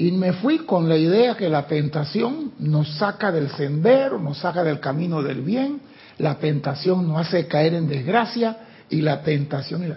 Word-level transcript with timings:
Y 0.00 0.12
me 0.12 0.32
fui 0.32 0.60
con 0.60 0.88
la 0.88 0.96
idea 0.96 1.36
que 1.36 1.50
la 1.50 1.66
tentación 1.66 2.52
nos 2.58 2.96
saca 2.96 3.30
del 3.30 3.50
sendero, 3.50 4.18
nos 4.18 4.38
saca 4.38 4.64
del 4.64 4.80
camino 4.80 5.22
del 5.22 5.42
bien, 5.42 5.78
la 6.16 6.38
tentación 6.38 7.06
nos 7.06 7.26
hace 7.26 7.46
caer 7.46 7.74
en 7.74 7.86
desgracia 7.86 8.56
y 8.88 9.02
la 9.02 9.20
tentación... 9.22 9.94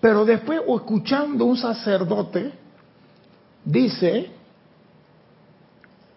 Pero 0.00 0.24
después, 0.24 0.60
escuchando 0.68 1.44
un 1.44 1.56
sacerdote, 1.56 2.50
dice 3.64 4.30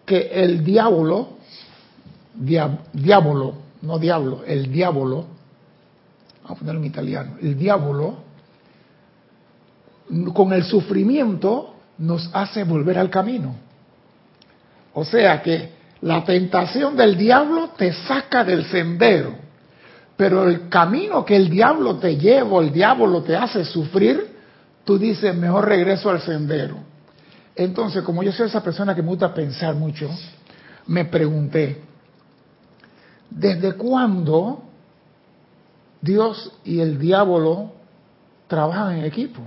que 0.04 0.22
el 0.22 0.64
diablo, 0.64 1.34
diablo, 2.34 3.54
no 3.82 4.00
diablo, 4.00 4.42
el 4.44 4.72
diablo, 4.72 5.26
vamos 6.42 6.56
a 6.56 6.58
ponerlo 6.58 6.80
en 6.80 6.86
italiano, 6.86 7.36
el 7.40 7.56
diablo, 7.56 8.16
con 10.34 10.52
el 10.52 10.64
sufrimiento 10.64 11.76
nos 11.98 12.30
hace 12.32 12.64
volver 12.64 12.98
al 12.98 13.10
camino. 13.10 13.56
O 14.94 15.04
sea 15.04 15.42
que 15.42 15.70
la 16.00 16.24
tentación 16.24 16.96
del 16.96 17.16
diablo 17.16 17.70
te 17.76 17.92
saca 17.92 18.44
del 18.44 18.64
sendero, 18.66 19.34
pero 20.16 20.48
el 20.48 20.68
camino 20.68 21.24
que 21.24 21.36
el 21.36 21.48
diablo 21.48 21.96
te 21.96 22.16
lleva, 22.16 22.60
el 22.60 22.72
diablo 22.72 23.22
te 23.22 23.36
hace 23.36 23.64
sufrir, 23.64 24.36
tú 24.84 24.98
dices, 24.98 25.34
mejor 25.34 25.66
regreso 25.66 26.10
al 26.10 26.20
sendero. 26.20 26.76
Entonces, 27.54 28.02
como 28.02 28.22
yo 28.22 28.32
soy 28.32 28.46
esa 28.46 28.62
persona 28.62 28.94
que 28.94 29.02
me 29.02 29.08
gusta 29.08 29.34
pensar 29.34 29.74
mucho, 29.74 30.08
me 30.86 31.04
pregunté, 31.04 31.82
¿desde 33.28 33.72
cuándo 33.74 34.62
Dios 36.00 36.52
y 36.64 36.80
el 36.80 36.98
diablo 36.98 37.72
trabajan 38.46 38.98
en 38.98 39.04
equipo? 39.04 39.42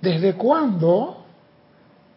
¿Desde 0.00 0.34
cuándo 0.34 1.24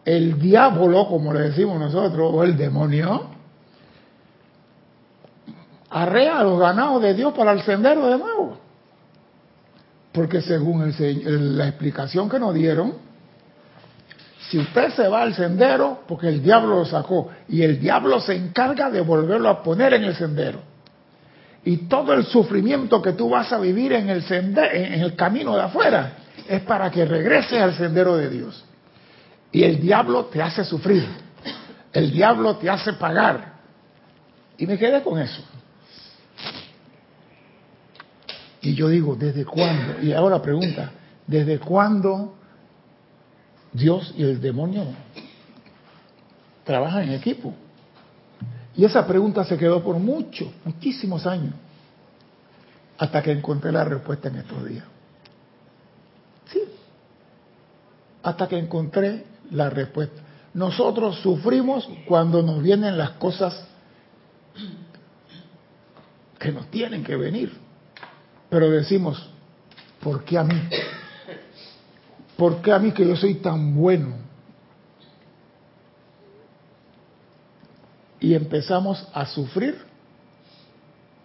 el 0.04 0.38
diablo, 0.38 1.06
como 1.08 1.32
le 1.32 1.40
decimos 1.40 1.78
nosotros, 1.78 2.30
o 2.32 2.44
el 2.44 2.56
demonio, 2.56 3.26
arrea 5.90 6.42
los 6.42 6.58
ganados 6.58 7.02
de 7.02 7.14
Dios 7.14 7.34
para 7.34 7.52
el 7.52 7.62
sendero 7.62 8.06
de 8.06 8.18
nuevo? 8.18 8.58
Porque 10.12 10.40
según 10.42 10.92
la 11.56 11.68
explicación 11.68 12.28
que 12.28 12.38
nos 12.38 12.54
dieron, 12.54 12.94
si 14.50 14.58
usted 14.58 14.90
se 14.90 15.08
va 15.08 15.22
al 15.22 15.34
sendero, 15.34 16.00
porque 16.06 16.28
el 16.28 16.42
diablo 16.42 16.76
lo 16.76 16.84
sacó, 16.84 17.30
y 17.48 17.62
el 17.62 17.80
diablo 17.80 18.20
se 18.20 18.34
encarga 18.34 18.90
de 18.90 19.00
volverlo 19.00 19.48
a 19.48 19.62
poner 19.62 19.94
en 19.94 20.04
el 20.04 20.14
sendero. 20.14 20.60
Y 21.64 21.88
todo 21.88 22.12
el 22.12 22.26
sufrimiento 22.26 23.00
que 23.00 23.12
tú 23.12 23.30
vas 23.30 23.52
a 23.52 23.58
vivir 23.58 23.92
en 23.92 24.10
el, 24.10 24.22
sendero, 24.24 24.70
en 24.72 25.00
el 25.00 25.14
camino 25.16 25.54
de 25.56 25.62
afuera, 25.62 26.16
es 26.48 26.62
para 26.62 26.90
que 26.90 27.04
regreses 27.04 27.60
al 27.60 27.76
sendero 27.76 28.16
de 28.16 28.28
Dios. 28.28 28.64
Y 29.50 29.64
el 29.64 29.80
diablo 29.80 30.26
te 30.26 30.42
hace 30.42 30.64
sufrir. 30.64 31.06
El 31.92 32.10
diablo 32.10 32.56
te 32.56 32.70
hace 32.70 32.94
pagar. 32.94 33.54
Y 34.56 34.66
me 34.66 34.78
quedé 34.78 35.02
con 35.02 35.18
eso. 35.18 35.42
Y 38.62 38.74
yo 38.74 38.88
digo, 38.88 39.16
¿desde 39.16 39.44
cuándo? 39.44 40.00
Y 40.00 40.12
ahora 40.12 40.40
pregunta, 40.40 40.92
¿desde 41.26 41.58
cuándo 41.58 42.34
Dios 43.72 44.14
y 44.16 44.22
el 44.22 44.40
demonio 44.40 44.84
trabajan 46.64 47.02
en 47.02 47.14
equipo? 47.14 47.54
Y 48.76 48.84
esa 48.84 49.06
pregunta 49.06 49.44
se 49.44 49.58
quedó 49.58 49.82
por 49.82 49.98
muchos, 49.98 50.48
muchísimos 50.64 51.26
años, 51.26 51.54
hasta 52.96 53.22
que 53.22 53.32
encontré 53.32 53.72
la 53.72 53.84
respuesta 53.84 54.28
en 54.28 54.36
estos 54.36 54.66
días. 54.66 54.84
Hasta 58.22 58.48
que 58.48 58.58
encontré 58.58 59.24
la 59.50 59.70
respuesta. 59.70 60.22
Nosotros 60.54 61.18
sufrimos 61.20 61.88
cuando 62.06 62.42
nos 62.42 62.62
vienen 62.62 62.98
las 62.98 63.10
cosas 63.12 63.64
que 66.38 66.52
nos 66.52 66.66
tienen 66.70 67.02
que 67.04 67.16
venir. 67.16 67.52
Pero 68.50 68.70
decimos, 68.70 69.30
¿por 70.00 70.24
qué 70.24 70.38
a 70.38 70.44
mí? 70.44 70.60
¿Por 72.36 72.60
qué 72.60 72.72
a 72.72 72.78
mí 72.78 72.92
que 72.92 73.06
yo 73.06 73.16
soy 73.16 73.36
tan 73.36 73.74
bueno? 73.74 74.16
Y 78.20 78.34
empezamos 78.34 79.06
a 79.12 79.26
sufrir 79.26 79.78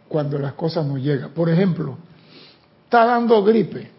cuando 0.07 0.39
las 0.39 0.53
cosas 0.53 0.85
nos 0.85 0.99
llegan. 0.99 1.31
Por 1.31 1.49
ejemplo, 1.49 1.97
está 2.85 3.05
dando 3.05 3.43
gripe 3.43 3.96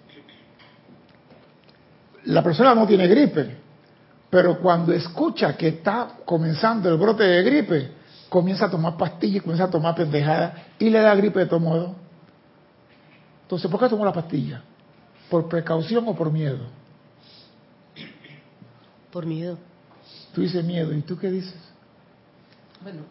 la 2.24 2.42
persona 2.42 2.74
no 2.74 2.86
tiene 2.86 3.06
gripe, 3.06 3.56
pero 4.30 4.58
cuando 4.58 4.92
escucha 4.92 5.56
que 5.56 5.68
está 5.68 6.18
comenzando 6.24 6.88
el 6.88 6.98
brote 6.98 7.24
de 7.24 7.42
gripe, 7.42 7.92
comienza 8.28 8.66
a 8.66 8.70
tomar 8.70 8.96
pastillas, 8.96 9.42
comienza 9.42 9.64
a 9.64 9.70
tomar 9.70 9.94
pendejadas 9.94 10.54
y 10.78 10.90
le 10.90 11.00
da 11.00 11.14
gripe 11.14 11.40
de 11.40 11.46
todo 11.46 11.60
modo. 11.60 11.94
Entonces, 13.42 13.70
¿por 13.70 13.80
qué 13.80 13.88
tomó 13.88 14.04
la 14.04 14.12
pastilla? 14.12 14.62
¿Por 15.30 15.48
precaución 15.48 16.06
o 16.08 16.14
por 16.14 16.30
miedo? 16.30 16.58
Por 19.10 19.24
miedo. 19.24 19.58
Tú 20.34 20.42
dices 20.42 20.62
miedo, 20.62 20.92
¿y 20.92 21.00
tú 21.00 21.18
qué 21.18 21.30
dices? 21.30 21.56
Bueno, 22.82 23.02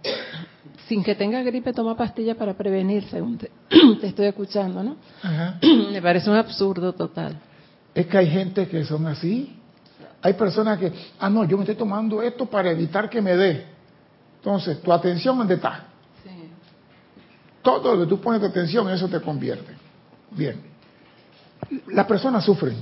sin 0.87 1.03
que 1.03 1.15
tenga 1.15 1.41
gripe, 1.41 1.73
toma 1.73 1.97
pastilla 1.97 2.35
para 2.35 2.53
prevenir, 2.53 3.03
según 3.09 3.37
te, 3.37 3.51
estoy 4.03 4.27
escuchando, 4.27 4.83
¿no? 4.83 4.95
Me 5.91 6.01
parece 6.01 6.29
un 6.29 6.37
absurdo 6.37 6.93
total. 6.93 7.37
Es 7.97 8.05
que 8.05 8.15
hay 8.15 8.29
gente 8.29 8.67
que 8.67 8.85
son 8.85 9.07
así. 9.07 9.59
Hay 10.21 10.33
personas 10.33 10.77
que, 10.77 10.93
ah, 11.19 11.31
no, 11.31 11.45
yo 11.45 11.57
me 11.57 11.63
estoy 11.63 11.73
tomando 11.73 12.21
esto 12.21 12.45
para 12.45 12.69
evitar 12.69 13.09
que 13.09 13.23
me 13.23 13.35
dé. 13.35 13.65
Entonces, 14.35 14.79
tu 14.83 14.93
atención, 14.93 15.35
¿dónde 15.35 15.55
está? 15.55 15.87
Sí. 16.23 16.29
Todo 17.63 17.95
lo 17.95 18.03
que 18.03 18.07
tú 18.07 18.21
pones 18.21 18.39
tu 18.39 18.45
atención, 18.45 18.87
eso 18.91 19.07
te 19.07 19.19
convierte. 19.19 19.73
Bien. 20.29 20.61
Las 21.87 22.05
personas 22.05 22.45
sufren. 22.45 22.77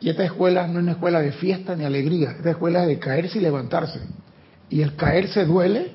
Y 0.00 0.08
esta 0.08 0.24
escuela 0.24 0.66
no 0.66 0.78
es 0.78 0.84
una 0.84 0.92
escuela 0.92 1.20
de 1.20 1.32
fiesta 1.32 1.76
ni 1.76 1.84
alegría. 1.84 2.30
Esta 2.38 2.52
escuela 2.52 2.84
es 2.84 2.88
de 2.88 2.98
caerse 2.98 3.36
y 3.36 3.42
levantarse. 3.42 4.00
Y 4.70 4.80
el 4.80 4.96
caerse 4.96 5.44
duele 5.44 5.92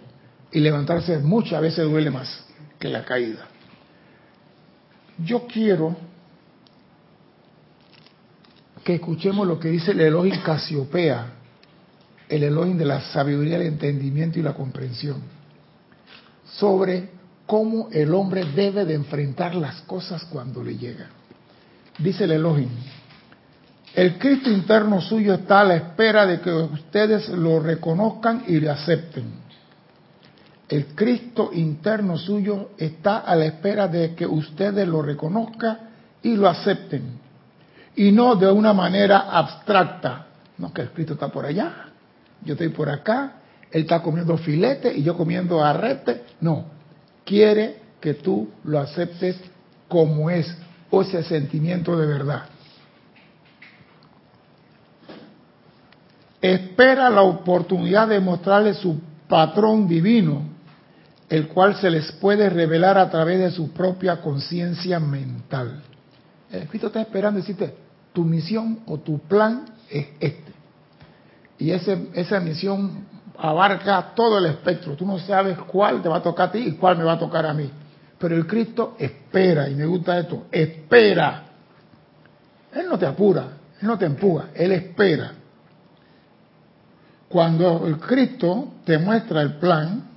y 0.52 0.60
levantarse 0.60 1.18
muchas 1.18 1.60
veces 1.60 1.90
duele 1.90 2.12
más 2.12 2.46
que 2.78 2.88
la 2.88 3.04
caída. 3.04 3.48
Yo 5.18 5.48
quiero 5.48 6.13
que 8.84 8.96
escuchemos 8.96 9.48
lo 9.48 9.60
que 9.60 9.70
dice 9.70 9.92
el 9.92 10.02
Elohim 10.02 10.42
Casiopea, 10.44 11.28
el 12.28 12.44
Elohim 12.44 12.78
de 12.78 12.86
la 12.86 13.02
sabiduría, 13.02 13.56
el 13.56 13.64
entendimiento 13.64 14.40
y 14.40 14.42
la 14.42 14.54
comprensión, 14.54 15.22
sobre 16.58 17.10
cómo 17.46 17.90
el 17.92 18.14
hombre 18.14 18.46
debe 18.56 18.86
de 18.86 18.96
enfrentar 18.96 19.56
las 19.56 19.82
cosas 19.82 20.26
cuando 20.26 20.64
le 20.64 20.78
llegan. 20.78 21.10
Dice 21.98 22.26
el 22.26 22.32
Elohim, 22.32 22.70
el 23.96 24.18
Cristo 24.18 24.50
interno 24.50 25.00
suyo 25.02 25.36
está 25.36 25.62
a 25.62 25.66
la 25.66 25.76
espera 25.76 26.26
de 26.26 26.42
que 26.42 26.52
ustedes 26.52 27.30
lo 27.30 27.60
reconozcan 27.60 28.44
y 28.48 28.60
le 28.60 28.70
acepten. 28.70 29.44
El 30.68 30.88
Cristo 30.96 31.52
interno 31.54 32.18
suyo 32.18 32.72
está 32.78 33.20
a 33.20 33.36
la 33.36 33.46
espera 33.46 33.88
de 33.88 34.16
que 34.16 34.26
ustedes 34.26 34.88
lo 34.88 35.04
reconozcan 35.04 35.78
y 36.24 36.36
lo 36.36 36.50
acepten 36.50 37.24
y 37.96 38.12
no 38.12 38.36
de 38.36 38.52
una 38.52 38.74
manera 38.74 39.30
abstracta. 39.32 40.28
No, 40.58 40.74
que 40.74 40.82
el 40.82 40.92
Cristo 40.92 41.14
está 41.14 41.30
por 41.30 41.46
allá, 41.46 41.90
yo 42.44 42.54
estoy 42.54 42.70
por 42.70 42.90
acá, 42.90 43.34
Él 43.72 43.82
está 43.82 44.02
comiendo 44.02 44.38
filete 44.38 44.94
y 44.96 45.04
yo 45.04 45.18
comiendo 45.18 45.64
arrete. 45.64 46.24
No, 46.42 46.66
quiere 47.26 47.82
que 48.00 48.16
tú 48.16 48.50
lo 48.64 48.80
aceptes 48.80 49.38
como 49.88 50.30
es, 50.30 50.56
o 50.90 51.02
ese 51.02 51.24
sentimiento 51.24 51.98
de 51.98 52.06
verdad. 52.06 52.44
Espera 56.42 57.10
la 57.10 57.22
oportunidad 57.22 58.08
de 58.10 58.20
mostrarle 58.20 58.74
su 58.74 59.00
patrón 59.30 59.88
divino, 59.88 60.44
el 61.30 61.48
cual 61.48 61.76
se 61.78 61.90
les 61.90 62.12
puede 62.12 62.50
revelar 62.50 62.98
a 62.98 63.10
través 63.10 63.40
de 63.40 63.52
su 63.52 63.72
propia 63.72 64.22
conciencia 64.22 65.00
mental. 65.00 65.82
El 66.54 66.68
Cristo 66.68 66.88
está 66.88 67.02
esperando 67.02 67.40
decirte, 67.40 67.74
tu 68.14 68.24
misión 68.24 68.82
o 68.86 69.00
tu 69.00 69.20
plan 69.20 69.66
es 69.90 70.08
este. 70.20 70.52
Y 71.58 71.72
ese, 71.72 72.10
esa 72.14 72.40
misión 72.40 73.06
abarca 73.38 74.14
todo 74.16 74.38
el 74.38 74.46
espectro. 74.46 74.96
Tú 74.96 75.06
no 75.06 75.18
sabes 75.18 75.58
cuál 75.58 76.02
te 76.02 76.10
va 76.10 76.18
a 76.18 76.24
tocar 76.24 76.50
a 76.50 76.52
ti 76.52 76.60
y 76.60 76.72
cuál 76.74 76.98
me 76.98 77.04
va 77.04 77.14
a 77.14 77.20
tocar 77.20 77.46
a 77.46 77.54
mí. 77.54 77.70
Pero 78.20 78.36
el 78.36 78.46
Cristo 78.46 78.96
espera, 79.00 79.68
y 79.68 79.76
me 79.76 79.86
gusta 79.86 80.20
esto, 80.20 80.46
espera. 80.52 81.44
Él 82.74 82.88
no 82.88 82.98
te 82.98 83.06
apura, 83.06 83.48
Él 83.82 83.88
no 83.88 83.98
te 83.98 84.06
empuja, 84.06 84.50
Él 84.54 84.72
espera. 84.72 85.34
Cuando 87.28 87.88
el 87.88 87.98
Cristo 87.98 88.74
te 88.86 89.00
muestra 89.00 89.42
el 89.42 89.56
plan, 89.56 90.13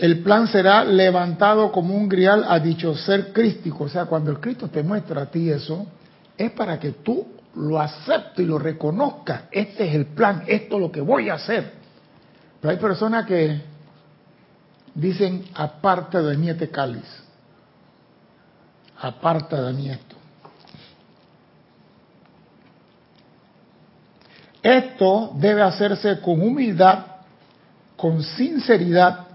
el 0.00 0.22
plan 0.22 0.46
será 0.48 0.82
levantado 0.82 1.70
como 1.70 1.94
un 1.94 2.08
grial 2.08 2.46
a 2.48 2.58
dicho 2.58 2.94
ser 2.96 3.34
crístico. 3.34 3.84
O 3.84 3.88
sea, 3.88 4.06
cuando 4.06 4.30
el 4.30 4.40
Cristo 4.40 4.68
te 4.68 4.82
muestra 4.82 5.22
a 5.22 5.26
ti 5.26 5.50
eso, 5.50 5.86
es 6.38 6.50
para 6.52 6.80
que 6.80 6.92
tú 6.92 7.26
lo 7.54 7.78
acepto 7.78 8.40
y 8.40 8.46
lo 8.46 8.58
reconozca, 8.58 9.48
este 9.50 9.86
es 9.88 9.94
el 9.94 10.06
plan, 10.06 10.44
esto 10.46 10.76
es 10.76 10.80
lo 10.80 10.90
que 10.90 11.02
voy 11.02 11.28
a 11.28 11.34
hacer. 11.34 11.72
Pero 12.58 12.70
hay 12.70 12.78
personas 12.78 13.26
que 13.26 13.60
dicen, 14.94 15.44
aparte 15.52 16.22
de 16.22 16.34
mí 16.34 16.48
este 16.48 16.70
cáliz, 16.70 17.04
aparte 18.98 19.56
de 19.56 19.72
mí 19.74 19.90
esto. 19.90 20.16
Esto 24.62 25.32
debe 25.34 25.60
hacerse 25.60 26.20
con 26.20 26.40
humildad, 26.40 27.04
con 27.96 28.22
sinceridad 28.22 29.29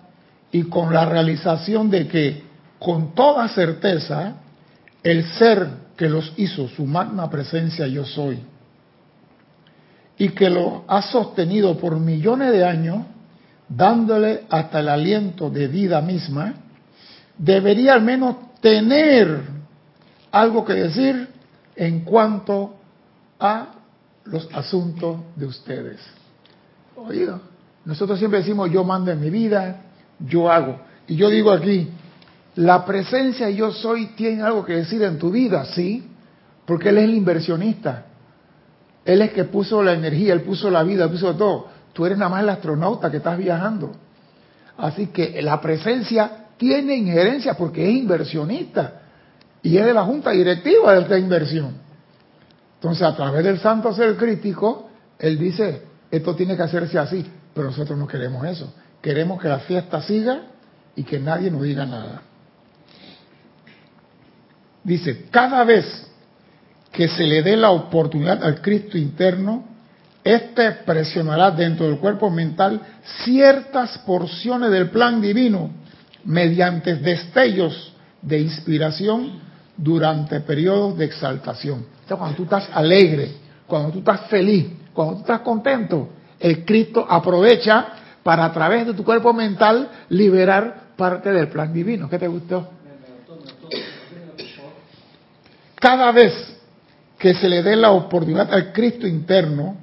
y 0.51 0.63
con 0.63 0.93
la 0.93 1.05
realización 1.05 1.89
de 1.89 2.07
que, 2.07 2.43
con 2.79 3.13
toda 3.13 3.47
certeza, 3.49 4.35
el 5.03 5.25
ser 5.33 5.67
que 5.95 6.09
los 6.09 6.33
hizo, 6.37 6.67
su 6.67 6.85
magna 6.85 7.29
presencia 7.29 7.87
yo 7.87 8.05
soy, 8.05 8.39
y 10.17 10.29
que 10.29 10.49
lo 10.49 10.85
ha 10.87 11.01
sostenido 11.01 11.77
por 11.77 11.99
millones 11.99 12.51
de 12.51 12.65
años, 12.65 13.05
dándole 13.67 14.43
hasta 14.49 14.79
el 14.79 14.89
aliento 14.89 15.49
de 15.49 15.67
vida 15.67 16.01
misma, 16.01 16.53
debería 17.37 17.93
al 17.93 18.01
menos 18.01 18.35
tener 18.61 19.41
algo 20.31 20.63
que 20.65 20.73
decir 20.73 21.27
en 21.75 22.01
cuanto 22.01 22.75
a 23.39 23.67
los 24.25 24.47
asuntos 24.53 25.17
de 25.35 25.45
ustedes. 25.45 25.99
Oído, 26.95 27.41
nosotros 27.83 28.17
siempre 28.17 28.39
decimos 28.39 28.71
yo 28.71 28.83
mando 28.83 29.11
en 29.11 29.19
mi 29.19 29.29
vida, 29.29 29.81
yo 30.19 30.51
hago. 30.51 30.79
Y 31.07 31.15
yo 31.15 31.29
digo 31.29 31.51
aquí, 31.51 31.89
la 32.55 32.85
presencia 32.85 33.49
yo 33.49 33.71
soy 33.71 34.07
tiene 34.15 34.41
algo 34.41 34.65
que 34.65 34.73
decir 34.73 35.03
en 35.03 35.19
tu 35.19 35.31
vida, 35.31 35.65
sí, 35.65 36.09
porque 36.65 36.89
Él 36.89 36.97
es 36.97 37.03
el 37.05 37.15
inversionista. 37.15 38.05
Él 39.03 39.21
es 39.21 39.31
que 39.31 39.43
puso 39.43 39.83
la 39.83 39.93
energía, 39.93 40.33
Él 40.33 40.41
puso 40.41 40.69
la 40.69 40.83
vida, 40.83 41.05
Él 41.05 41.11
puso 41.11 41.35
todo. 41.35 41.67
Tú 41.93 42.05
eres 42.05 42.17
nada 42.17 42.29
más 42.29 42.43
el 42.43 42.49
astronauta 42.49 43.11
que 43.11 43.17
estás 43.17 43.37
viajando. 43.37 43.91
Así 44.77 45.07
que 45.07 45.41
la 45.41 45.61
presencia 45.61 46.47
tiene 46.57 46.95
injerencia 46.95 47.53
porque 47.55 47.87
es 47.87 47.95
inversionista 47.95 49.01
y 49.61 49.77
es 49.77 49.85
de 49.85 49.93
la 49.93 50.03
junta 50.03 50.31
directiva 50.31 50.93
de 50.93 51.01
esta 51.01 51.17
inversión. 51.17 51.73
Entonces, 52.75 53.03
a 53.03 53.15
través 53.15 53.43
del 53.43 53.59
santo 53.59 53.93
ser 53.93 54.15
crítico, 54.15 54.89
él 55.17 55.39
dice, 55.39 55.83
esto 56.11 56.35
tiene 56.35 56.55
que 56.55 56.63
hacerse 56.63 56.99
así, 56.99 57.25
pero 57.53 57.67
nosotros 57.67 57.97
no 57.97 58.07
queremos 58.07 58.45
eso. 58.45 58.73
Queremos 59.05 59.39
que 59.39 59.47
la 59.47 59.59
fiesta 59.59 60.01
siga 60.01 60.45
y 60.95 61.03
que 61.03 61.19
nadie 61.19 61.51
nos 61.51 61.61
diga 61.61 61.85
nada. 61.85 62.23
Dice, 64.83 65.27
cada 65.29 65.63
vez 65.63 65.85
que 66.91 67.07
se 67.07 67.21
le 67.21 67.43
dé 67.43 67.55
la 67.55 67.69
oportunidad 67.69 68.43
al 68.43 68.61
Cristo 68.61 68.97
interno, 68.97 69.63
éste 70.23 70.71
presionará 70.87 71.51
dentro 71.51 71.85
del 71.85 71.99
cuerpo 71.99 72.31
mental 72.31 72.81
ciertas 73.23 73.95
porciones 73.99 74.71
del 74.71 74.89
plan 74.89 75.21
divino 75.21 75.69
mediante 76.23 76.95
destellos 76.95 77.93
de 78.23 78.39
inspiración 78.39 79.39
durante 79.77 80.39
periodos 80.39 80.97
de 80.97 81.05
exaltación. 81.05 81.85
Cuando 82.07 82.37
tú 82.37 82.43
estás 82.45 82.71
alegre, 82.73 83.33
cuando 83.67 83.91
tú 83.91 83.99
estás 83.99 84.21
feliz, 84.21 84.65
cuando 84.95 85.17
tú 85.17 85.19
estás 85.19 85.41
contento, 85.41 86.09
el 86.39 86.65
Cristo 86.65 87.05
aprovecha 87.07 88.01
para 88.25 88.45
a 88.45 88.51
través 88.51 88.87
de 88.87 88.95
tu 88.95 89.03
cuerpo 89.03 89.33
mental 89.33 89.87
liberar 90.09 90.95
parte 90.97 91.29
del 91.29 91.47
plan 91.47 91.71
divino. 91.71 92.09
¿Qué 92.09 92.17
te 92.17 92.27
gustó? 92.27 92.67
Cada 95.75 96.11
vez 96.11 96.33
que 97.19 97.35
se 97.35 97.47
le 97.47 97.61
dé 97.61 97.75
la 97.75 97.91
oportunidad 97.91 98.51
al 98.51 98.73
Cristo 98.73 99.05
interno, 99.05 99.77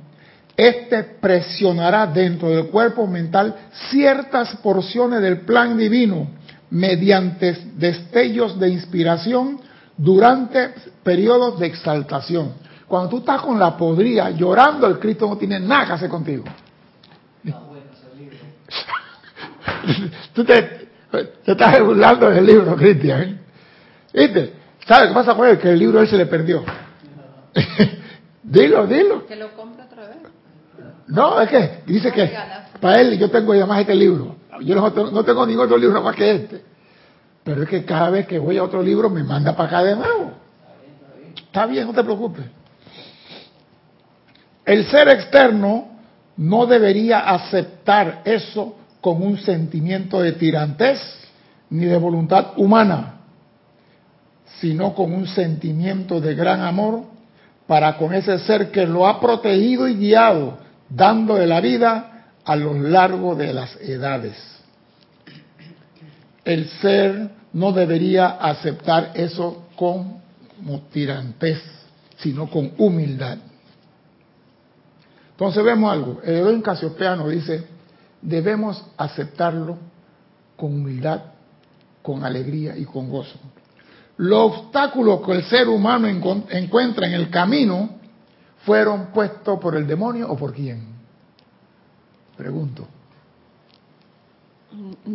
éste 0.57 1.05
presionará 1.21 2.09
dentro 2.09 2.49
del 2.49 2.67
cuerpo 2.67 3.07
mental 3.07 3.55
ciertas 3.93 4.57
porciones 4.57 5.23
del 5.23 5.43
plan 5.43 5.79
divino 5.79 6.27
mediante 6.71 7.57
destellos 7.77 8.59
de 8.59 8.71
inspiración 8.71 9.61
durante 9.97 10.75
periodos 11.05 11.61
de 11.61 11.69
exaltación. 11.69 12.55
Cuando 12.89 13.09
tú 13.09 13.19
estás 13.19 13.41
con 13.43 13.57
la 13.61 13.77
podría 13.77 14.31
llorando, 14.31 14.89
el 14.89 14.99
Cristo 14.99 15.29
no 15.29 15.39
tiene 15.39 15.61
nada 15.61 15.87
que 15.87 15.93
hacer 15.93 16.09
contigo. 16.09 16.43
Tú 20.35 20.45
te, 20.45 20.89
estás 21.45 21.81
burlando 21.83 22.31
del 22.31 22.47
libro, 22.47 22.77
Cristian. 22.77 23.41
¿Viste? 24.13 24.53
¿Sabes 24.87 25.09
qué 25.09 25.15
pasa 25.15 25.35
con 25.35 25.49
él? 25.49 25.59
Que 25.59 25.71
el 25.71 25.79
libro 25.79 26.01
él 26.01 26.09
se 26.09 26.17
le 26.17 26.27
perdió. 26.27 26.65
dilo, 28.43 28.87
dilo. 28.87 29.27
Que 29.27 29.37
lo 29.37 29.53
compra 29.55 29.85
otra 29.85 30.09
vez. 30.09 30.17
No, 31.09 31.41
es 31.41 31.49
que 31.49 31.83
dice 31.87 32.13
que 32.13 32.33
para 32.81 33.01
él 33.01 33.19
yo 33.19 33.31
tengo 33.31 33.53
además 33.53 33.81
este 33.81 33.95
libro. 33.95 34.37
Yo 34.61 34.75
no 34.75 35.25
tengo 35.25 35.47
ningún 35.47 35.65
otro 35.65 35.77
libro 35.77 36.03
más 36.03 36.15
que 36.15 36.31
este. 36.31 36.65
Pero 37.45 37.63
es 37.63 37.69
que 37.69 37.85
cada 37.85 38.11
vez 38.11 38.27
que 38.27 38.39
voy 38.39 38.59
a 38.59 38.65
otro 38.65 38.83
libro 38.83 39.11
me 39.11 39.25
manda 39.25 39.57
para 39.57 39.69
acá 39.69 39.85
de 39.85 39.97
nuevo. 39.97 40.33
Está 41.37 41.67
bien, 41.67 41.87
no 41.87 41.93
te 41.93 42.05
preocupes. 42.05 42.45
El 44.65 44.87
ser 44.87 45.09
externo 45.09 45.92
no 46.37 46.67
debería 46.67 47.21
aceptar 47.21 48.23
eso 48.25 48.77
con 49.01 49.23
un 49.23 49.39
sentimiento 49.39 50.21
de 50.21 50.33
tirantez 50.33 50.99
ni 51.71 51.87
de 51.87 51.97
voluntad 51.97 52.53
humana, 52.57 53.21
sino 54.61 54.95
con 54.95 55.13
un 55.13 55.27
sentimiento 55.27 56.21
de 56.21 56.35
gran 56.35 56.61
amor 56.61 57.05
para 57.67 57.97
con 57.97 58.15
ese 58.15 58.39
ser 58.41 58.71
que 58.71 58.87
lo 58.87 59.07
ha 59.07 59.21
protegido 59.21 59.89
y 59.89 59.95
guiado, 59.95 60.59
dándole 60.89 61.47
la 61.47 61.61
vida 61.61 62.27
a 62.45 62.57
lo 62.57 62.75
largo 62.75 63.35
de 63.35 63.53
las 63.53 63.77
edades 63.77 64.53
el 66.45 66.69
ser 66.81 67.31
no 67.53 67.73
debería 67.73 68.29
aceptar 68.29 69.13
eso 69.15 69.69
con 69.77 70.21
tirantez, 70.93 71.61
sino 72.19 72.49
con 72.49 72.73
humildad. 72.79 73.39
Entonces 75.43 75.65
vemos 75.65 75.93
algo, 75.93 76.21
el 76.23 76.37
Elohim 76.37 76.63
Casiopeano 76.63 77.29
dice, 77.29 77.67
debemos 78.21 78.81
aceptarlo 78.97 79.77
con 80.57 80.73
humildad, 80.73 81.21
con 82.01 82.25
alegría 82.25 82.79
y 82.79 82.85
con 82.85 83.11
gozo. 83.11 83.41
Los 84.19 84.53
obstáculos 84.53 85.21
que 85.27 85.33
el 85.33 85.43
ser 85.43 85.69
humano 85.69 86.07
encuentra 86.07 87.09
en 87.09 87.15
el 87.15 87.29
camino 87.29 87.91
fueron 88.59 89.07
puestos 89.07 89.59
por 89.59 89.75
el 89.75 89.85
demonio 89.85 90.31
o 90.31 90.37
por 90.37 90.55
quién? 90.55 90.81
Pregunto. 92.37 92.87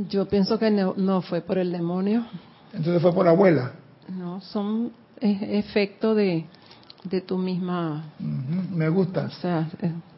Yo 0.09 0.27
pienso 0.27 0.59
que 0.59 0.69
no, 0.69 1.21
fue 1.21 1.39
por 1.39 1.57
el 1.57 1.71
demonio. 1.71 2.25
Entonces 2.73 3.01
fue 3.01 3.13
por 3.13 3.23
la 3.23 3.31
abuela. 3.31 3.71
No, 4.09 4.41
son 4.41 4.91
efectos 5.21 6.17
de, 6.17 6.45
de 7.05 7.21
tu 7.21 7.37
misma. 7.37 8.11
me 8.19 8.89
gusta. 8.89 9.29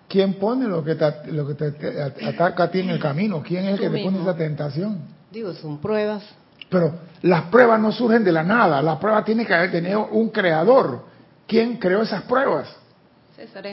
¿Quién 0.10 0.34
pone 0.34 0.68
lo 0.68 0.84
que 0.84 0.96
te, 0.96 1.32
lo 1.32 1.48
que 1.48 1.54
te, 1.54 2.02
ataca 2.26 2.64
a 2.64 2.72
ti 2.72 2.80
en 2.80 2.90
el 2.90 3.00
camino? 3.00 3.44
¿Quién 3.44 3.66
es 3.66 3.74
el 3.74 3.80
que 3.80 3.90
te 3.90 4.04
pone 4.04 4.22
esa 4.22 4.36
tentación? 4.36 5.02
Digo, 5.32 5.54
son 5.54 5.78
pruebas. 5.78 6.24
Pero 6.68 6.96
las 7.22 7.44
pruebas 7.44 7.80
no 7.80 7.92
surgen 7.92 8.24
de 8.24 8.32
la 8.32 8.44
nada. 8.44 8.82
Las 8.82 8.98
pruebas 8.98 9.24
tienen 9.24 9.46
que 9.46 9.54
haber 9.54 9.72
tenido 9.72 10.08
un 10.08 10.30
creador. 10.30 11.04
¿Quién 11.48 11.78
creó 11.78 12.02
esas 12.02 12.24
pruebas? 12.24 12.76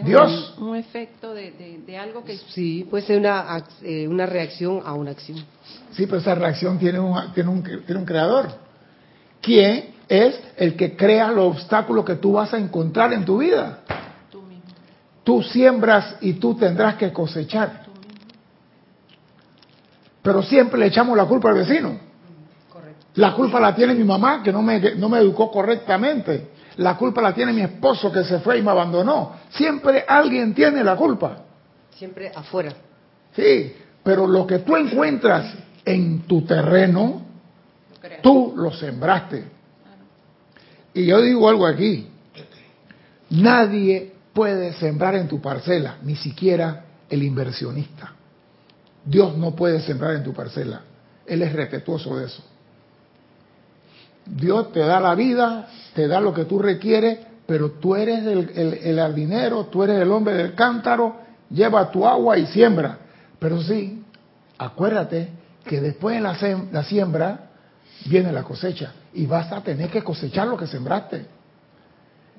Dios. 0.04 0.54
Un, 0.58 0.76
efecto 0.76 1.34
de, 1.34 1.98
algo 1.98 2.22
que... 2.22 2.36
Sí, 2.36 2.86
puede 2.88 3.04
ser 3.04 3.18
una, 3.18 3.64
eh, 3.82 4.06
una 4.06 4.26
reacción 4.26 4.82
a 4.84 4.92
una 4.92 5.12
acción. 5.12 5.38
Sí, 5.92 6.06
pero 6.06 6.18
esa 6.18 6.34
reacción 6.34 6.78
tiene 6.78 7.00
un, 7.00 7.32
tiene 7.32 7.50
un, 7.50 7.62
tiene 7.62 7.96
un 7.96 8.04
creador. 8.04 8.48
¿Quién 9.40 9.94
es 10.08 10.38
el 10.56 10.76
que 10.76 10.96
crea 10.96 11.32
los 11.32 11.56
obstáculos 11.56 12.04
que 12.04 12.16
tú 12.16 12.32
vas 12.32 12.52
a 12.54 12.58
encontrar 12.58 13.12
en 13.12 13.24
tu 13.24 13.38
vida? 13.38 13.80
Tú 15.26 15.42
siembras 15.42 16.18
y 16.20 16.34
tú 16.34 16.54
tendrás 16.54 16.94
que 16.94 17.12
cosechar. 17.12 17.82
Pero 20.22 20.40
siempre 20.40 20.78
le 20.78 20.86
echamos 20.86 21.16
la 21.16 21.24
culpa 21.24 21.48
al 21.48 21.56
vecino. 21.56 21.98
Correcto. 22.72 23.06
La 23.16 23.34
culpa 23.34 23.58
la 23.58 23.74
tiene 23.74 23.94
mi 23.94 24.04
mamá 24.04 24.40
que 24.44 24.52
no 24.52 24.62
me, 24.62 24.94
no 24.94 25.08
me 25.08 25.18
educó 25.18 25.50
correctamente. 25.50 26.50
La 26.76 26.96
culpa 26.96 27.20
la 27.20 27.34
tiene 27.34 27.52
mi 27.52 27.62
esposo 27.62 28.12
que 28.12 28.22
se 28.22 28.38
fue 28.38 28.58
y 28.58 28.62
me 28.62 28.70
abandonó. 28.70 29.32
Siempre 29.50 30.04
alguien 30.06 30.54
tiene 30.54 30.84
la 30.84 30.94
culpa. 30.94 31.38
Siempre 31.96 32.30
afuera. 32.32 32.72
Sí, 33.34 33.74
pero 34.04 34.28
lo 34.28 34.46
que 34.46 34.60
tú 34.60 34.76
encuentras 34.76 35.52
en 35.84 36.20
tu 36.20 36.42
terreno, 36.42 37.22
tú 38.22 38.54
lo 38.56 38.72
sembraste. 38.72 39.44
Y 40.94 41.04
yo 41.04 41.20
digo 41.20 41.48
algo 41.48 41.66
aquí. 41.66 42.06
Nadie 43.30 44.15
puede 44.36 44.74
sembrar 44.74 45.16
en 45.16 45.26
tu 45.26 45.40
parcela, 45.40 45.96
ni 46.02 46.14
siquiera 46.14 46.84
el 47.08 47.24
inversionista. 47.24 48.12
Dios 49.04 49.36
no 49.36 49.56
puede 49.56 49.80
sembrar 49.80 50.14
en 50.14 50.22
tu 50.22 50.34
parcela. 50.34 50.82
Él 51.24 51.40
es 51.40 51.52
respetuoso 51.52 52.16
de 52.18 52.26
eso. 52.26 52.44
Dios 54.26 54.72
te 54.72 54.80
da 54.80 55.00
la 55.00 55.14
vida, 55.14 55.68
te 55.94 56.06
da 56.06 56.20
lo 56.20 56.34
que 56.34 56.44
tú 56.44 56.58
requieres 56.58 57.20
pero 57.46 57.70
tú 57.70 57.94
eres 57.94 58.26
el, 58.26 58.80
el, 58.82 58.96
jardinero, 58.96 59.66
tú 59.66 59.84
eres 59.84 60.00
el 60.00 60.10
hombre 60.10 60.34
del 60.34 60.54
cántaro, 60.54 61.16
lleva 61.48 61.90
tu 61.90 62.04
agua 62.06 62.36
y 62.36 62.46
siembra. 62.46 62.98
Pero 63.38 63.62
sí, 63.62 64.04
acuérdate 64.58 65.28
que 65.64 65.80
después 65.80 66.16
de 66.16 66.22
la, 66.22 66.36
la 66.72 66.82
siembra 66.82 67.50
viene 68.06 68.32
la 68.32 68.42
cosecha 68.42 68.92
y 69.14 69.26
vas 69.26 69.52
a 69.52 69.62
tener 69.62 69.90
que 69.90 70.02
cosechar 70.02 70.48
lo 70.48 70.56
que 70.56 70.66
sembraste. 70.66 71.26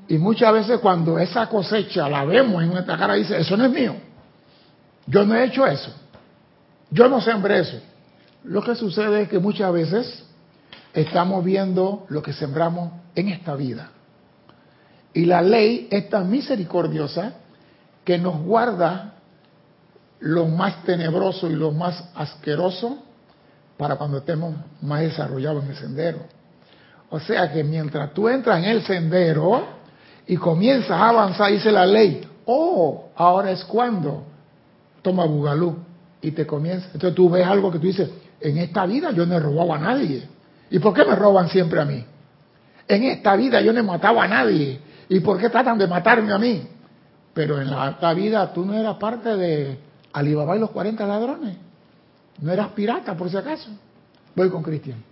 Y 0.08 0.18
muchas 0.18 0.54
veces 0.54 0.80
cuando 0.80 1.20
esa 1.20 1.48
cosecha 1.48 2.08
la 2.08 2.24
vemos 2.24 2.64
en 2.64 2.70
nuestra 2.70 2.98
cara, 2.98 3.16
dice, 3.16 3.38
eso 3.38 3.58
no 3.58 3.66
es 3.66 3.72
mío. 3.72 3.96
Yo 5.06 5.26
no 5.26 5.36
he 5.36 5.46
hecho 5.46 5.66
eso. 5.66 5.92
Yo 6.90 7.10
no 7.10 7.20
sembré 7.20 7.60
eso. 7.60 7.80
Lo 8.44 8.62
que 8.62 8.76
sucede 8.76 9.24
es 9.24 9.30
que 9.30 9.40
muchas 9.40 9.72
veces 9.74 10.24
estamos 10.94 11.44
viendo 11.44 12.06
lo 12.10 12.22
que 12.22 12.34
sembramos 12.34 12.92
en 13.16 13.30
esta 13.30 13.56
vida. 13.56 13.90
Y 15.14 15.26
la 15.26 15.42
ley 15.42 15.88
es 15.92 16.10
tan 16.10 16.30
misericordiosa 16.30 17.34
que 18.06 18.18
nos 18.18 18.42
guarda 18.42 19.16
lo 20.20 20.46
más 20.48 20.84
tenebroso 20.84 21.50
y 21.50 21.56
lo 21.56 21.72
más 21.72 22.10
asqueroso 22.16 23.04
para 23.78 23.96
cuando 23.96 24.20
estemos 24.20 24.56
más 24.82 25.02
desarrollados 25.02 25.64
en 25.66 25.70
el 25.72 25.76
sendero. 25.76 26.20
O 27.10 27.20
sea 27.20 27.52
que 27.52 27.64
mientras 27.64 28.14
tú 28.14 28.28
entras 28.28 28.60
en 28.60 28.66
el 28.66 28.84
sendero 28.84 29.77
y 30.28 30.36
comienzas 30.36 30.92
a 30.92 31.10
avanzar, 31.10 31.52
dice 31.52 31.72
la 31.72 31.86
ley, 31.86 32.28
oh, 32.46 33.10
ahora 33.16 33.52
es 33.52 33.64
cuando 33.64 34.24
toma 35.02 35.26
bugalú 35.26 35.78
y 36.22 36.32
te 36.32 36.46
comienza. 36.46 36.88
Entonces 36.94 37.16
tú 37.16 37.30
ves 37.30 37.48
algo 37.48 37.72
que 37.72 37.80
tú 37.80 37.88
dices, 37.88 38.10
en 38.42 38.58
esta 38.58 38.86
vida 38.86 39.12
yo 39.12 39.26
no 39.26 39.36
he 39.36 39.40
robado 39.40 39.74
a 39.74 39.80
nadie. 39.80 40.28
¿Y 40.70 40.80
por 40.80 40.94
qué 40.94 41.06
me 41.06 41.16
roban 41.16 41.50
siempre 41.50 41.80
a 41.80 41.86
mí? 41.86 42.04
En 42.88 43.04
esta 43.04 43.36
vida 43.36 43.62
yo 43.62 43.72
no 43.72 43.80
he 43.80 43.84
matado 43.84 44.20
a 44.20 44.28
nadie. 44.28 44.80
¿Y 45.10 45.22
por 45.22 45.38
qué 45.38 45.50
tratan 45.50 45.78
de 45.78 45.88
matarme 45.88 46.34
a 46.34 46.38
mí? 46.38 46.68
Pero 47.34 47.62
en 47.62 47.70
la 47.70 47.92
otra 47.92 48.14
vida 48.14 48.52
tú 48.54 48.66
no 48.66 48.74
eras 48.74 48.98
parte 48.98 49.36
de 49.38 49.78
Alibaba 50.12 50.58
y 50.58 50.60
los 50.60 50.72
40 50.72 51.08
ladrones. 51.08 51.56
No 52.42 52.52
eras 52.52 52.70
pirata, 52.70 53.16
por 53.16 53.30
si 53.30 53.38
acaso. 53.38 53.70
Voy 54.36 54.50
con 54.50 54.62
Cristian. 54.62 55.04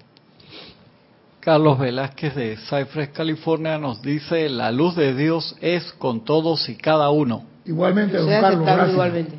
Carlos 1.46 1.78
Velázquez 1.78 2.34
de 2.34 2.58
Cypress, 2.58 3.10
California, 3.10 3.78
nos 3.78 4.02
dice, 4.02 4.50
la 4.50 4.72
luz 4.72 4.96
de 4.96 5.14
Dios 5.14 5.56
es 5.62 5.94
con 6.00 6.26
todos 6.26 6.68
y 6.70 6.76
cada 6.76 7.12
uno. 7.12 7.44
Igualmente, 7.66 8.18
don 8.18 8.28
Carlos, 8.28 8.66
gracias. 8.66 8.94
Igualmente. 8.94 9.36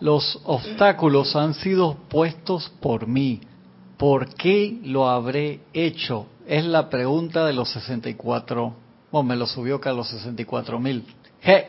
Los 0.00 0.40
obstáculos 0.42 1.36
han 1.36 1.54
sido 1.54 1.98
puestos 2.08 2.68
por 2.80 3.06
mí. 3.06 3.42
¿Por 3.96 4.34
qué 4.34 4.80
lo 4.82 5.08
habré 5.08 5.60
hecho? 5.72 6.26
Es 6.48 6.64
la 6.64 6.90
pregunta 6.90 7.46
de 7.46 7.52
los 7.52 7.70
64. 7.70 8.74
Bueno, 9.12 9.28
me 9.28 9.36
lo 9.36 9.46
subió 9.46 9.80
Carlos, 9.80 10.08
64 10.08 10.80
mil. 10.80 11.04
G. 11.44 11.64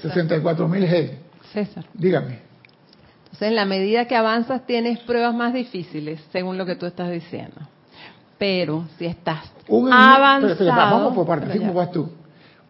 64 0.00 0.66
mil 0.66 0.84
G. 0.84 1.10
César. 1.52 1.84
Dígame. 1.92 2.38
Entonces, 3.24 3.48
en 3.48 3.54
la 3.54 3.66
medida 3.66 4.06
que 4.06 4.16
avanzas, 4.16 4.64
tienes 4.64 4.98
pruebas 5.00 5.34
más 5.34 5.52
difíciles, 5.52 6.22
según 6.32 6.56
lo 6.56 6.64
que 6.64 6.74
tú 6.74 6.86
estás 6.86 7.10
diciendo. 7.10 7.60
Pero 8.42 8.86
si 8.98 9.06
estás 9.06 9.52
Un, 9.68 9.92
avanzado... 9.92 10.66
vamos 10.66 11.14
por 11.14 11.24
parte, 11.24 11.60
vas 11.60 11.92
tú? 11.92 12.10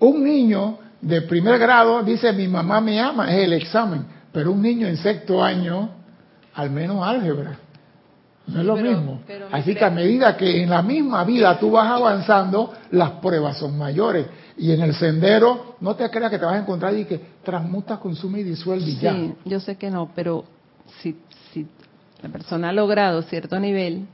Un 0.00 0.22
niño 0.22 0.76
de 1.00 1.22
primer 1.22 1.58
grado 1.58 2.02
dice, 2.02 2.30
mi 2.34 2.46
mamá 2.46 2.78
me 2.82 3.00
ama, 3.00 3.32
es 3.32 3.42
el 3.42 3.54
examen. 3.54 4.04
Pero 4.30 4.52
un 4.52 4.60
niño 4.60 4.86
en 4.86 4.98
sexto 4.98 5.42
año, 5.42 5.88
al 6.52 6.68
menos 6.68 7.02
álgebra. 7.02 7.56
No 8.48 8.60
es 8.60 8.66
lo 8.66 8.76
mismo. 8.76 9.20
Así 9.50 9.74
que 9.74 9.82
a 9.82 9.88
medida 9.88 10.36
que 10.36 10.62
en 10.62 10.68
la 10.68 10.82
misma 10.82 11.24
vida 11.24 11.58
tú 11.58 11.70
vas 11.70 11.90
avanzando, 11.90 12.74
las 12.90 13.12
pruebas 13.12 13.56
son 13.56 13.78
mayores. 13.78 14.26
Y 14.58 14.72
en 14.72 14.82
el 14.82 14.94
sendero, 14.94 15.76
no 15.80 15.96
te 15.96 16.10
creas 16.10 16.30
que 16.30 16.38
te 16.38 16.44
vas 16.44 16.56
a 16.56 16.58
encontrar 16.58 16.94
y 16.94 17.06
que 17.06 17.18
transmuta, 17.42 17.96
consume 17.96 18.40
y 18.40 18.42
disuelve 18.42 18.90
y 18.90 18.98
ya. 18.98 19.14
Sí, 19.14 19.34
yo 19.46 19.58
sé 19.58 19.76
que 19.76 19.90
no, 19.90 20.10
pero 20.14 20.44
si, 21.00 21.16
si 21.50 21.66
la 22.22 22.28
persona 22.28 22.68
ha 22.68 22.72
logrado 22.74 23.22
cierto 23.22 23.58
nivel 23.58 24.06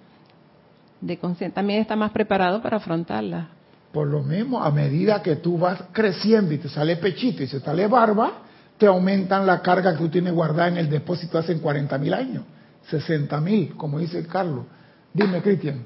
de 1.01 1.19
conciencia, 1.19 1.55
también 1.55 1.81
está 1.81 1.97
más 1.97 2.11
preparado 2.11 2.61
para 2.63 2.79
afrontarla. 2.79 3.49
Por 3.93 4.09
lo 4.09 4.23
mismo, 4.23 4.63
a 4.63 4.71
medida 4.71 5.23
que 5.23 5.37
tú 5.37 5.59
vas 5.59 5.83
creciendo 5.93 6.53
y 6.53 6.59
te 6.59 6.69
sale 6.69 6.97
pechito 6.97 7.43
y 7.43 7.47
se 7.47 7.61
sale 7.61 7.87
barba, 7.87 8.33
te 8.77 8.87
aumentan 8.87 9.47
la 9.47 9.61
carga 9.61 9.93
que 9.93 9.99
tú 9.99 10.09
tienes 10.09 10.33
guardada 10.33 10.69
en 10.69 10.77
el 10.77 10.91
depósito 10.91 11.39
hace 11.39 11.59
40 11.59 11.99
mil 11.99 12.15
años. 12.15 12.45
60 12.91 13.41
mil, 13.41 13.77
como 13.77 13.99
dice 13.99 14.27
Carlos. 14.27 14.65
Dime, 15.13 15.43
Cristian. 15.43 15.85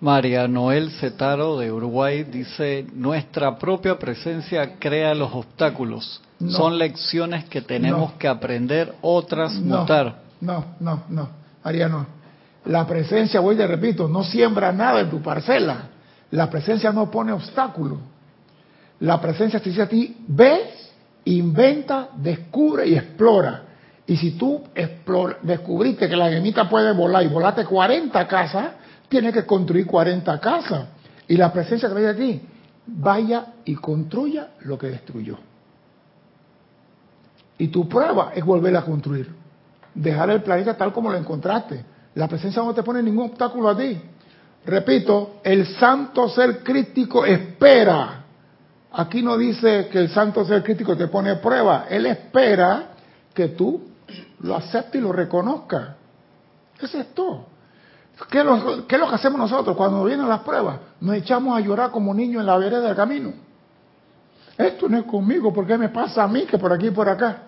María 0.00 0.48
Noel 0.48 0.90
Cetaro 0.92 1.58
de 1.58 1.70
Uruguay 1.70 2.24
dice, 2.24 2.86
nuestra 2.94 3.58
propia 3.58 3.98
presencia 3.98 4.78
crea 4.78 5.14
los 5.14 5.32
obstáculos. 5.34 6.22
Son 6.48 6.78
lecciones 6.78 7.44
que 7.44 7.60
tenemos 7.60 8.12
que 8.14 8.26
aprender 8.26 8.94
o 9.02 9.22
transmutar. 9.22 10.22
No, 10.40 10.64
no, 10.80 11.02
no, 11.10 11.28
María 11.62 11.86
no. 11.88 12.19
La 12.66 12.86
presencia, 12.86 13.40
voy 13.40 13.56
te 13.56 13.66
repito, 13.66 14.08
no 14.08 14.22
siembra 14.22 14.72
nada 14.72 15.00
en 15.00 15.10
tu 15.10 15.22
parcela. 15.22 15.88
La 16.30 16.50
presencia 16.50 16.92
no 16.92 17.10
pone 17.10 17.32
obstáculos. 17.32 17.98
La 19.00 19.20
presencia 19.20 19.60
te 19.60 19.70
dice 19.70 19.82
a 19.82 19.88
ti, 19.88 20.24
ve, 20.28 20.70
inventa, 21.24 22.10
descubre 22.16 22.86
y 22.86 22.96
explora. 22.96 23.62
Y 24.06 24.16
si 24.16 24.32
tú 24.32 24.62
descubriste 25.42 26.08
que 26.08 26.16
la 26.16 26.28
gemita 26.30 26.68
puede 26.68 26.92
volar 26.92 27.22
y 27.22 27.28
volaste 27.28 27.64
40 27.64 28.26
casas, 28.26 28.72
tienes 29.08 29.32
que 29.32 29.46
construir 29.46 29.86
40 29.86 30.38
casas. 30.40 30.86
Y 31.28 31.36
la 31.36 31.52
presencia 31.52 31.88
te 31.88 31.94
va 31.94 32.10
a 32.10 32.14
ti, 32.14 32.42
vaya 32.86 33.46
y 33.64 33.74
construya 33.76 34.48
lo 34.60 34.76
que 34.76 34.88
destruyó. 34.88 35.38
Y 37.56 37.68
tu 37.68 37.88
prueba 37.88 38.32
es 38.34 38.44
volver 38.44 38.76
a 38.76 38.82
construir. 38.82 39.30
Dejar 39.94 40.30
el 40.30 40.42
planeta 40.42 40.76
tal 40.76 40.92
como 40.92 41.10
lo 41.10 41.18
encontraste. 41.18 41.84
La 42.14 42.28
presencia 42.28 42.62
no 42.62 42.74
te 42.74 42.82
pone 42.82 43.02
ningún 43.02 43.30
obstáculo 43.30 43.68
a 43.68 43.76
ti. 43.76 44.00
Repito, 44.66 45.40
el 45.42 45.66
santo 45.66 46.28
ser 46.28 46.62
crítico 46.62 47.24
espera. 47.24 48.24
Aquí 48.92 49.22
no 49.22 49.38
dice 49.38 49.88
que 49.90 49.98
el 49.98 50.10
santo 50.10 50.44
ser 50.44 50.62
crítico 50.62 50.96
te 50.96 51.06
pone 51.06 51.36
prueba. 51.36 51.86
Él 51.88 52.06
espera 52.06 52.90
que 53.32 53.48
tú 53.48 53.80
lo 54.40 54.56
acepte 54.56 54.98
y 54.98 55.00
lo 55.00 55.12
reconozca. 55.12 55.96
Eso 56.80 56.98
es 56.98 57.14
todo. 57.14 57.46
¿Qué 58.28 58.40
es, 58.40 58.44
lo, 58.44 58.86
que 58.86 58.96
hacemos 58.96 59.38
nosotros 59.38 59.76
cuando 59.76 60.04
vienen 60.04 60.28
las 60.28 60.40
pruebas? 60.40 60.80
Nos 61.00 61.14
echamos 61.14 61.56
a 61.56 61.60
llorar 61.60 61.90
como 61.90 62.12
niños 62.12 62.40
en 62.40 62.46
la 62.46 62.58
vereda 62.58 62.80
del 62.80 62.96
camino. 62.96 63.32
Esto 64.58 64.88
no 64.88 64.98
es 64.98 65.04
conmigo, 65.04 65.52
¿por 65.54 65.66
qué 65.66 65.78
me 65.78 65.88
pasa 65.88 66.24
a 66.24 66.28
mí 66.28 66.42
que 66.42 66.58
por 66.58 66.70
aquí 66.70 66.88
y 66.88 66.90
por 66.90 67.08
acá? 67.08 67.44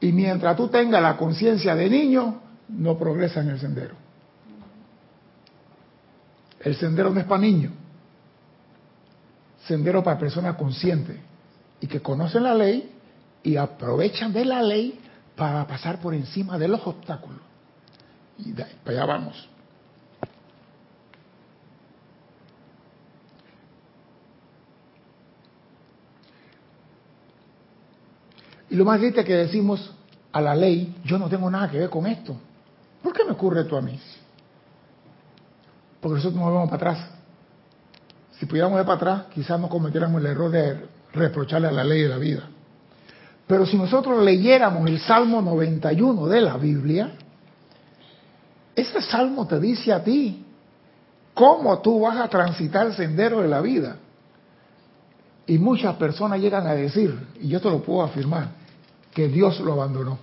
Y 0.00 0.10
mientras 0.10 0.56
tú 0.56 0.68
tengas 0.68 1.02
la 1.02 1.18
conciencia 1.18 1.74
de 1.74 1.90
niño, 1.90 2.40
no 2.68 2.98
progresa 2.98 3.40
en 3.40 3.50
el 3.50 3.60
sendero. 3.60 3.94
El 6.60 6.76
sendero 6.76 7.10
no 7.10 7.20
es 7.20 7.26
para 7.26 7.40
niños. 7.40 7.72
Sendero 9.66 10.02
para 10.02 10.18
personas 10.18 10.56
conscientes 10.56 11.16
y 11.80 11.86
que 11.86 12.00
conocen 12.00 12.44
la 12.44 12.54
ley 12.54 12.92
y 13.42 13.56
aprovechan 13.56 14.32
de 14.32 14.44
la 14.44 14.62
ley 14.62 15.00
para 15.36 15.66
pasar 15.66 16.00
por 16.00 16.14
encima 16.14 16.58
de 16.58 16.68
los 16.68 16.86
obstáculos. 16.86 17.40
Y 18.38 18.52
para 18.52 18.70
allá 18.86 19.06
vamos. 19.06 19.48
Y 28.70 28.76
lo 28.76 28.86
más 28.86 28.98
triste 29.00 29.20
es 29.20 29.26
que 29.26 29.34
decimos 29.34 29.92
a 30.32 30.40
la 30.40 30.54
ley, 30.54 30.94
yo 31.04 31.18
no 31.18 31.28
tengo 31.28 31.50
nada 31.50 31.70
que 31.70 31.78
ver 31.78 31.90
con 31.90 32.06
esto. 32.06 32.36
¿Por 33.02 33.12
qué 33.12 33.24
me 33.24 33.32
ocurre 33.32 33.62
esto 33.62 33.76
a 33.76 33.82
mí? 33.82 33.98
Porque 36.00 36.16
nosotros 36.16 36.40
nos 36.40 36.52
vemos 36.52 36.70
para 36.70 36.76
atrás. 36.90 37.08
Si 38.38 38.46
pudiéramos 38.46 38.76
ver 38.76 38.86
para 38.86 38.96
atrás, 38.96 39.24
quizás 39.34 39.58
no 39.58 39.68
cometiéramos 39.68 40.20
el 40.20 40.26
error 40.26 40.50
de 40.50 40.86
reprocharle 41.12 41.68
a 41.68 41.72
la 41.72 41.84
ley 41.84 42.02
de 42.02 42.08
la 42.08 42.18
vida. 42.18 42.48
Pero 43.46 43.66
si 43.66 43.76
nosotros 43.76 44.22
leyéramos 44.24 44.88
el 44.88 44.98
Salmo 45.00 45.42
91 45.42 46.26
de 46.26 46.40
la 46.40 46.56
Biblia, 46.56 47.12
ese 48.74 49.02
salmo 49.02 49.46
te 49.46 49.60
dice 49.60 49.92
a 49.92 50.02
ti 50.02 50.44
cómo 51.34 51.78
tú 51.80 52.00
vas 52.00 52.18
a 52.18 52.28
transitar 52.28 52.86
el 52.86 52.94
sendero 52.94 53.42
de 53.42 53.48
la 53.48 53.60
vida. 53.60 53.96
Y 55.46 55.58
muchas 55.58 55.96
personas 55.96 56.40
llegan 56.40 56.66
a 56.66 56.74
decir, 56.74 57.18
y 57.40 57.48
yo 57.48 57.60
te 57.60 57.68
lo 57.68 57.82
puedo 57.82 58.02
afirmar, 58.02 58.48
que 59.12 59.28
Dios 59.28 59.60
lo 59.60 59.74
abandonó. 59.74 60.18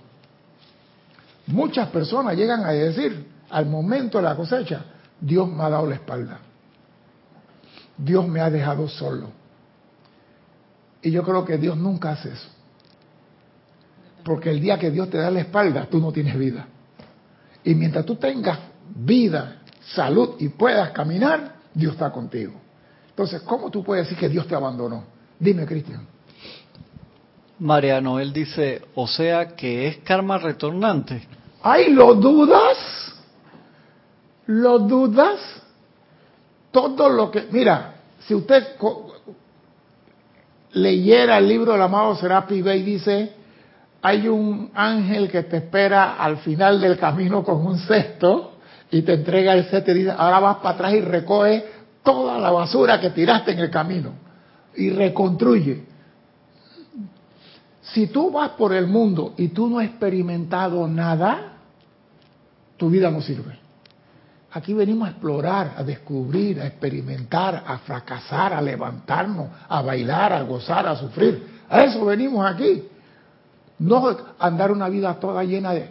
Muchas 1.50 1.88
personas 1.88 2.36
llegan 2.36 2.64
a 2.64 2.70
decir, 2.70 3.26
al 3.50 3.66
momento 3.66 4.18
de 4.18 4.24
la 4.24 4.36
cosecha, 4.36 4.84
Dios 5.20 5.48
me 5.48 5.64
ha 5.64 5.68
dado 5.68 5.86
la 5.86 5.96
espalda. 5.96 6.38
Dios 7.96 8.26
me 8.28 8.40
ha 8.40 8.48
dejado 8.48 8.88
solo. 8.88 9.28
Y 11.02 11.10
yo 11.10 11.22
creo 11.22 11.44
que 11.44 11.58
Dios 11.58 11.76
nunca 11.76 12.12
hace 12.12 12.30
eso. 12.30 12.48
Porque 14.24 14.50
el 14.50 14.60
día 14.60 14.78
que 14.78 14.90
Dios 14.90 15.10
te 15.10 15.18
da 15.18 15.30
la 15.30 15.40
espalda, 15.40 15.86
tú 15.90 15.98
no 15.98 16.12
tienes 16.12 16.38
vida. 16.38 16.66
Y 17.64 17.74
mientras 17.74 18.04
tú 18.06 18.16
tengas 18.16 18.58
vida, 18.94 19.62
salud 19.94 20.36
y 20.38 20.48
puedas 20.50 20.90
caminar, 20.90 21.56
Dios 21.74 21.94
está 21.94 22.10
contigo. 22.10 22.52
Entonces, 23.08 23.42
¿cómo 23.42 23.70
tú 23.70 23.82
puedes 23.82 24.06
decir 24.06 24.18
que 24.18 24.28
Dios 24.28 24.46
te 24.46 24.54
abandonó? 24.54 25.04
Dime, 25.38 25.66
Cristian. 25.66 26.06
Mariano, 27.58 28.18
él 28.20 28.32
dice, 28.32 28.82
o 28.94 29.06
sea 29.06 29.48
que 29.48 29.88
es 29.88 29.98
karma 29.98 30.38
retornante. 30.38 31.26
¡Ay, 31.62 31.92
lo 31.92 32.14
dudas! 32.14 32.78
¿Lo 34.46 34.78
dudas? 34.78 35.38
Todo 36.70 37.08
lo 37.08 37.30
que... 37.30 37.48
Mira, 37.50 37.94
si 38.20 38.34
usted 38.34 38.76
leyera 40.72 41.38
el 41.38 41.48
libro 41.48 41.72
del 41.72 41.82
amado 41.82 42.14
Serapi 42.16 42.62
Bey, 42.62 42.82
dice, 42.82 43.32
hay 44.02 44.28
un 44.28 44.70
ángel 44.74 45.30
que 45.30 45.42
te 45.42 45.58
espera 45.58 46.16
al 46.16 46.38
final 46.38 46.80
del 46.80 46.98
camino 46.98 47.44
con 47.44 47.64
un 47.66 47.78
cesto 47.78 48.52
y 48.90 49.02
te 49.02 49.14
entrega 49.14 49.52
el 49.52 49.66
cesto 49.66 49.90
y 49.90 49.94
dice, 49.94 50.14
ahora 50.16 50.40
vas 50.40 50.56
para 50.56 50.74
atrás 50.74 50.94
y 50.94 51.00
recoge 51.00 51.64
toda 52.02 52.38
la 52.38 52.50
basura 52.50 53.00
que 53.00 53.10
tiraste 53.10 53.52
en 53.52 53.58
el 53.58 53.70
camino 53.70 54.12
y 54.74 54.90
reconstruye. 54.90 55.84
Si 57.82 58.06
tú 58.06 58.30
vas 58.30 58.50
por 58.50 58.72
el 58.72 58.86
mundo 58.86 59.34
y 59.36 59.48
tú 59.48 59.68
no 59.68 59.80
has 59.80 59.86
experimentado 59.86 60.86
nada, 60.86 61.49
tu 62.80 62.88
vida 62.88 63.10
no 63.10 63.20
sirve. 63.20 63.58
Aquí 64.52 64.72
venimos 64.72 65.06
a 65.06 65.10
explorar, 65.10 65.74
a 65.76 65.84
descubrir, 65.84 66.62
a 66.62 66.66
experimentar, 66.66 67.62
a 67.66 67.76
fracasar, 67.78 68.54
a 68.54 68.62
levantarnos, 68.62 69.48
a 69.68 69.82
bailar, 69.82 70.32
a 70.32 70.40
gozar, 70.40 70.86
a 70.86 70.96
sufrir. 70.96 71.60
A 71.68 71.82
eso 71.84 72.06
venimos 72.06 72.50
aquí. 72.50 72.88
No 73.80 74.16
andar 74.38 74.72
una 74.72 74.88
vida 74.88 75.14
toda 75.20 75.44
llena 75.44 75.74
de... 75.74 75.90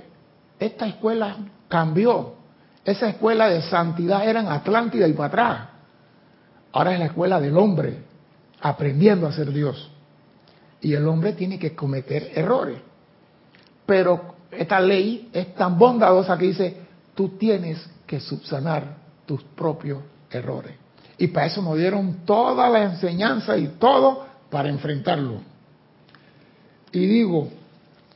Esta 0.60 0.88
escuela 0.88 1.38
cambió. 1.68 2.34
Esa 2.84 3.08
escuela 3.10 3.50
de 3.50 3.62
santidad 3.62 4.28
era 4.28 4.40
en 4.40 4.48
Atlántida 4.48 5.08
y 5.08 5.14
para 5.14 5.28
atrás. 5.28 5.70
Ahora 6.72 6.94
es 6.94 7.00
la 7.00 7.06
escuela 7.06 7.40
del 7.40 7.56
hombre, 7.56 8.00
aprendiendo 8.62 9.28
a 9.28 9.32
ser 9.32 9.54
Dios. 9.54 9.92
Y 10.82 10.96
el 10.96 11.08
hombre 11.08 11.34
tiene 11.34 11.60
que 11.60 11.76
cometer 11.76 12.32
errores. 12.34 12.80
Pero 13.86 14.39
esta 14.52 14.80
ley 14.80 15.30
es 15.34 15.54
tan 15.56 15.78
bondadosa 15.78 16.38
que 16.38 16.46
dice, 16.46 16.78
tú 17.16 17.30
tienes 17.30 17.88
que 18.06 18.20
subsanar 18.20 18.98
tus 19.26 19.44
propios 19.44 20.00
errores. 20.32 20.74
Y 21.18 21.28
para 21.28 21.48
eso 21.48 21.62
nos 21.62 21.78
dieron 21.78 22.26
toda 22.26 22.70
la 22.70 22.84
enseñanza 22.84 23.58
y 23.58 23.68
todo 23.80 24.26
para 24.50 24.70
enfrentarlo. 24.70 25.42
Y 26.92 27.06
digo, 27.06 27.50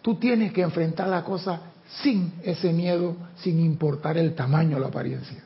tú 0.01 0.15
tienes 0.15 0.51
que 0.53 0.61
enfrentar 0.61 1.07
la 1.07 1.23
cosa 1.23 1.61
sin 2.01 2.33
ese 2.43 2.71
miedo, 2.71 3.15
sin 3.35 3.59
importar 3.59 4.17
el 4.17 4.33
tamaño 4.33 4.77
o 4.77 4.79
la 4.79 4.87
apariencia. 4.87 5.43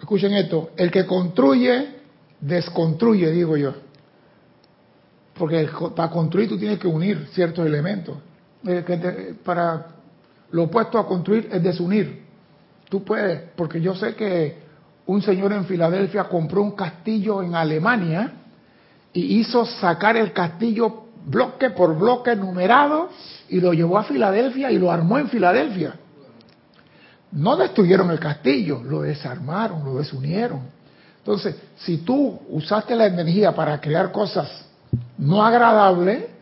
Escuchen 0.00 0.32
esto, 0.34 0.70
el 0.76 0.90
que 0.90 1.06
construye, 1.06 1.96
desconstruye, 2.40 3.30
digo 3.30 3.56
yo. 3.56 3.74
Porque 5.34 5.68
para 5.94 6.10
construir 6.10 6.48
tú 6.48 6.58
tienes 6.58 6.78
que 6.78 6.88
unir 6.88 7.28
ciertos 7.32 7.66
elementos. 7.66 8.16
Para 9.44 9.86
lo 10.50 10.64
opuesto 10.64 10.98
a 10.98 11.06
construir 11.06 11.48
es 11.52 11.62
desunir. 11.62 12.24
Tú 12.88 13.04
puedes, 13.04 13.50
porque 13.56 13.80
yo 13.80 13.94
sé 13.94 14.14
que 14.14 14.58
un 15.06 15.22
señor 15.22 15.52
en 15.52 15.64
Filadelfia 15.64 16.24
compró 16.24 16.62
un 16.62 16.72
castillo 16.72 17.42
en 17.42 17.54
Alemania 17.54 18.32
y 19.12 19.38
hizo 19.38 19.64
sacar 19.64 20.16
el 20.16 20.32
castillo 20.32 21.04
bloque 21.26 21.70
por 21.70 21.98
bloque 21.98 22.36
numerado 22.36 23.10
y 23.48 23.60
lo 23.60 23.72
llevó 23.72 23.98
a 23.98 24.04
Filadelfia 24.04 24.70
y 24.70 24.78
lo 24.78 24.90
armó 24.90 25.18
en 25.18 25.28
Filadelfia. 25.28 25.94
No 27.32 27.56
destruyeron 27.56 28.10
el 28.10 28.20
castillo, 28.20 28.82
lo 28.82 29.02
desarmaron, 29.02 29.84
lo 29.84 29.96
desunieron. 29.96 30.60
Entonces, 31.18 31.56
si 31.78 31.98
tú 31.98 32.40
usaste 32.50 32.94
la 32.94 33.06
energía 33.06 33.52
para 33.52 33.80
crear 33.80 34.12
cosas 34.12 34.48
no 35.18 35.44
agradable, 35.44 36.35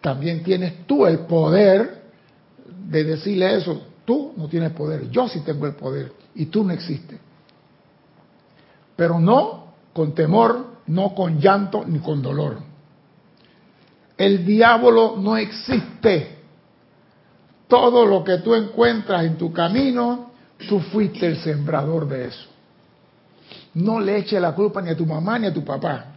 también 0.00 0.42
tienes 0.42 0.86
tú 0.86 1.06
el 1.06 1.20
poder 1.20 2.02
de 2.88 3.04
decirle 3.04 3.56
eso. 3.56 3.82
Tú 4.04 4.32
no 4.36 4.48
tienes 4.48 4.72
poder, 4.72 5.10
yo 5.10 5.28
sí 5.28 5.40
tengo 5.40 5.66
el 5.66 5.74
poder 5.74 6.12
y 6.34 6.46
tú 6.46 6.64
no 6.64 6.72
existes. 6.72 7.18
Pero 8.96 9.20
no 9.20 9.74
con 9.92 10.14
temor, 10.14 10.78
no 10.86 11.14
con 11.14 11.38
llanto 11.38 11.84
ni 11.86 11.98
con 11.98 12.22
dolor. 12.22 12.58
El 14.16 14.44
diablo 14.44 15.16
no 15.18 15.36
existe. 15.36 16.38
Todo 17.68 18.06
lo 18.06 18.24
que 18.24 18.38
tú 18.38 18.54
encuentras 18.54 19.24
en 19.24 19.36
tu 19.36 19.52
camino, 19.52 20.30
tú 20.68 20.80
fuiste 20.80 21.26
el 21.26 21.36
sembrador 21.36 22.08
de 22.08 22.28
eso. 22.28 22.48
No 23.74 24.00
le 24.00 24.16
eches 24.16 24.40
la 24.40 24.54
culpa 24.54 24.80
ni 24.80 24.90
a 24.90 24.96
tu 24.96 25.04
mamá 25.04 25.38
ni 25.38 25.48
a 25.48 25.52
tu 25.52 25.62
papá. 25.62 26.16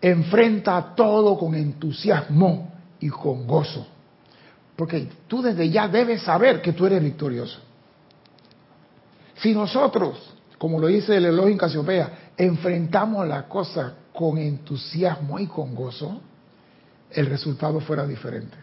Enfrenta 0.00 0.94
todo 0.96 1.38
con 1.38 1.54
entusiasmo 1.54 2.71
y 3.02 3.10
con 3.10 3.46
gozo. 3.46 3.86
Porque 4.76 5.08
tú 5.28 5.42
desde 5.42 5.68
ya 5.68 5.88
debes 5.88 6.22
saber 6.22 6.62
que 6.62 6.72
tú 6.72 6.86
eres 6.86 7.02
victorioso. 7.02 7.58
Si 9.36 9.52
nosotros, 9.52 10.34
como 10.56 10.78
lo 10.78 10.86
dice 10.86 11.16
el 11.16 11.26
Elohim 11.26 11.58
Casiopea, 11.58 12.30
enfrentamos 12.36 13.26
la 13.26 13.48
cosa 13.48 13.94
con 14.12 14.38
entusiasmo 14.38 15.38
y 15.38 15.46
con 15.46 15.74
gozo, 15.74 16.20
el 17.10 17.26
resultado 17.26 17.80
fuera 17.80 18.06
diferente. 18.06 18.56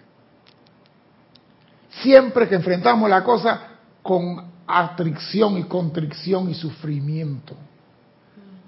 Siempre 2.02 2.48
que 2.48 2.56
enfrentamos 2.56 3.10
la 3.10 3.24
cosa 3.24 3.62
con 4.02 4.52
atricción 4.66 5.58
y 5.58 5.64
contrición 5.64 6.50
y 6.50 6.54
sufrimiento, 6.54 7.56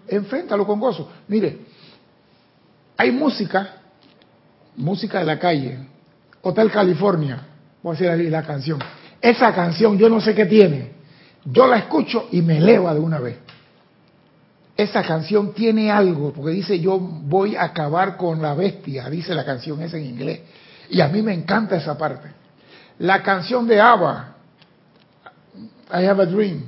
enfréntalo 0.07 0.67
con 0.67 0.79
gozo. 0.79 1.09
Mire, 1.29 1.59
hay 2.97 3.11
música, 3.11 3.80
música 4.75 5.19
de 5.19 5.25
la 5.25 5.39
calle, 5.39 5.77
Hotel 6.41 6.71
California, 6.71 7.41
voy 7.83 7.91
a 7.91 7.99
decir 7.99 8.09
ahí 8.09 8.29
la 8.29 8.43
canción. 8.43 8.79
Esa 9.21 9.53
canción 9.53 9.97
yo 9.97 10.09
no 10.09 10.19
sé 10.19 10.33
qué 10.33 10.45
tiene. 10.45 10.91
Yo 11.45 11.67
la 11.67 11.77
escucho 11.77 12.27
y 12.31 12.41
me 12.41 12.57
eleva 12.57 12.93
de 12.93 12.99
una 12.99 13.19
vez. 13.19 13.37
Esa 14.75 15.03
canción 15.03 15.53
tiene 15.53 15.91
algo, 15.91 16.31
porque 16.33 16.51
dice 16.51 16.79
yo 16.79 16.97
voy 16.99 17.55
a 17.55 17.65
acabar 17.65 18.17
con 18.17 18.41
la 18.41 18.53
bestia, 18.53 19.09
dice 19.09 19.35
la 19.35 19.45
canción 19.45 19.81
esa 19.81 19.97
en 19.97 20.05
inglés. 20.05 20.41
Y 20.89 21.01
a 21.01 21.07
mí 21.07 21.21
me 21.21 21.33
encanta 21.33 21.75
esa 21.77 21.97
parte. 21.97 22.29
La 22.99 23.21
canción 23.21 23.67
de 23.67 23.79
ABBA, 23.79 24.35
I 25.93 26.05
Have 26.05 26.23
a 26.23 26.25
Dream, 26.25 26.63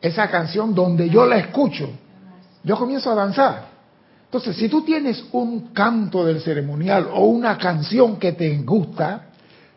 esa 0.00 0.28
canción 0.28 0.74
donde 0.74 1.08
yo 1.08 1.24
la 1.26 1.38
escucho, 1.38 1.88
yo 2.64 2.76
comienzo 2.76 3.10
a 3.10 3.14
danzar. 3.14 3.71
Entonces, 4.32 4.56
si 4.56 4.70
tú 4.70 4.80
tienes 4.80 5.22
un 5.32 5.74
canto 5.74 6.24
del 6.24 6.40
ceremonial 6.40 7.06
o 7.12 7.26
una 7.26 7.58
canción 7.58 8.16
que 8.16 8.32
te 8.32 8.56
gusta, 8.62 9.26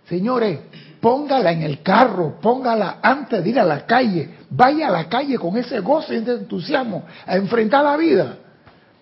señores, 0.08 0.60
póngala 1.02 1.52
en 1.52 1.64
el 1.64 1.82
carro, 1.82 2.40
póngala 2.40 3.00
antes 3.04 3.44
de 3.44 3.50
ir 3.50 3.60
a 3.60 3.66
la 3.66 3.86
calle, 3.86 4.30
vaya 4.50 4.88
a 4.88 4.92
la 4.92 5.10
calle 5.10 5.38
con 5.38 5.58
ese 5.58 5.82
gozo 5.82 6.14
y 6.14 6.20
ese 6.20 6.36
entusiasmo 6.36 7.04
a 7.26 7.36
enfrentar 7.36 7.84
la 7.84 7.98
vida. 7.98 8.38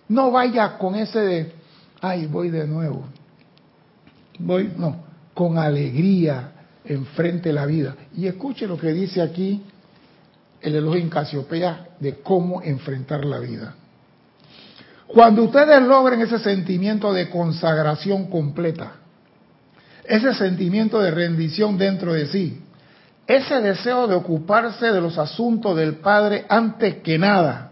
No 0.10 0.32
vaya 0.32 0.76
con 0.80 0.96
ese 0.96 1.20
de, 1.20 1.52
ay, 2.02 2.26
voy 2.26 2.50
de 2.50 2.66
nuevo. 2.66 3.06
Voy, 4.39 4.74
no, 4.76 5.04
con 5.36 5.60
alegría 5.60 6.50
enfrente 6.84 7.54
la 7.54 7.68
vida. 7.68 7.96
Y 8.18 8.26
escuche 8.26 8.66
lo 8.66 8.76
que 8.76 8.92
dice 8.92 9.22
aquí 9.22 9.62
el 10.62 10.74
Elohim 10.74 11.10
Casiopea 11.10 11.89
de 12.00 12.22
cómo 12.22 12.63
enfrentar 12.63 13.24
la 13.24 13.38
vida. 13.38 13.76
Cuando 15.13 15.43
ustedes 15.43 15.80
logren 15.84 16.21
ese 16.21 16.39
sentimiento 16.39 17.13
de 17.13 17.30
consagración 17.30 18.32
completa, 18.32 18.93
ese 20.06 20.34
sentimiento 20.34 20.99
de 20.99 21.12
rendición 21.12 21.78
dentro 21.78 22.13
de 22.13 22.26
sí, 22.26 22.63
ese 23.28 23.62
deseo 23.62 24.08
de 24.08 24.15
ocuparse 24.15 24.91
de 24.91 24.99
los 24.99 25.19
asuntos 25.19 25.78
del 25.78 25.97
Padre 25.97 26.45
antes 26.49 26.95
que 27.04 27.19
nada, 27.19 27.71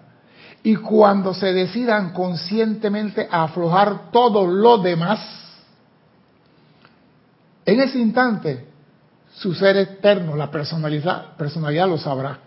y 0.61 0.75
cuando 0.75 1.33
se 1.33 1.51
decidan 1.51 2.13
conscientemente 2.13 3.27
a 3.29 3.45
aflojar 3.45 4.11
todo 4.11 4.45
lo 4.45 4.77
demás, 4.77 5.19
en 7.65 7.79
ese 7.81 7.97
instante 7.97 8.67
su 9.33 9.55
ser 9.55 9.77
eterno, 9.77 10.35
la 10.35 10.51
personalidad, 10.51 11.35
personalidad 11.37 11.87
lo 11.87 11.97
sabrá. 11.97 12.37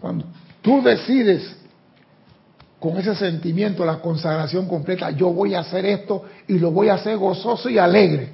Cuando 0.00 0.24
tú 0.62 0.80
decides 0.82 1.59
con 2.80 2.96
ese 2.96 3.14
sentimiento, 3.14 3.84
la 3.84 3.98
consagración 3.98 4.66
completa, 4.66 5.10
yo 5.10 5.28
voy 5.28 5.54
a 5.54 5.60
hacer 5.60 5.84
esto 5.84 6.24
y 6.48 6.58
lo 6.58 6.70
voy 6.70 6.88
a 6.88 6.94
hacer 6.94 7.18
gozoso 7.18 7.68
y 7.68 7.76
alegre. 7.78 8.32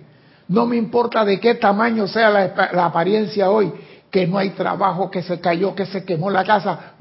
No 0.49 0.67
me 0.67 0.77
importa 0.77 1.25
de 1.25 1.41
qué 1.41 1.57
tamaño 1.57 2.07
sea 2.07 2.31
la, 2.31 2.85
apariencia 2.85 3.51
hoy, 3.51 3.73
que 4.09 4.25
no 4.25 4.39
hay 4.39 4.51
trabajo, 4.51 5.11
que 5.11 5.21
se 5.25 5.41
cayó, 5.41 5.75
que 5.75 5.85
se 5.85 6.05
quemó 6.05 6.31
la 6.31 6.45
casa. 6.45 6.93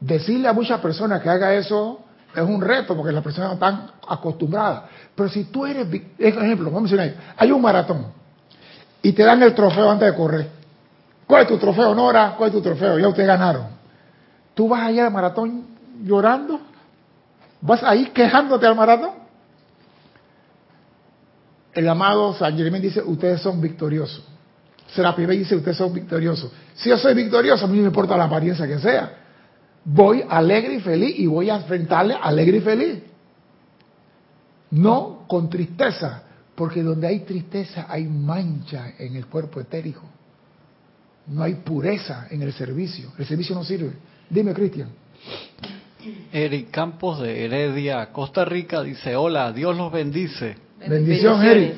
Decirle 0.00 0.48
a 0.48 0.54
muchas 0.54 0.80
personas 0.80 1.20
que 1.20 1.28
haga 1.28 1.52
eso 1.52 2.00
es 2.34 2.42
un 2.42 2.62
reto 2.62 2.96
porque 2.96 3.12
las 3.12 3.22
personas 3.22 3.50
no 3.50 3.54
están 3.54 3.90
acostumbradas. 4.08 4.84
Pero 5.14 5.28
si 5.28 5.44
tú 5.44 5.66
eres, 5.66 5.86
ejemplo, 6.18 6.70
vamos 6.70 6.90
a 6.92 6.96
decir, 6.96 7.16
hay 7.36 7.52
un 7.52 7.60
maratón 7.60 8.06
y 9.02 9.12
te 9.12 9.22
dan 9.22 9.42
el 9.42 9.54
trofeo 9.54 9.90
antes 9.90 10.10
de 10.10 10.16
correr. 10.16 10.48
¿Cuál 11.26 11.42
es 11.42 11.48
tu 11.48 11.58
trofeo, 11.58 11.94
Nora? 11.94 12.34
¿Cuál 12.38 12.48
es 12.48 12.54
tu 12.54 12.62
trofeo? 12.62 12.98
Ya 12.98 13.06
ustedes 13.06 13.28
ganaron. 13.28 13.77
¿Tú 14.58 14.68
vas 14.68 14.82
a 14.82 14.90
ir 14.90 15.00
al 15.02 15.12
maratón 15.12 15.66
llorando? 16.02 16.60
¿Vas 17.60 17.80
a 17.84 17.94
ir 17.94 18.10
quejándote 18.10 18.66
al 18.66 18.74
maratón? 18.74 19.10
El 21.72 21.88
amado 21.88 22.34
San 22.34 22.56
Germán 22.56 22.82
dice, 22.82 23.00
ustedes 23.00 23.40
son 23.40 23.60
victoriosos. 23.60 24.24
Serapi 24.88 25.26
dice, 25.26 25.54
ustedes 25.54 25.76
son 25.76 25.92
victoriosos. 25.92 26.50
Si 26.74 26.88
yo 26.88 26.98
soy 26.98 27.14
victorioso, 27.14 27.66
a 27.66 27.68
mí 27.68 27.76
no 27.76 27.82
me 27.82 27.88
importa 27.90 28.16
la 28.16 28.24
apariencia 28.24 28.66
que 28.66 28.80
sea. 28.80 29.12
Voy 29.84 30.24
alegre 30.28 30.74
y 30.74 30.80
feliz 30.80 31.16
y 31.16 31.28
voy 31.28 31.50
a 31.50 31.54
enfrentarle 31.54 32.16
alegre 32.20 32.56
y 32.56 32.60
feliz. 32.60 33.02
No 34.72 35.24
con 35.28 35.48
tristeza, 35.48 36.24
porque 36.56 36.82
donde 36.82 37.06
hay 37.06 37.20
tristeza 37.20 37.86
hay 37.88 38.08
mancha 38.08 38.94
en 38.98 39.14
el 39.14 39.26
cuerpo 39.26 39.60
etérico. 39.60 40.02
No 41.28 41.44
hay 41.44 41.54
pureza 41.54 42.26
en 42.28 42.42
el 42.42 42.52
servicio. 42.52 43.12
El 43.16 43.24
servicio 43.24 43.54
no 43.54 43.62
sirve. 43.62 44.08
Dime, 44.30 44.52
Cristian. 44.52 44.88
Eric 46.32 46.70
Campos 46.70 47.20
de 47.20 47.44
Heredia, 47.44 48.12
Costa 48.12 48.44
Rica, 48.44 48.82
dice, 48.82 49.16
hola, 49.16 49.52
Dios 49.52 49.76
los 49.76 49.92
bendice. 49.92 50.56
Bendición, 50.86 51.42
Eric. 51.44 51.74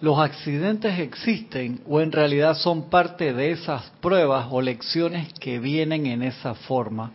¿Los 0.00 0.18
accidentes 0.18 0.98
existen 0.98 1.80
o 1.88 2.00
en 2.00 2.10
realidad 2.10 2.54
son 2.56 2.90
parte 2.90 3.32
de 3.32 3.52
esas 3.52 3.82
pruebas 4.00 4.48
o 4.50 4.60
lecciones 4.60 5.32
que 5.34 5.60
vienen 5.60 6.06
en 6.06 6.22
esa 6.22 6.54
forma? 6.54 7.12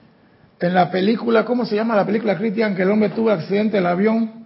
En 0.59 0.73
la 0.73 0.89
película, 0.89 1.43
¿cómo 1.43 1.65
se 1.65 1.75
llama 1.75 1.95
la 1.95 2.05
película, 2.05 2.37
Cristian? 2.37 2.75
Que 2.75 2.83
el 2.83 2.89
hombre 2.89 3.09
tuvo 3.09 3.29
accidente 3.29 3.77
en 3.77 3.83
el 3.83 3.89
avión 3.89 4.45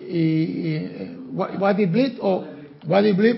y, 0.00 0.16
y 0.16 1.16
what, 1.32 1.76
did 1.76 2.18
o 2.20 2.44
what 2.86 3.02
did 3.02 3.36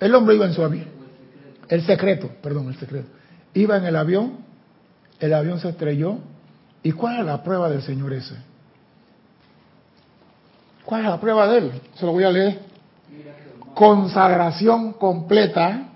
El 0.00 0.14
hombre 0.14 0.34
iba 0.34 0.46
en 0.46 0.54
su 0.54 0.64
avión. 0.64 0.86
El 1.68 1.82
secreto, 1.82 2.30
perdón, 2.42 2.68
el 2.68 2.76
secreto. 2.76 3.08
Iba 3.52 3.76
en 3.76 3.84
el 3.84 3.96
avión, 3.96 4.45
el 5.20 5.34
avión 5.34 5.60
se 5.60 5.70
estrelló. 5.70 6.18
¿Y 6.82 6.92
cuál 6.92 7.20
es 7.20 7.26
la 7.26 7.42
prueba 7.42 7.68
del 7.68 7.82
Señor 7.82 8.12
ese? 8.12 8.36
¿Cuál 10.84 11.02
es 11.02 11.10
la 11.10 11.20
prueba 11.20 11.48
de 11.48 11.58
él? 11.58 11.72
Se 11.96 12.06
lo 12.06 12.12
voy 12.12 12.24
a 12.24 12.30
leer. 12.30 12.60
Consagración 13.74 14.92
completa, 14.94 15.88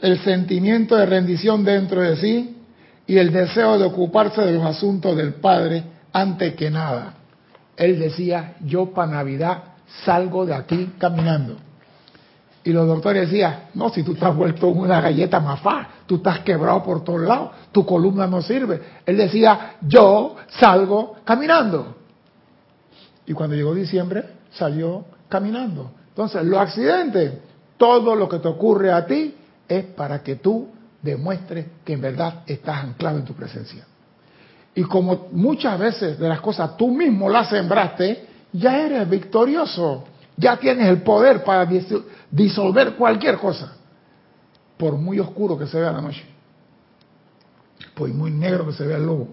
el 0.00 0.18
sentimiento 0.20 0.96
de 0.96 1.06
rendición 1.06 1.64
dentro 1.64 2.00
de 2.00 2.16
sí 2.16 2.56
y 3.06 3.18
el 3.18 3.32
deseo 3.32 3.78
de 3.78 3.84
ocuparse 3.84 4.42
de 4.42 4.52
los 4.52 4.64
asuntos 4.64 5.16
del 5.16 5.34
Padre 5.34 5.82
antes 6.12 6.54
que 6.54 6.70
nada. 6.70 7.14
Él 7.76 7.98
decía, 7.98 8.54
yo 8.64 8.92
para 8.92 9.12
Navidad 9.12 9.62
salgo 10.04 10.46
de 10.46 10.54
aquí 10.54 10.92
caminando. 10.98 11.56
Y 12.66 12.72
los 12.72 12.84
doctores 12.84 13.30
decían, 13.30 13.68
no, 13.74 13.90
si 13.90 14.02
tú 14.02 14.14
estás 14.14 14.34
vuelto 14.34 14.66
una 14.66 15.00
galleta 15.00 15.38
mafá, 15.38 15.88
tú 16.04 16.16
estás 16.16 16.40
quebrado 16.40 16.82
por 16.82 17.04
todos 17.04 17.20
lados, 17.20 17.50
tu 17.70 17.86
columna 17.86 18.26
no 18.26 18.42
sirve. 18.42 18.80
Él 19.06 19.16
decía, 19.16 19.76
yo 19.82 20.34
salgo 20.48 21.14
caminando. 21.22 21.94
Y 23.24 23.32
cuando 23.34 23.54
llegó 23.54 23.72
diciembre, 23.72 24.24
salió 24.50 25.04
caminando. 25.28 25.92
Entonces, 26.08 26.42
los 26.42 26.58
accidentes, 26.58 27.34
todo 27.76 28.16
lo 28.16 28.28
que 28.28 28.40
te 28.40 28.48
ocurre 28.48 28.90
a 28.90 29.06
ti 29.06 29.36
es 29.68 29.84
para 29.84 30.24
que 30.24 30.34
tú 30.34 30.66
demuestres 31.00 31.66
que 31.84 31.92
en 31.92 32.00
verdad 32.00 32.42
estás 32.48 32.82
anclado 32.82 33.18
en 33.18 33.24
tu 33.24 33.34
presencia. 33.34 33.86
Y 34.74 34.82
como 34.82 35.28
muchas 35.30 35.78
veces 35.78 36.18
de 36.18 36.28
las 36.28 36.40
cosas 36.40 36.76
tú 36.76 36.88
mismo 36.88 37.28
las 37.28 37.48
sembraste, 37.48 38.26
ya 38.52 38.76
eres 38.76 39.08
victorioso. 39.08 40.02
Ya 40.36 40.56
tienes 40.56 40.88
el 40.88 41.02
poder 41.02 41.44
para 41.44 41.64
disolver 42.30 42.94
cualquier 42.94 43.38
cosa, 43.38 43.72
por 44.76 44.94
muy 44.94 45.18
oscuro 45.18 45.58
que 45.58 45.66
se 45.66 45.78
vea 45.78 45.92
la 45.92 46.00
noche, 46.00 46.24
por 47.94 48.08
muy 48.10 48.30
negro 48.30 48.66
que 48.66 48.72
se 48.72 48.86
vea 48.86 48.96
el 48.96 49.06
lobo. 49.06 49.28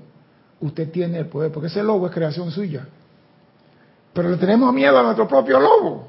Usted 0.62 0.92
tiene 0.92 1.20
el 1.20 1.28
poder, 1.28 1.52
porque 1.52 1.68
ese 1.68 1.84
lobo 1.84 2.08
es 2.08 2.14
creación 2.14 2.50
suya. 2.52 2.88
Pero 4.14 4.30
le 4.30 4.38
tenemos 4.38 4.74
miedo 4.74 4.98
a 4.98 5.04
nuestro 5.04 5.28
propio 5.28 5.60
lobo. 5.60 6.08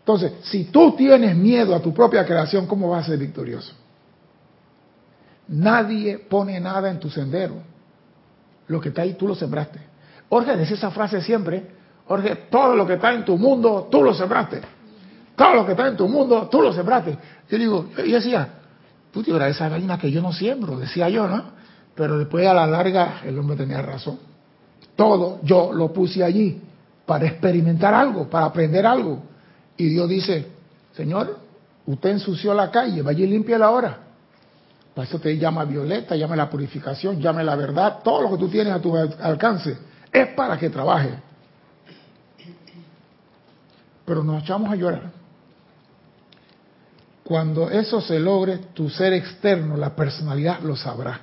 Entonces, 0.00 0.32
si 0.42 0.64
tú 0.64 0.94
tienes 0.96 1.34
miedo 1.36 1.74
a 1.74 1.80
tu 1.80 1.94
propia 1.94 2.26
creación, 2.26 2.66
¿cómo 2.66 2.90
vas 2.90 3.04
a 3.04 3.10
ser 3.10 3.18
victorioso? 3.18 3.72
Nadie 5.48 6.18
pone 6.18 6.58
nada 6.60 6.90
en 6.90 6.98
tu 6.98 7.08
sendero. 7.08 7.54
Lo 8.66 8.80
que 8.80 8.88
está 8.88 9.02
ahí 9.02 9.14
tú 9.14 9.28
lo 9.28 9.34
sembraste. 9.34 9.78
Dice 10.58 10.74
esa 10.74 10.90
frase 10.90 11.20
siempre. 11.20 11.81
Jorge, 12.06 12.36
todo 12.50 12.74
lo 12.74 12.86
que 12.86 12.94
está 12.94 13.12
en 13.12 13.24
tu 13.24 13.36
mundo, 13.36 13.88
tú 13.90 14.02
lo 14.02 14.14
sembraste. 14.14 14.60
Todo 15.36 15.54
lo 15.54 15.66
que 15.66 15.72
está 15.72 15.88
en 15.88 15.96
tu 15.96 16.08
mundo, 16.08 16.48
tú 16.50 16.60
lo 16.60 16.72
sembraste. 16.72 17.16
Yo 17.48 17.58
digo, 17.58 17.86
yo 17.96 18.14
decía, 18.14 18.48
tú 19.12 19.22
tienes 19.22 19.56
esa 19.56 19.68
vaina 19.68 19.98
que 19.98 20.10
yo 20.10 20.20
no 20.20 20.32
siembro, 20.32 20.78
decía 20.78 21.08
yo, 21.08 21.26
¿no? 21.26 21.44
Pero 21.94 22.18
después 22.18 22.46
a 22.46 22.54
la 22.54 22.66
larga 22.66 23.20
el 23.24 23.38
hombre 23.38 23.56
tenía 23.56 23.82
razón. 23.82 24.18
Todo 24.96 25.40
yo 25.42 25.72
lo 25.72 25.92
puse 25.92 26.22
allí 26.22 26.60
para 27.06 27.26
experimentar 27.26 27.94
algo, 27.94 28.28
para 28.28 28.46
aprender 28.46 28.86
algo. 28.86 29.22
Y 29.76 29.88
Dios 29.88 30.08
dice, 30.08 30.46
Señor, 30.92 31.38
usted 31.86 32.10
ensució 32.10 32.54
la 32.54 32.70
calle, 32.70 33.02
vaya 33.02 33.24
y 33.24 33.26
limpia 33.26 33.58
la 33.58 33.70
hora. 33.70 33.98
Para 34.94 35.08
eso 35.08 35.18
te 35.18 35.36
llama 35.38 35.64
violeta, 35.64 36.14
llama 36.16 36.36
la 36.36 36.50
purificación, 36.50 37.20
llama 37.20 37.42
la 37.42 37.56
verdad, 37.56 38.00
todo 38.04 38.22
lo 38.22 38.30
que 38.30 38.36
tú 38.36 38.48
tienes 38.48 38.72
a 38.72 38.80
tu 38.80 38.94
alcance 38.96 39.76
es 40.12 40.28
para 40.28 40.58
que 40.58 40.68
trabaje. 40.68 41.10
Pero 44.04 44.22
nos 44.22 44.42
echamos 44.42 44.70
a 44.70 44.76
llorar. 44.76 45.10
Cuando 47.24 47.70
eso 47.70 48.00
se 48.00 48.18
logre, 48.18 48.58
tu 48.74 48.90
ser 48.90 49.12
externo, 49.12 49.76
la 49.76 49.94
personalidad, 49.94 50.60
lo 50.60 50.76
sabrá. 50.76 51.20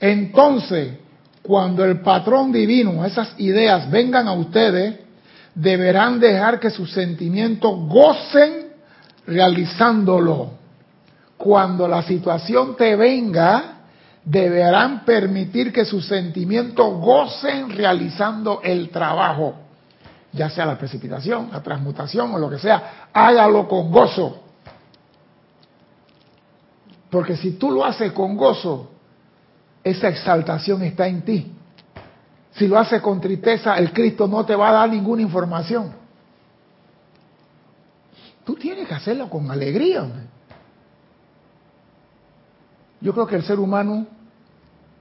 Entonces, 0.00 0.98
cuando 1.42 1.84
el 1.84 2.00
patrón 2.00 2.52
divino, 2.52 3.04
esas 3.04 3.34
ideas 3.38 3.90
vengan 3.90 4.26
a 4.28 4.32
ustedes, 4.32 4.96
deberán 5.54 6.18
dejar 6.18 6.58
que 6.58 6.70
sus 6.70 6.92
sentimientos 6.92 7.72
gocen 7.88 8.72
realizándolo. 9.26 10.50
Cuando 11.36 11.88
la 11.88 12.02
situación 12.02 12.76
te 12.76 12.96
venga, 12.96 13.80
deberán 14.24 15.04
permitir 15.04 15.72
que 15.72 15.84
sus 15.84 16.06
sentimientos 16.06 17.00
gocen 17.00 17.70
realizando 17.70 18.60
el 18.62 18.90
trabajo, 18.90 19.54
ya 20.32 20.48
sea 20.48 20.66
la 20.66 20.78
precipitación, 20.78 21.50
la 21.52 21.62
transmutación 21.62 22.34
o 22.34 22.38
lo 22.38 22.48
que 22.48 22.58
sea, 22.58 23.08
hágalo 23.12 23.68
con 23.68 23.90
gozo. 23.90 24.42
Porque 27.10 27.36
si 27.36 27.52
tú 27.52 27.70
lo 27.70 27.84
haces 27.84 28.12
con 28.12 28.36
gozo, 28.36 28.90
esa 29.84 30.08
exaltación 30.08 30.82
está 30.82 31.06
en 31.06 31.22
ti. 31.22 31.52
Si 32.52 32.66
lo 32.66 32.78
haces 32.78 33.02
con 33.02 33.20
tristeza, 33.20 33.76
el 33.76 33.92
Cristo 33.92 34.26
no 34.26 34.44
te 34.46 34.54
va 34.54 34.70
a 34.70 34.72
dar 34.72 34.90
ninguna 34.90 35.22
información. 35.22 35.92
Tú 38.44 38.54
tienes 38.54 38.88
que 38.88 38.94
hacerlo 38.94 39.28
con 39.28 39.50
alegría. 39.50 40.06
Yo 43.00 43.12
creo 43.12 43.26
que 43.26 43.36
el 43.36 43.42
ser 43.42 43.58
humano, 43.58 44.06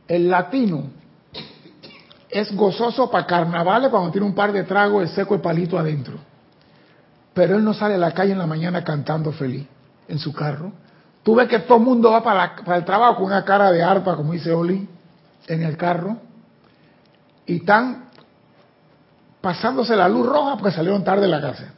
el 0.08 0.30
latino, 0.30 0.84
es 2.32 2.56
gozoso 2.56 3.12
para 3.12 3.26
carnavales 3.26 3.90
cuando 3.90 4.12
tiene 4.12 4.26
un 4.26 4.36
par 4.36 4.52
de 4.52 4.64
tragos, 4.64 5.04
el 5.04 5.10
seco 5.10 5.36
y 5.36 5.40
palito 5.40 5.78
adentro. 5.78 6.16
Pero 7.34 7.56
él 7.56 7.64
no 7.64 7.74
sale 7.74 7.96
a 7.96 7.98
la 7.98 8.12
calle 8.14 8.32
en 8.32 8.40
la 8.40 8.48
mañana 8.48 8.84
cantando 8.84 9.32
feliz 9.32 9.68
en 10.08 10.20
su 10.20 10.34
carro. 10.34 10.72
Tú 11.24 11.36
ves 11.36 11.48
que 11.48 11.60
todo 11.60 11.78
el 11.78 11.84
mundo 11.84 12.12
va 12.12 12.24
para, 12.24 12.56
para 12.56 12.78
el 12.78 12.86
trabajo 12.86 13.18
con 13.18 13.26
una 13.26 13.46
cara 13.46 13.72
de 13.72 13.84
arpa, 13.84 14.16
como 14.16 14.34
dice 14.34 14.52
Oli, 14.52 14.88
en 15.48 15.64
el 15.64 15.78
carro 15.78 16.18
y 17.46 17.58
están 17.58 18.06
pasándose 19.42 19.96
la 19.96 20.08
luz 20.08 20.26
roja 20.26 20.56
porque 20.56 20.72
salieron 20.76 21.04
tarde 21.04 21.24
de 21.24 21.28
la 21.28 21.42
casa. 21.42 21.74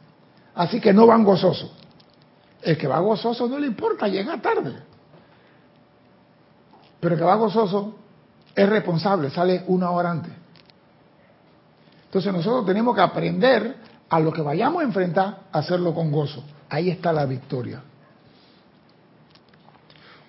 Así 0.54 0.80
que 0.80 0.92
no 0.92 1.06
van 1.06 1.24
gozosos. 1.24 1.72
El 2.62 2.78
que 2.78 2.86
va 2.86 3.00
gozoso 3.00 3.48
no 3.48 3.58
le 3.58 3.66
importa, 3.66 4.06
llega 4.06 4.40
tarde. 4.40 4.72
Pero 7.00 7.14
el 7.14 7.18
que 7.18 7.26
va 7.26 7.34
gozoso 7.34 7.96
es 8.54 8.68
responsable, 8.68 9.30
sale 9.30 9.64
una 9.66 9.90
hora 9.90 10.10
antes. 10.10 10.32
Entonces 12.14 12.32
nosotros 12.32 12.64
tenemos 12.64 12.94
que 12.94 13.00
aprender 13.00 13.74
a 14.08 14.20
lo 14.20 14.32
que 14.32 14.40
vayamos 14.40 14.80
a 14.80 14.84
enfrentar, 14.84 15.38
a 15.50 15.58
hacerlo 15.58 15.92
con 15.92 16.12
gozo. 16.12 16.44
Ahí 16.70 16.88
está 16.88 17.12
la 17.12 17.26
victoria. 17.26 17.82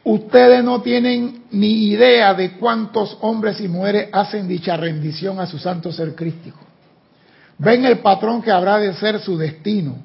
Ustedes 0.03 0.63
no 0.63 0.81
tienen 0.81 1.43
ni 1.51 1.89
idea 1.89 2.33
de 2.33 2.53
cuántos 2.53 3.15
hombres 3.21 3.61
y 3.61 3.67
mujeres 3.67 4.09
hacen 4.11 4.47
dicha 4.47 4.75
rendición 4.75 5.39
a 5.39 5.45
su 5.45 5.59
santo 5.59 5.91
ser 5.91 6.15
crístico. 6.15 6.57
Ven 7.59 7.85
el 7.85 7.99
patrón 7.99 8.41
que 8.41 8.49
habrá 8.49 8.79
de 8.79 8.91
ser 8.95 9.19
su 9.19 9.37
destino 9.37 9.97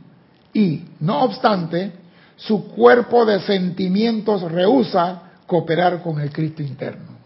y, 0.52 0.84
no 1.00 1.22
obstante, 1.22 1.92
su 2.36 2.68
cuerpo 2.72 3.24
de 3.24 3.40
sentimientos 3.40 4.42
rehúsa 4.52 5.22
cooperar 5.46 6.02
con 6.02 6.20
el 6.20 6.30
Cristo 6.30 6.62
interno. 6.62 7.16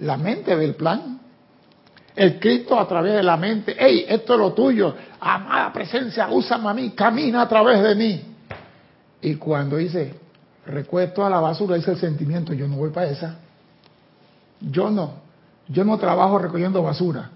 La 0.00 0.18
mente 0.18 0.54
ve 0.54 0.66
el 0.66 0.74
plan. 0.74 1.23
El 2.16 2.38
Cristo 2.38 2.78
a 2.78 2.86
través 2.86 3.14
de 3.14 3.22
la 3.22 3.36
mente, 3.36 3.74
hey, 3.76 4.04
esto 4.08 4.34
es 4.34 4.38
lo 4.38 4.52
tuyo, 4.52 4.94
amada 5.18 5.72
presencia, 5.72 6.28
úsame 6.28 6.68
a 6.68 6.74
mí, 6.74 6.90
camina 6.90 7.42
a 7.42 7.48
través 7.48 7.82
de 7.82 7.94
mí. 7.96 8.22
Y 9.20 9.34
cuando 9.34 9.78
dice, 9.78 10.14
recoge 10.64 11.08
toda 11.08 11.28
la 11.28 11.40
basura, 11.40 11.74
dice 11.74 11.90
el 11.90 11.98
sentimiento, 11.98 12.52
yo 12.52 12.68
no 12.68 12.76
voy 12.76 12.90
para 12.90 13.08
esa. 13.08 13.36
Yo 14.60 14.90
no. 14.90 15.24
Yo 15.66 15.84
no 15.84 15.98
trabajo 15.98 16.38
recogiendo 16.38 16.82
basura. 16.82 17.30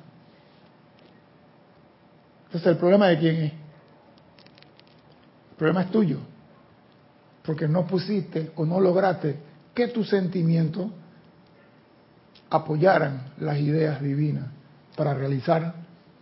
Entonces, 2.47 2.69
¿el 2.69 2.77
problema 2.77 3.09
de 3.09 3.19
quién 3.19 3.37
es? 3.37 3.53
El 3.53 5.57
problema 5.57 5.83
es 5.83 5.91
tuyo. 5.91 6.19
Porque 7.43 7.67
no 7.67 7.85
pusiste 7.85 8.53
o 8.55 8.65
no 8.65 8.81
lograste 8.81 9.41
que 9.75 9.89
tus 9.89 10.09
sentimientos 10.09 10.87
apoyaran 12.51 13.33
las 13.39 13.59
ideas 13.59 14.01
divinas 14.01 14.58
para 14.99 15.15
realizar 15.15 15.75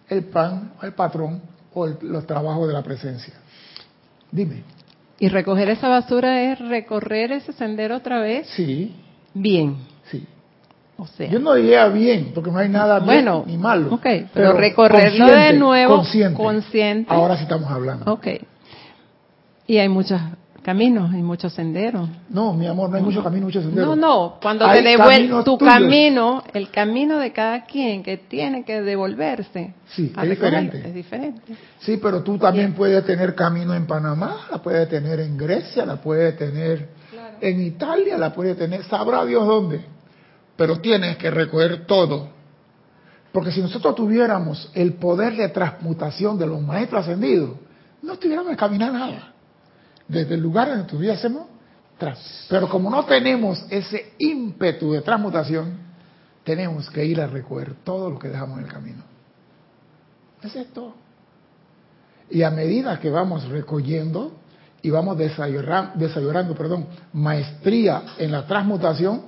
el 0.08 0.24
pan, 0.24 0.74
el 0.82 0.92
patrón 0.92 1.40
o 1.72 1.86
los 1.86 2.26
trabajos 2.26 2.68
de 2.68 2.74
la 2.74 2.82
presencia. 2.82 3.34
Dime. 4.30 4.62
¿Y 5.18 5.28
recoger 5.28 5.70
esa 5.70 5.88
basura 5.88 6.42
es 6.42 6.58
recorrer 6.58 7.32
ese 7.32 7.54
sendero 7.54 7.96
otra 7.96 8.20
vez? 8.20 8.46
Sí. 8.48 8.94
Bien. 9.32 9.78
Sí. 10.10 10.26
O 10.98 11.06
sea. 11.06 11.28
Yo 11.28 11.38
no 11.38 11.54
diría 11.54 11.88
bien, 11.88 12.32
porque 12.34 12.50
no 12.50 12.58
hay 12.58 12.68
nada 12.68 13.00
bueno, 13.00 13.44
ni 13.46 13.56
malo. 13.56 13.94
Ok, 13.94 14.06
pero, 14.32 14.52
recorrerlo 14.52 15.26
de 15.26 15.54
nuevo 15.54 15.96
consciente. 15.96 16.36
consciente. 16.36 17.14
Ahora 17.14 17.36
sí 17.36 17.44
estamos 17.44 17.70
hablando. 17.70 18.12
Ok. 18.12 18.26
Y 19.66 19.78
hay 19.78 19.88
muchas 19.88 20.22
caminos 20.66 21.14
y 21.14 21.22
muchos 21.22 21.52
senderos. 21.52 22.08
No, 22.28 22.52
mi 22.52 22.66
amor, 22.66 22.90
no 22.90 22.96
hay 22.96 23.02
muchos 23.04 23.22
caminos, 23.22 23.44
muchos 23.44 23.62
senderos. 23.62 23.90
No, 23.90 23.94
no, 23.94 24.38
cuando 24.42 24.68
te 24.68 24.82
devuelve 24.82 25.44
tu 25.44 25.56
camino, 25.58 26.42
el 26.52 26.70
camino 26.70 27.20
de 27.20 27.32
cada 27.32 27.64
quien 27.66 28.02
que 28.02 28.16
tiene 28.16 28.64
que 28.64 28.82
devolverse. 28.82 29.74
Sí, 29.90 30.12
es 30.20 30.28
diferente. 30.28 30.82
Es 30.84 30.92
diferente. 30.92 31.56
Sí, 31.78 32.00
pero 32.02 32.24
tú 32.24 32.36
también 32.36 32.72
puedes 32.72 33.04
tener 33.06 33.36
camino 33.36 33.74
en 33.74 33.86
Panamá, 33.86 34.48
la 34.50 34.58
puedes 34.60 34.88
tener 34.88 35.20
en 35.20 35.36
Grecia, 35.36 35.86
la 35.86 36.00
puedes 36.00 36.36
tener 36.36 36.88
en 37.40 37.62
Italia, 37.62 38.18
la 38.18 38.34
puedes 38.34 38.58
tener, 38.58 38.82
sabrá 38.86 39.24
Dios 39.24 39.46
dónde. 39.46 39.82
Pero 40.56 40.80
tienes 40.80 41.16
que 41.16 41.30
recoger 41.30 41.86
todo. 41.86 42.28
Porque 43.30 43.52
si 43.52 43.60
nosotros 43.60 43.94
tuviéramos 43.94 44.68
el 44.74 44.94
poder 44.94 45.36
de 45.36 45.48
transmutación 45.50 46.36
de 46.36 46.48
los 46.48 46.60
maestros 46.60 47.02
ascendidos, 47.02 47.50
no 48.02 48.16
tuviéramos 48.18 48.50
que 48.50 48.56
caminar 48.56 48.92
nada 48.92 49.35
desde 50.08 50.34
el 50.34 50.40
lugar 50.40 50.68
donde 50.68 50.82
estuviésemos, 50.82 51.46
pero 52.48 52.68
como 52.68 52.90
no 52.90 53.04
tenemos 53.04 53.64
ese 53.70 54.12
ímpetu 54.18 54.92
de 54.92 55.00
transmutación, 55.00 55.78
tenemos 56.44 56.90
que 56.90 57.04
ir 57.04 57.20
a 57.20 57.26
recoger 57.26 57.74
todo 57.84 58.10
lo 58.10 58.18
que 58.18 58.28
dejamos 58.28 58.58
en 58.58 58.64
el 58.64 58.70
camino. 58.70 59.02
Es 60.42 60.54
esto. 60.54 60.94
Y 62.30 62.42
a 62.42 62.50
medida 62.50 63.00
que 63.00 63.10
vamos 63.10 63.48
recogiendo 63.48 64.32
y 64.82 64.90
vamos 64.90 65.16
desarrollando, 65.16 66.54
perdón, 66.54 66.86
maestría 67.12 68.02
en 68.18 68.30
la 68.30 68.46
transmutación, 68.46 69.22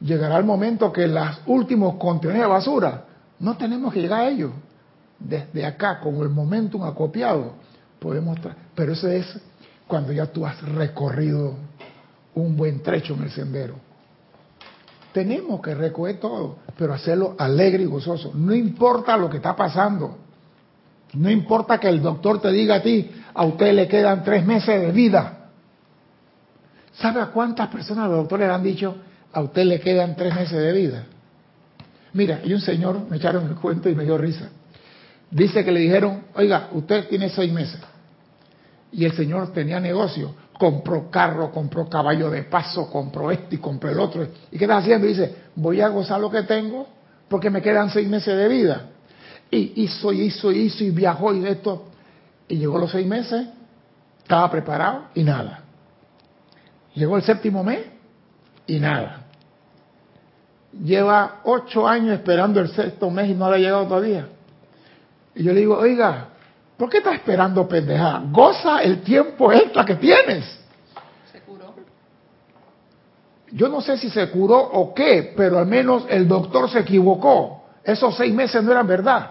llegará 0.00 0.38
el 0.38 0.44
momento 0.44 0.92
que 0.92 1.06
los 1.06 1.40
últimos 1.46 1.96
contenedores 1.96 2.42
de 2.42 2.48
basura 2.48 3.04
no 3.40 3.56
tenemos 3.56 3.92
que 3.92 4.00
llegar 4.00 4.20
a 4.20 4.28
ellos. 4.28 4.52
Desde 5.18 5.66
acá, 5.66 6.00
con 6.00 6.16
el 6.16 6.28
momentum 6.28 6.84
acopiado, 6.84 7.54
podemos. 7.98 8.38
Pero 8.74 8.92
eso 8.92 9.08
es 9.08 9.26
cuando 9.92 10.10
ya 10.10 10.24
tú 10.24 10.46
has 10.46 10.58
recorrido 10.62 11.54
un 12.34 12.56
buen 12.56 12.82
trecho 12.82 13.12
en 13.12 13.24
el 13.24 13.30
sendero. 13.30 13.74
Tenemos 15.12 15.60
que 15.60 15.74
recoger 15.74 16.18
todo, 16.18 16.60
pero 16.78 16.94
hacerlo 16.94 17.36
alegre 17.38 17.82
y 17.82 17.84
gozoso. 17.84 18.32
No 18.34 18.54
importa 18.54 19.18
lo 19.18 19.28
que 19.28 19.36
está 19.36 19.54
pasando. 19.54 20.16
No 21.12 21.30
importa 21.30 21.76
que 21.76 21.90
el 21.90 22.00
doctor 22.00 22.40
te 22.40 22.50
diga 22.52 22.76
a 22.76 22.82
ti, 22.82 23.10
a 23.34 23.44
usted 23.44 23.74
le 23.74 23.86
quedan 23.86 24.24
tres 24.24 24.46
meses 24.46 24.80
de 24.80 24.92
vida. 24.92 25.50
¿Sabe 26.94 27.20
a 27.20 27.26
cuántas 27.26 27.68
personas 27.68 28.08
los 28.08 28.16
doctores 28.16 28.48
le 28.48 28.54
han 28.54 28.62
dicho, 28.62 28.96
a 29.30 29.42
usted 29.42 29.64
le 29.66 29.78
quedan 29.78 30.16
tres 30.16 30.34
meses 30.34 30.58
de 30.58 30.72
vida? 30.72 31.04
Mira, 32.14 32.40
y 32.42 32.54
un 32.54 32.62
señor, 32.62 32.98
me 33.10 33.18
echaron 33.18 33.46
el 33.46 33.56
cuento 33.56 33.90
y 33.90 33.94
me 33.94 34.04
dio 34.04 34.16
risa. 34.16 34.48
Dice 35.30 35.62
que 35.62 35.70
le 35.70 35.80
dijeron, 35.80 36.22
oiga, 36.34 36.70
usted 36.72 37.08
tiene 37.08 37.28
seis 37.28 37.52
meses 37.52 37.91
y 38.92 39.04
el 39.06 39.12
señor 39.12 39.52
tenía 39.52 39.80
negocio, 39.80 40.34
compró 40.58 41.10
carro, 41.10 41.50
compró 41.50 41.88
caballo 41.88 42.30
de 42.30 42.44
paso, 42.44 42.90
compró 42.90 43.30
este 43.30 43.56
y 43.56 43.58
compró 43.58 43.90
el 43.90 43.98
otro. 43.98 44.28
¿Y 44.50 44.58
qué 44.58 44.64
está 44.64 44.76
haciendo? 44.76 45.06
Dice, 45.06 45.34
voy 45.56 45.80
a 45.80 45.88
gozar 45.88 46.20
lo 46.20 46.30
que 46.30 46.42
tengo 46.42 46.86
porque 47.28 47.48
me 47.50 47.62
quedan 47.62 47.90
seis 47.90 48.06
meses 48.06 48.36
de 48.36 48.48
vida. 48.48 48.90
Y 49.50 49.82
hizo, 49.82 50.12
hizo, 50.12 50.52
hizo 50.52 50.84
y 50.84 50.90
viajó 50.90 51.32
y 51.34 51.40
de 51.40 51.52
esto. 51.52 51.86
Y 52.48 52.56
llegó 52.56 52.78
los 52.78 52.90
seis 52.90 53.06
meses, 53.06 53.46
estaba 54.18 54.50
preparado 54.50 55.04
y 55.14 55.22
nada. 55.24 55.62
Llegó 56.94 57.16
el 57.16 57.22
séptimo 57.22 57.64
mes 57.64 57.86
y 58.66 58.78
nada. 58.78 59.24
Lleva 60.84 61.40
ocho 61.44 61.88
años 61.88 62.12
esperando 62.12 62.60
el 62.60 62.68
sexto 62.68 63.10
mes 63.10 63.30
y 63.30 63.34
no 63.34 63.50
le 63.50 63.56
ha 63.56 63.58
llegado 63.58 63.86
todavía. 63.86 64.28
Y 65.34 65.44
yo 65.44 65.52
le 65.54 65.60
digo, 65.60 65.78
oiga, 65.78 66.31
¿Por 66.82 66.90
qué 66.90 66.98
estás 66.98 67.14
esperando 67.14 67.68
pendeja? 67.68 68.24
Goza 68.32 68.82
el 68.82 69.02
tiempo 69.02 69.52
extra 69.52 69.84
que 69.84 69.94
tienes. 69.94 70.44
Se 71.30 71.38
curó. 71.42 71.76
Yo 73.52 73.68
no 73.68 73.80
sé 73.80 73.96
si 73.98 74.10
se 74.10 74.28
curó 74.30 74.58
o 74.58 74.92
qué, 74.92 75.32
pero 75.36 75.60
al 75.60 75.66
menos 75.66 76.04
el 76.08 76.26
doctor 76.26 76.68
se 76.68 76.80
equivocó. 76.80 77.66
Esos 77.84 78.16
seis 78.16 78.34
meses 78.34 78.64
no 78.64 78.72
eran 78.72 78.84
verdad. 78.88 79.30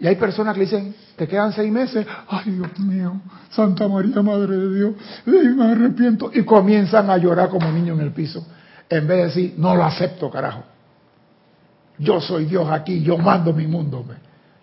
Y 0.00 0.08
hay 0.08 0.16
personas 0.16 0.56
que 0.56 0.62
dicen, 0.62 0.96
te 1.14 1.28
quedan 1.28 1.52
seis 1.52 1.70
meses. 1.70 2.08
Ay, 2.26 2.50
Dios 2.50 2.76
mío, 2.80 3.20
Santa 3.50 3.86
María, 3.86 4.20
Madre 4.20 4.56
de 4.56 4.74
Dios, 4.74 4.94
me 5.26 5.70
arrepiento. 5.70 6.32
Y 6.34 6.42
comienzan 6.42 7.08
a 7.08 7.16
llorar 7.18 7.50
como 7.50 7.70
niños 7.70 8.00
en 8.00 8.04
el 8.04 8.12
piso. 8.12 8.44
En 8.88 9.06
vez 9.06 9.18
de 9.18 9.24
decir, 9.26 9.54
no 9.58 9.76
lo 9.76 9.84
acepto, 9.84 10.28
carajo. 10.28 10.64
Yo 11.98 12.20
soy 12.20 12.46
Dios 12.46 12.68
aquí, 12.68 13.00
yo 13.00 13.16
mando 13.16 13.52
mi 13.52 13.68
mundo. 13.68 14.04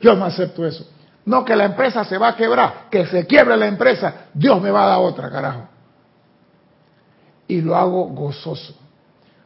Yo 0.02 0.14
no 0.14 0.26
acepto 0.26 0.66
eso. 0.66 0.86
No 1.26 1.46
que 1.46 1.56
la 1.56 1.66
empresa 1.66 2.04
se 2.04 2.18
va 2.18 2.30
a 2.30 2.36
quebrar, 2.36 2.88
que 2.90 3.06
se 3.06 3.28
quiebre 3.28 3.56
la 3.56 3.68
empresa, 3.68 4.28
Dios 4.34 4.62
me 4.62 4.72
va 4.72 4.86
a 4.86 4.88
dar 4.88 5.00
otra, 5.00 5.30
carajo. 5.30 5.68
Y 7.48 7.62
lo 7.62 7.76
hago 7.76 8.06
gozoso. 8.10 8.76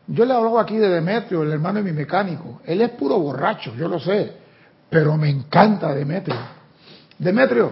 Yo 0.08 0.26
le 0.26 0.34
hablo 0.34 0.60
aquí 0.60 0.78
de 0.78 0.88
Demetrio, 0.88 1.44
el 1.44 1.52
hermano 1.52 1.80
de 1.80 1.84
mi 1.84 1.92
mecánico. 1.92 2.62
Él 2.66 2.82
es 2.82 2.92
puro 2.92 3.20
borracho, 3.20 3.74
yo 3.76 3.88
lo 3.88 4.00
sé, 4.00 4.34
pero 4.90 5.18
me 5.18 5.30
encanta 5.30 5.94
Demetrio. 5.94 6.38
Demetrio, 7.18 7.72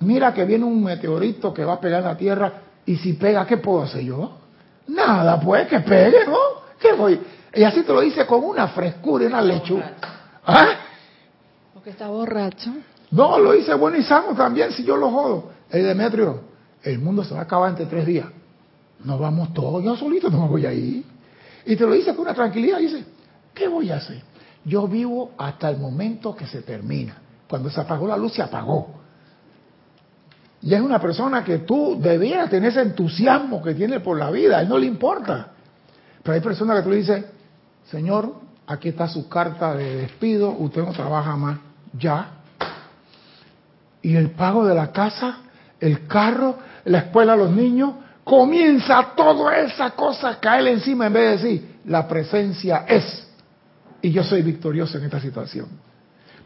mira 0.00 0.32
que 0.32 0.44
viene 0.44 0.64
un 0.64 0.82
meteorito 0.82 1.52
que 1.52 1.64
va 1.64 1.74
a 1.74 1.80
pegar 1.80 2.00
en 2.00 2.06
la 2.06 2.16
Tierra 2.16 2.52
y 2.86 2.96
si 2.96 3.12
pega, 3.12 3.46
¿qué 3.46 3.58
puedo 3.58 3.82
hacer 3.82 4.02
yo? 4.02 4.38
Nada, 4.88 5.38
pues 5.38 5.68
que 5.68 5.80
pegue, 5.80 6.26
¿no? 6.26 6.38
¿Qué 6.80 6.92
voy? 6.94 7.20
Y 7.54 7.62
así 7.62 7.82
te 7.82 7.92
lo 7.92 8.00
dice 8.00 8.26
con 8.26 8.42
una 8.42 8.68
frescura 8.68 9.24
y 9.24 9.26
una 9.26 9.42
lechuga. 9.42 9.92
¿Ah? 10.46 10.66
Porque 11.74 11.90
está 11.90 12.08
borracho. 12.08 12.70
No, 13.10 13.38
lo 13.38 13.54
hice 13.54 13.74
bueno 13.74 13.96
y 13.96 14.02
sano 14.02 14.34
también 14.34 14.72
si 14.72 14.84
yo 14.84 14.96
lo 14.96 15.10
jodo. 15.10 15.50
El 15.70 15.84
Demetrio, 15.84 16.40
el 16.82 16.98
mundo 16.98 17.24
se 17.24 17.34
va 17.34 17.40
a 17.40 17.42
acabar 17.44 17.70
entre 17.70 17.86
tres 17.86 18.06
días. 18.06 18.26
Nos 19.04 19.18
vamos 19.18 19.52
todos, 19.54 19.82
yo 19.82 19.96
solito 19.96 20.30
no 20.30 20.42
me 20.42 20.48
voy 20.48 20.66
a. 20.66 20.72
Y 20.72 21.04
te 21.64 21.76
lo 21.80 21.92
dice 21.92 22.14
con 22.14 22.22
una 22.22 22.34
tranquilidad, 22.34 22.78
dice, 22.78 23.04
¿qué 23.54 23.68
voy 23.68 23.90
a 23.90 23.96
hacer? 23.96 24.22
Yo 24.64 24.86
vivo 24.86 25.32
hasta 25.38 25.70
el 25.70 25.78
momento 25.78 26.36
que 26.36 26.46
se 26.46 26.62
termina. 26.62 27.16
Cuando 27.48 27.70
se 27.70 27.80
apagó 27.80 28.06
la 28.06 28.16
luz, 28.16 28.34
se 28.34 28.42
apagó. 28.42 29.00
Y 30.62 30.74
es 30.74 30.80
una 30.80 31.00
persona 31.00 31.42
que 31.42 31.58
tú 31.58 31.98
debieras 31.98 32.50
tener 32.50 32.70
ese 32.70 32.82
entusiasmo 32.82 33.62
que 33.62 33.74
tiene 33.74 34.00
por 34.00 34.18
la 34.18 34.30
vida, 34.30 34.58
a 34.58 34.60
él 34.60 34.68
no 34.68 34.76
le 34.76 34.86
importa. 34.86 35.52
Pero 36.22 36.34
hay 36.34 36.40
personas 36.40 36.76
que 36.76 36.82
tú 36.82 36.90
le 36.90 36.96
dices, 36.96 37.24
Señor, 37.90 38.34
aquí 38.66 38.90
está 38.90 39.08
su 39.08 39.28
carta 39.28 39.74
de 39.74 39.96
despido, 39.96 40.50
usted 40.50 40.84
no 40.84 40.92
trabaja 40.92 41.34
más, 41.36 41.58
ya, 41.98 42.39
y 44.02 44.16
el 44.16 44.30
pago 44.30 44.64
de 44.64 44.74
la 44.74 44.92
casa, 44.92 45.38
el 45.78 46.06
carro, 46.06 46.58
la 46.84 46.98
escuela 46.98 47.36
los 47.36 47.50
niños, 47.50 47.94
comienza 48.24 49.12
toda 49.16 49.58
esa 49.58 49.90
cosa 49.90 50.30
a 50.30 50.40
caer 50.40 50.68
encima 50.68 51.06
en 51.06 51.12
vez 51.12 51.22
de 51.22 51.48
decir, 51.48 51.76
la 51.86 52.06
presencia 52.06 52.84
es. 52.86 53.26
Y 54.02 54.10
yo 54.10 54.22
soy 54.24 54.42
victorioso 54.42 54.98
en 54.98 55.04
esta 55.04 55.20
situación. 55.20 55.66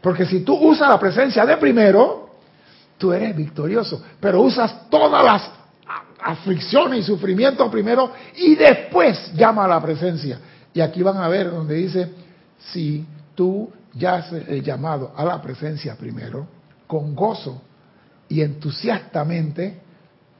Porque 0.01 0.25
si 0.25 0.41
tú 0.41 0.55
usas 0.55 0.89
la 0.89 0.99
presencia 0.99 1.45
de 1.45 1.57
primero, 1.57 2.29
tú 2.97 3.13
eres 3.13 3.35
victorioso. 3.35 4.03
Pero 4.19 4.41
usas 4.41 4.89
todas 4.89 5.23
las 5.23 5.49
aflicciones 6.21 6.99
y 6.99 7.03
sufrimientos 7.03 7.69
primero 7.71 8.11
y 8.35 8.55
después 8.55 9.31
llama 9.33 9.65
a 9.65 9.67
la 9.67 9.81
presencia. 9.81 10.39
Y 10.73 10.81
aquí 10.81 11.03
van 11.03 11.17
a 11.17 11.27
ver 11.27 11.51
donde 11.51 11.75
dice, 11.75 12.11
si 12.59 13.05
tú 13.35 13.71
ya 13.93 14.15
has 14.15 14.31
el 14.31 14.61
llamado 14.63 15.13
a 15.15 15.23
la 15.23 15.41
presencia 15.41 15.95
primero, 15.95 16.47
con 16.87 17.15
gozo 17.15 17.61
y 18.29 18.41
entusiastamente, 18.41 19.79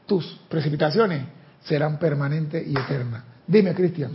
tus 0.05 0.39
precipitaciones 0.49 1.23
serán 1.63 1.97
permanentes 1.97 2.65
y 2.67 2.77
eternas. 2.77 3.23
Dime, 3.47 3.73
Cristian. 3.73 4.11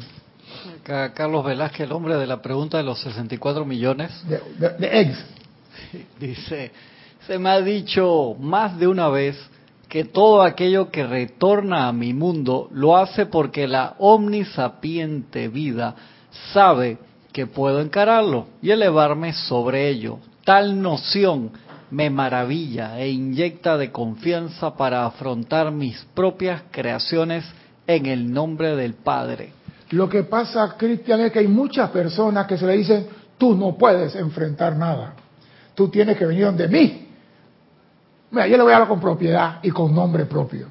Carlos 0.83 1.45
Velázquez, 1.45 1.87
el 1.87 1.93
hombre 1.93 2.16
de 2.16 2.27
la 2.27 2.43
pregunta 2.43 2.79
de 2.79 2.83
los 2.83 3.01
64 3.01 3.64
millones. 3.64 4.11
De, 4.27 5.01
eggs. 5.01 5.25
Dice, 6.19 6.73
se 7.27 7.38
me 7.38 7.51
ha 7.51 7.61
dicho 7.61 8.35
más 8.38 8.79
de 8.79 8.87
una 8.87 9.09
vez 9.09 9.37
que 9.88 10.05
todo 10.05 10.43
aquello 10.43 10.90
que 10.90 11.07
retorna 11.07 11.88
a 11.88 11.93
mi 11.93 12.12
mundo 12.12 12.69
lo 12.73 12.97
hace 12.97 13.27
porque 13.27 13.66
la 13.66 13.95
omnisapiente 13.99 15.49
vida 15.49 15.95
sabe 16.53 16.99
que 17.33 17.47
puedo 17.47 17.81
encararlo 17.81 18.47
y 18.62 18.71
elevarme 18.71 19.33
sobre 19.33 19.88
ello. 19.88 20.19
Tal 20.45 20.81
noción 20.81 21.53
me 21.90 22.11
maravilla 22.11 22.98
e 22.98 23.11
inyecta 23.11 23.76
de 23.76 23.90
confianza 23.90 24.76
para 24.76 25.05
afrontar 25.05 25.72
mis 25.72 26.05
propias 26.14 26.62
creaciones 26.70 27.44
en 27.87 28.07
el 28.07 28.33
nombre 28.33 28.76
del 28.76 28.94
Padre. 28.94 29.53
Lo 29.90 30.09
que 30.09 30.22
pasa, 30.22 30.76
Cristian, 30.76 31.20
es 31.20 31.33
que 31.33 31.40
hay 31.40 31.48
muchas 31.48 31.90
personas 31.90 32.46
que 32.46 32.57
se 32.57 32.66
le 32.66 32.76
dicen, 32.76 33.07
tú 33.37 33.57
no 33.57 33.76
puedes 33.76 34.14
enfrentar 34.14 34.76
nada, 34.76 35.14
tú 35.74 35.88
tienes 35.88 36.16
que 36.16 36.26
venir 36.26 36.44
donde 36.44 36.68
mí. 36.68 37.09
Mira, 38.31 38.46
yo 38.46 38.57
le 38.57 38.62
voy 38.62 38.72
a 38.72 38.76
hablar 38.76 38.88
con 38.88 39.00
propiedad 39.00 39.59
y 39.62 39.70
con 39.70 39.92
nombre 39.92 40.26
propio, 40.26 40.68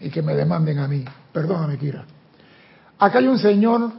y 0.00 0.08
que 0.08 0.22
me 0.22 0.34
demanden 0.34 0.78
a 0.78 0.88
mí. 0.88 1.04
Perdóname, 1.32 1.76
Kira. 1.76 2.04
Acá 2.98 3.18
hay 3.18 3.26
un 3.26 3.38
señor 3.38 3.90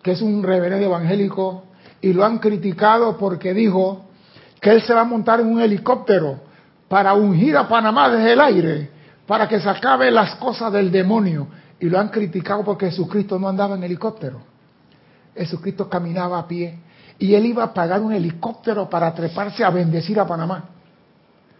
que 0.00 0.12
es 0.12 0.22
un 0.22 0.42
reverendo 0.42 0.84
evangélico 0.86 1.64
y 2.00 2.12
lo 2.12 2.24
han 2.24 2.38
criticado 2.38 3.16
porque 3.16 3.54
dijo 3.54 4.04
que 4.64 4.70
él 4.70 4.80
se 4.80 4.94
va 4.94 5.02
a 5.02 5.04
montar 5.04 5.40
en 5.40 5.48
un 5.48 5.60
helicóptero 5.60 6.40
para 6.88 7.12
ungir 7.12 7.54
a 7.54 7.68
Panamá 7.68 8.08
desde 8.08 8.32
el 8.32 8.40
aire, 8.40 8.90
para 9.26 9.46
que 9.46 9.60
se 9.60 9.68
acabe 9.68 10.10
las 10.10 10.36
cosas 10.36 10.72
del 10.72 10.90
demonio. 10.90 11.48
Y 11.78 11.90
lo 11.90 12.00
han 12.00 12.08
criticado 12.08 12.64
porque 12.64 12.86
Jesucristo 12.86 13.38
no 13.38 13.46
andaba 13.46 13.74
en 13.74 13.82
helicóptero. 13.82 14.40
Jesucristo 15.36 15.86
caminaba 15.90 16.38
a 16.38 16.48
pie 16.48 16.78
y 17.18 17.34
él 17.34 17.44
iba 17.44 17.62
a 17.62 17.74
pagar 17.74 18.00
un 18.00 18.14
helicóptero 18.14 18.88
para 18.88 19.12
treparse 19.12 19.62
a 19.62 19.68
bendecir 19.68 20.18
a 20.18 20.26
Panamá. 20.26 20.64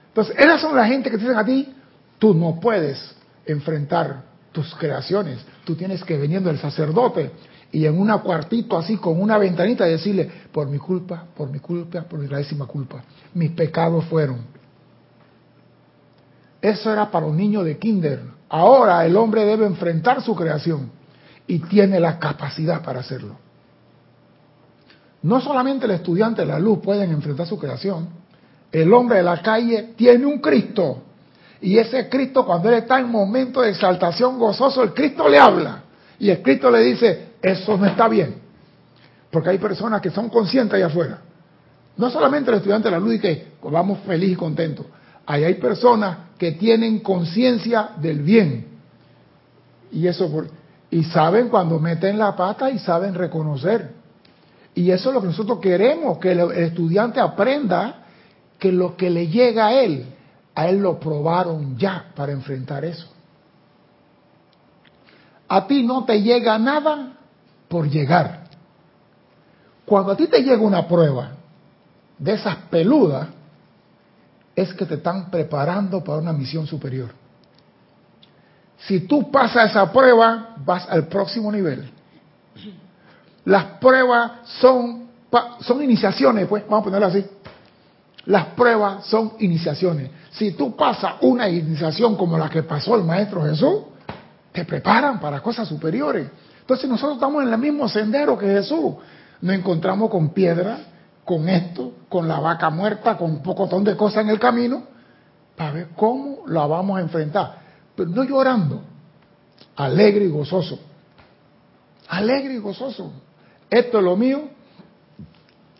Entonces, 0.08 0.34
esas 0.38 0.62
son 0.62 0.74
la 0.74 0.86
gente 0.86 1.10
que 1.10 1.18
te 1.18 1.24
dicen 1.24 1.38
a 1.38 1.44
ti, 1.44 1.74
tú 2.18 2.32
no 2.32 2.58
puedes 2.58 3.14
enfrentar 3.44 4.22
tus 4.50 4.74
creaciones, 4.76 5.44
tú 5.64 5.74
tienes 5.74 6.02
que 6.04 6.16
venir 6.16 6.40
del 6.40 6.58
sacerdote 6.58 7.32
y 7.74 7.87
en 7.87 7.98
un 7.98 8.16
cuartito 8.18 8.78
así 8.78 8.96
con 8.98 9.20
una 9.20 9.37
ventanita 9.37 9.84
decirle, 9.84 10.30
por 10.52 10.68
mi 10.68 10.78
culpa, 10.78 11.24
por 11.37 11.50
mi 11.50 11.58
culpa, 11.58 12.02
por 12.02 12.20
mi 12.20 12.28
gravísima 12.28 12.66
culpa, 12.66 13.02
mis 13.34 13.50
pecados 13.50 14.04
fueron. 14.04 14.42
Eso 16.62 16.92
era 16.92 17.10
para 17.10 17.26
un 17.26 17.37
niño 17.37 17.64
de 17.64 17.76
kinder. 17.76 18.20
Ahora 18.48 19.04
el 19.04 19.16
hombre 19.16 19.44
debe 19.44 19.66
enfrentar 19.66 20.22
su 20.22 20.37
creación 20.37 20.88
y 21.48 21.58
tiene 21.58 21.98
la 21.98 22.20
capacidad 22.20 22.80
para 22.80 23.00
hacerlo. 23.00 23.37
No 25.22 25.40
solamente 25.40 25.87
el 25.87 25.90
estudiante 25.90 26.42
de 26.42 26.46
la 26.46 26.60
luz 26.60 26.78
pueden 26.78 27.10
enfrentar 27.10 27.48
su 27.48 27.58
creación, 27.58 28.06
el 28.70 28.92
hombre 28.92 29.16
de 29.16 29.24
la 29.24 29.42
calle 29.42 29.94
tiene 29.96 30.26
un 30.26 30.38
Cristo. 30.38 31.02
Y 31.60 31.76
ese 31.78 32.08
Cristo, 32.08 32.46
cuando 32.46 32.68
él 32.68 32.76
está 32.76 33.00
en 33.00 33.10
momento 33.10 33.62
de 33.62 33.70
exaltación 33.70 34.38
gozoso, 34.38 34.80
el 34.84 34.94
Cristo 34.94 35.28
le 35.28 35.40
habla. 35.40 35.82
Y 36.20 36.30
el 36.30 36.40
Cristo 36.40 36.70
le 36.70 36.78
dice, 36.80 37.33
eso 37.44 37.76
no 37.76 37.85
está 37.85 38.09
bien. 38.09 38.37
Porque 39.30 39.50
hay 39.50 39.59
personas 39.59 40.00
que 40.00 40.11
son 40.11 40.30
conscientes 40.30 40.74
allá 40.74 40.87
afuera. 40.87 41.18
No 41.96 42.09
solamente 42.09 42.50
el 42.50 42.57
estudiante 42.57 42.88
de 42.88 42.92
la 42.92 42.98
luz 42.98 43.16
y 43.16 43.18
que 43.20 43.48
vamos 43.62 43.98
feliz 44.07 44.33
y 44.33 44.37
contentos. 44.37 44.87
Ahí 45.26 45.44
hay 45.44 45.54
personas 45.54 46.18
que 46.38 46.52
tienen 46.52 47.00
conciencia 47.00 47.90
del 47.98 48.22
bien. 48.22 48.66
Y 49.92 50.07
eso 50.07 50.28
y 50.90 51.04
saben 51.04 51.48
cuando 51.50 51.78
meten 51.78 52.18
la 52.18 52.35
pata 52.35 52.70
y 52.70 52.78
saben 52.78 53.14
reconocer. 53.14 53.90
Y 54.74 54.90
eso 54.90 55.11
es 55.11 55.14
lo 55.14 55.20
que 55.20 55.26
nosotros 55.26 55.59
queremos, 55.61 56.18
que 56.18 56.33
el 56.33 56.40
estudiante 56.52 57.20
aprenda 57.20 58.04
que 58.59 58.72
lo 58.72 58.96
que 58.96 59.11
le 59.11 59.28
llega 59.28 59.66
a 59.66 59.74
él, 59.74 60.07
a 60.54 60.68
él 60.68 60.78
lo 60.78 60.98
probaron 60.98 61.76
ya 61.76 62.07
para 62.16 62.33
enfrentar 62.33 62.85
eso. 62.85 63.07
A 65.48 65.66
ti 65.66 65.83
no 65.83 66.04
te 66.04 66.22
llega 66.22 66.59
nada 66.59 67.18
por 67.68 67.88
llegar. 67.88 68.44
Cuando 69.85 70.12
a 70.12 70.16
ti 70.16 70.27
te 70.27 70.42
llega 70.42 70.62
una 70.62 70.87
prueba 70.87 71.33
de 72.18 72.33
esas 72.33 72.57
peludas, 72.70 73.29
es 74.55 74.72
que 74.74 74.87
te 74.87 74.94
están 74.94 75.31
preparando 75.31 76.03
para 76.03 76.18
una 76.18 76.33
misión 76.33 76.66
superior. 76.66 77.11
Si 78.79 79.00
tú 79.00 79.31
pasas 79.31 79.70
esa 79.70 79.90
prueba, 79.90 80.57
vas 80.64 80.88
al 80.88 81.09
próximo 81.09 81.50
nivel. 81.50 81.90
Las 83.44 83.64
pruebas 83.81 84.33
son, 84.44 85.09
son 85.61 85.83
iniciaciones, 85.83 86.46
pues, 86.46 86.64
vamos 86.64 86.81
a 86.81 86.85
ponerlo 86.85 87.07
así. 87.07 87.24
Las 88.27 88.46
pruebas 88.48 89.07
son 89.07 89.35
iniciaciones. 89.40 90.11
Si 90.31 90.53
tú 90.53 90.74
pasas 90.77 91.14
una 91.20 91.48
iniciación 91.48 92.16
como 92.16 92.38
la 92.38 92.48
que 92.48 92.62
pasó 92.62 92.94
el 92.96 93.05
Maestro 93.05 93.44
Jesús, 93.44 93.83
te 94.53 94.64
preparan 94.64 95.20
para 95.20 95.40
cosas 95.40 95.68
superiores. 95.68 96.29
Entonces 96.64 96.88
nosotros 96.88 97.16
estamos 97.16 97.42
en 97.42 97.53
el 97.53 97.59
mismo 97.59 97.87
sendero 97.90 98.38
que 98.38 98.46
Jesús. 98.46 98.94
Nos 99.42 99.55
encontramos 99.55 100.09
con 100.09 100.31
piedra, 100.31 100.79
con 101.22 101.46
esto, 101.46 101.92
con 102.09 102.27
la 102.27 102.40
vaca 102.40 102.70
muerta, 102.70 103.18
con 103.18 103.33
un 103.33 103.42
pocotón 103.42 103.85
de 103.85 103.94
cosas 103.94 104.22
en 104.22 104.31
el 104.31 104.40
camino, 104.40 104.85
para 105.55 105.72
ver 105.72 105.88
cómo 105.94 106.38
la 106.46 106.66
vamos 106.66 106.96
a 106.96 107.03
enfrentar. 107.03 107.59
Pero 107.94 108.09
no 108.09 108.24
llorando, 108.24 108.81
alegre 109.77 110.24
y 110.24 110.29
gozoso. 110.29 110.79
Alegre 112.09 112.55
y 112.55 112.59
gozoso. 112.59 113.12
Esto 113.68 113.98
es 113.98 114.05
lo 114.05 114.16
mío. 114.16 114.48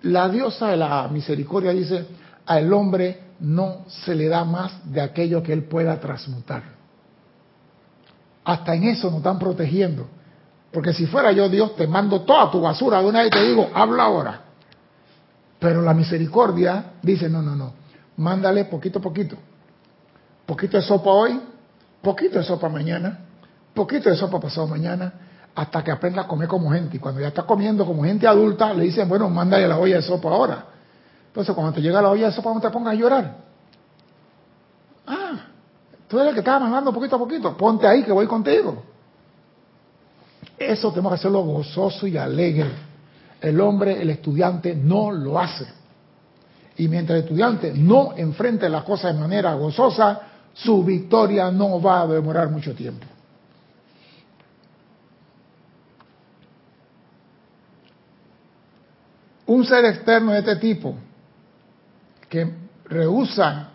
La 0.03 0.29
diosa 0.29 0.69
de 0.69 0.77
la 0.77 1.09
misericordia 1.09 1.71
dice, 1.71 2.07
al 2.45 2.71
hombre 2.75 3.23
no 3.41 3.87
se 3.89 4.15
le 4.15 4.29
da 4.29 4.45
más 4.45 4.93
de 4.93 5.01
aquello 5.01 5.43
que 5.43 5.55
él 5.55 5.65
pueda 5.65 5.99
transmutar. 5.99 6.63
Hasta 8.45 8.75
en 8.75 8.85
eso 8.85 9.09
nos 9.09 9.19
están 9.21 9.39
protegiendo. 9.39 10.09
Porque 10.75 10.93
si 10.93 11.07
fuera 11.07 11.31
yo 11.31 11.49
Dios, 11.49 11.77
te 11.77 11.87
mando 11.87 12.23
toda 12.23 12.51
tu 12.51 12.61
basura 12.61 13.01
de 13.01 13.07
una 13.07 13.21
vez 13.21 13.29
y 13.29 13.31
te 13.31 13.47
digo, 13.47 13.71
habla 13.73 14.03
ahora. 14.03 14.41
Pero 15.61 15.81
la 15.83 15.95
misericordia 15.95 16.95
dice, 17.01 17.29
no, 17.29 17.41
no, 17.41 17.55
no, 17.55 17.73
mándale 18.17 18.65
poquito 18.65 18.99
a 18.99 19.03
poquito. 19.03 19.37
Poquito 20.45 20.77
de 20.77 20.83
sopa 20.83 21.11
hoy, 21.11 21.41
poquito 22.03 22.39
de 22.39 22.45
sopa 22.45 22.69
mañana, 22.69 23.21
poquito 23.73 24.11
de 24.11 24.17
sopa 24.17 24.41
pasado 24.41 24.67
mañana, 24.67 25.13
hasta 25.55 25.85
que 25.85 25.93
aprenda 25.93 26.23
a 26.23 26.27
comer 26.27 26.49
como 26.49 26.73
gente. 26.73 26.97
Y 26.97 27.01
cuando 27.01 27.21
ya 27.21 27.29
está 27.29 27.45
comiendo 27.45 27.87
como 27.87 28.03
gente 28.03 28.27
adulta, 28.27 28.75
le 28.75 28.83
dicen, 28.83 29.09
bueno, 29.09 29.31
mándale 29.31 29.69
la 29.69 29.79
olla 29.79 29.97
de 29.97 30.03
sopa 30.03 30.29
ahora. 30.29 30.65
Entonces, 31.29 31.55
cuando 31.55 31.73
te 31.73 31.83
llega 31.83 32.03
la 32.03 32.11
olla 32.11 32.27
de 32.27 32.33
sopa, 32.33 32.53
no 32.53 32.61
te 32.61 32.69
pongas 32.71 32.95
a 32.95 32.97
llorar. 32.97 33.37
Ah, 35.07 35.47
tú 36.09 36.19
eres 36.19 36.31
el 36.31 36.35
que 36.35 36.41
estaba 36.41 36.59
mandando 36.59 36.93
poquito 36.93 37.15
a 37.15 37.19
poquito. 37.21 37.57
Ponte 37.57 37.87
ahí 37.87 38.03
que 38.03 38.11
voy 38.11 38.27
contigo. 38.27 38.94
Eso 40.73 40.91
tenemos 40.91 41.13
que 41.13 41.17
hacerlo 41.17 41.43
gozoso 41.43 42.07
y 42.07 42.17
alegre. 42.17 42.71
El 43.41 43.61
hombre, 43.61 44.01
el 44.01 44.11
estudiante, 44.11 44.75
no 44.75 45.11
lo 45.11 45.39
hace. 45.39 45.67
Y 46.77 46.89
mientras 46.89 47.19
el 47.19 47.25
estudiante 47.25 47.73
no 47.75 48.15
enfrente 48.17 48.69
las 48.69 48.85
cosas 48.85 49.15
de 49.15 49.21
manera 49.21 49.55
gozosa, 49.55 50.21
su 50.53 50.83
victoria 50.85 51.51
no 51.51 51.81
va 51.81 52.03
a 52.03 52.07
demorar 52.07 52.51
mucho 52.51 52.75
tiempo. 52.75 53.07
Un 59.47 59.65
ser 59.67 59.85
externo 59.85 60.33
de 60.33 60.39
este 60.39 60.57
tipo 60.57 60.95
que 62.29 62.51
rehúsa 62.87 63.69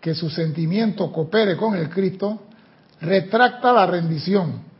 que 0.00 0.14
su 0.14 0.28
sentimiento 0.28 1.10
coopere 1.12 1.56
con 1.56 1.76
el 1.76 1.88
Cristo, 1.88 2.42
retracta 3.00 3.72
la 3.72 3.86
rendición. 3.86 4.71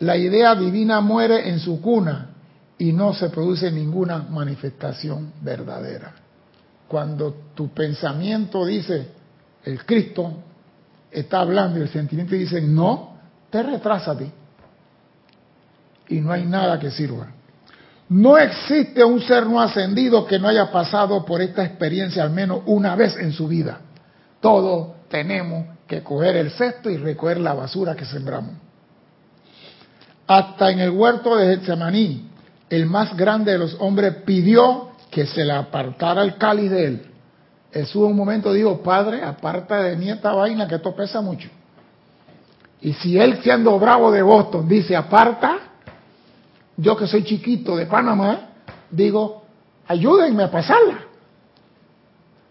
La 0.00 0.16
idea 0.16 0.54
divina 0.54 1.00
muere 1.00 1.48
en 1.48 1.58
su 1.58 1.80
cuna 1.80 2.30
y 2.78 2.92
no 2.92 3.14
se 3.14 3.30
produce 3.30 3.70
ninguna 3.70 4.18
manifestación 4.18 5.32
verdadera. 5.40 6.12
Cuando 6.88 7.34
tu 7.54 7.68
pensamiento 7.72 8.64
dice, 8.66 9.08
el 9.64 9.84
Cristo 9.84 10.34
está 11.10 11.40
hablando 11.40 11.78
y 11.78 11.82
el 11.82 11.88
sentimiento 11.88 12.34
dice 12.34 12.60
no, 12.60 13.16
te 13.50 13.62
retrasa 13.62 14.12
a 14.12 14.18
ti. 14.18 14.30
Y 16.08 16.20
no 16.20 16.30
hay 16.32 16.44
nada 16.44 16.78
que 16.78 16.90
sirva. 16.90 17.28
No 18.08 18.38
existe 18.38 19.02
un 19.02 19.20
ser 19.20 19.46
no 19.46 19.60
ascendido 19.60 20.26
que 20.26 20.38
no 20.38 20.46
haya 20.46 20.70
pasado 20.70 21.24
por 21.24 21.40
esta 21.40 21.64
experiencia 21.64 22.22
al 22.22 22.30
menos 22.30 22.60
una 22.66 22.94
vez 22.94 23.16
en 23.16 23.32
su 23.32 23.48
vida. 23.48 23.80
Todos 24.40 25.08
tenemos 25.08 25.66
que 25.88 26.02
coger 26.02 26.36
el 26.36 26.50
cesto 26.50 26.90
y 26.90 26.98
recoger 26.98 27.38
la 27.38 27.54
basura 27.54 27.96
que 27.96 28.04
sembramos. 28.04 28.65
Hasta 30.26 30.70
en 30.70 30.80
el 30.80 30.90
huerto 30.90 31.36
de 31.36 31.56
Getsemaní, 31.56 32.28
el 32.68 32.86
más 32.86 33.16
grande 33.16 33.52
de 33.52 33.58
los 33.58 33.76
hombres 33.78 34.14
pidió 34.24 34.90
que 35.10 35.26
se 35.26 35.44
le 35.44 35.52
apartara 35.52 36.22
el 36.22 36.36
cáliz 36.36 36.70
de 36.70 36.84
él. 36.84 37.06
Jesús 37.72 38.04
en 38.04 38.10
un 38.10 38.16
momento 38.16 38.52
dijo, 38.52 38.82
Padre, 38.82 39.22
aparta 39.22 39.82
de 39.82 39.96
mí 39.96 40.10
esta 40.10 40.32
vaina 40.32 40.66
que 40.66 40.76
esto 40.76 40.94
pesa 40.94 41.20
mucho. 41.20 41.48
Y 42.80 42.92
si 42.94 43.18
él 43.18 43.40
siendo 43.42 43.78
bravo 43.78 44.10
de 44.10 44.22
Boston 44.22 44.68
dice, 44.68 44.96
aparta, 44.96 45.58
yo 46.76 46.96
que 46.96 47.06
soy 47.06 47.24
chiquito 47.24 47.76
de 47.76 47.86
Panamá, 47.86 48.48
digo, 48.90 49.44
ayúdenme 49.86 50.44
a 50.44 50.50
pasarla. 50.50 51.00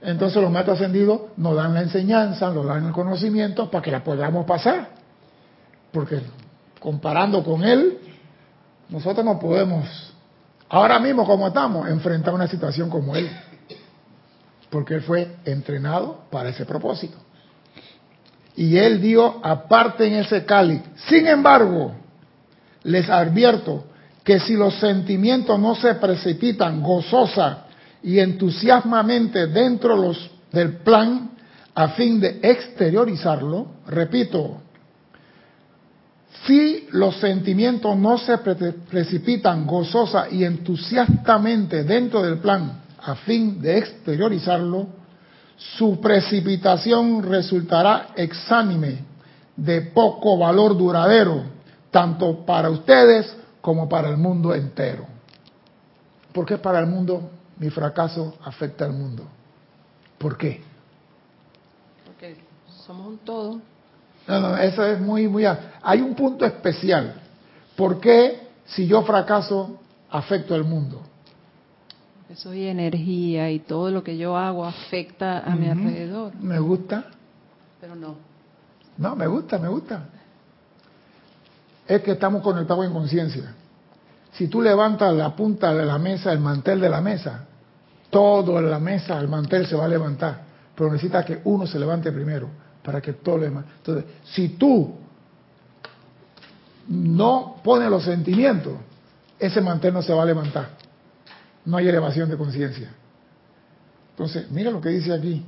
Entonces 0.02 0.42
los 0.42 0.52
maestros 0.52 0.80
ascendidos 0.80 1.22
nos 1.38 1.56
dan 1.56 1.74
la 1.74 1.82
enseñanza, 1.82 2.52
nos 2.52 2.66
dan 2.66 2.86
el 2.86 2.92
conocimiento 2.92 3.70
para 3.70 3.82
que 3.82 3.92
la 3.92 4.04
podamos 4.04 4.46
pasar. 4.46 4.90
Porque 5.92 6.22
comparando 6.86 7.44
con 7.44 7.64
Él, 7.64 7.98
nosotros 8.90 9.26
no 9.26 9.40
podemos, 9.40 9.88
ahora 10.70 11.00
mismo 11.00 11.26
como 11.26 11.48
estamos, 11.48 11.90
enfrentar 11.90 12.32
una 12.32 12.48
situación 12.48 12.92
como 12.92 13.16
Él. 13.16 13.28
Porque 14.70 14.94
Él 14.94 15.02
fue 15.02 15.38
entrenado 15.46 16.26
para 16.30 16.50
ese 16.50 16.64
propósito. 16.64 17.18
Y 18.56 18.78
Él 18.78 19.02
dio 19.02 19.44
aparte 19.44 20.06
en 20.06 20.14
ese 20.14 20.46
cáliz. 20.46 20.80
Sin 21.08 21.26
embargo, 21.26 21.92
les 22.84 23.10
advierto 23.10 23.86
que 24.24 24.40
si 24.40 24.54
los 24.54 24.76
sentimientos 24.76 25.60
no 25.60 25.74
se 25.74 25.96
precipitan 25.96 26.84
gozosa 26.84 27.66
y 28.04 28.20
entusiasmamente 28.20 29.48
dentro 29.48 30.14
del 30.52 30.78
plan 30.78 31.32
a 31.74 31.88
fin 31.90 32.20
de 32.20 32.42
exteriorizarlo, 32.44 33.70
repito, 33.88 34.62
si 36.46 36.88
los 36.92 37.18
sentimientos 37.18 37.98
no 37.98 38.18
se 38.18 38.38
precipitan 38.38 39.66
gozosa 39.66 40.30
y 40.30 40.44
entusiastamente 40.44 41.84
dentro 41.84 42.22
del 42.22 42.38
plan 42.38 42.84
a 43.02 43.16
fin 43.16 43.62
de 43.62 43.78
exteriorizarlo, 43.80 44.88
su 45.58 46.00
precipitación 46.00 47.24
resultará 47.24 48.10
exánime, 48.16 49.16
de 49.56 49.82
poco 49.82 50.38
valor 50.38 50.78
duradero, 50.78 51.44
tanto 51.90 52.46
para 52.46 52.70
ustedes 52.70 53.34
como 53.62 53.88
para 53.88 54.10
el 54.10 54.18
mundo 54.18 54.54
entero. 54.54 55.06
¿Por 56.34 56.46
qué 56.46 56.58
para 56.58 56.80
el 56.80 56.88
mundo 56.88 57.32
mi 57.58 57.70
fracaso 57.70 58.36
afecta 58.44 58.84
al 58.84 58.92
mundo? 58.92 59.24
¿Por 60.18 60.38
qué? 60.38 60.62
Porque 62.06 62.36
somos 62.86 63.08
un 63.08 63.18
todo. 63.20 63.62
No, 64.28 64.40
no, 64.40 64.58
eso 64.58 64.84
es 64.86 65.00
muy, 65.00 65.28
muy... 65.28 65.46
Hay 65.46 66.02
un 66.02 66.16
punto 66.16 66.46
especial. 66.46 67.22
¿Por 67.76 68.00
qué 68.00 68.48
si 68.66 68.88
yo 68.88 69.04
fracaso 69.04 69.80
afecto 70.10 70.56
al 70.56 70.64
mundo? 70.64 71.02
Soy 72.36 72.68
energía 72.68 73.52
y 73.52 73.60
todo 73.60 73.92
lo 73.92 74.04
que 74.04 74.18
yo 74.18 74.36
hago 74.36 74.66
afecta 74.66 75.40
a 75.40 75.56
mi 75.56 75.70
alrededor. 75.70 76.34
Me 76.36 76.60
gusta. 76.60 77.06
Pero 77.80 77.96
no. 77.96 78.16
No, 78.98 79.16
me 79.16 79.28
gusta, 79.28 79.58
me 79.60 79.68
gusta 79.68 80.06
es 81.88 82.02
que 82.02 82.12
estamos 82.12 82.42
con 82.42 82.58
el 82.58 82.66
pago 82.66 82.84
en 82.84 82.92
conciencia. 82.92 83.54
Si 84.34 84.48
tú 84.48 84.62
levantas 84.62 85.14
la 85.14 85.36
punta 85.36 85.74
de 85.74 85.86
la 85.86 85.98
mesa, 85.98 86.32
el 86.32 86.40
mantel 86.40 86.80
de 86.80 86.90
la 86.90 87.02
mesa, 87.02 87.46
todo 88.10 88.60
en 88.60 88.70
la 88.70 88.80
mesa, 88.80 89.20
el 89.20 89.28
mantel 89.28 89.68
se 89.68 89.76
va 89.76 89.86
a 89.86 89.88
levantar, 89.88 90.42
pero 90.76 90.92
necesita 90.92 91.24
que 91.24 91.42
uno 91.46 91.66
se 91.68 91.80
levante 91.80 92.12
primero 92.12 92.65
para 92.86 93.02
que 93.02 93.14
todo 93.14 93.38
lo 93.40 93.44
demás. 93.44 93.66
Entonces, 93.78 94.06
si 94.26 94.50
tú 94.50 94.96
no 96.88 97.58
pones 97.64 97.90
los 97.90 98.04
sentimientos, 98.04 98.74
ese 99.40 99.60
mantel 99.60 99.94
no 99.94 100.02
se 100.02 100.14
va 100.14 100.24
a 100.24 100.26
levantar. 100.26 100.70
No 101.66 101.78
hay 101.78 101.88
elevación 101.88 102.30
de 102.30 102.38
conciencia. 102.38 102.94
Entonces, 104.12 104.50
mira 104.52 104.70
lo 104.70 104.80
que 104.80 104.90
dice 104.90 105.12
aquí 105.12 105.44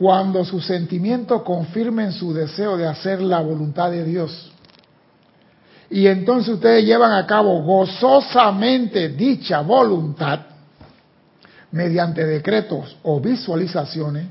cuando 0.00 0.46
sus 0.46 0.64
sentimientos 0.64 1.42
confirmen 1.42 2.10
su 2.12 2.32
deseo 2.32 2.78
de 2.78 2.88
hacer 2.88 3.20
la 3.20 3.40
voluntad 3.40 3.90
de 3.90 4.02
Dios. 4.02 4.50
Y 5.90 6.06
entonces 6.06 6.54
ustedes 6.54 6.86
llevan 6.86 7.12
a 7.12 7.26
cabo 7.26 7.60
gozosamente 7.62 9.10
dicha 9.10 9.60
voluntad 9.60 10.40
mediante 11.72 12.24
decretos 12.24 12.96
o 13.02 13.20
visualizaciones 13.20 14.26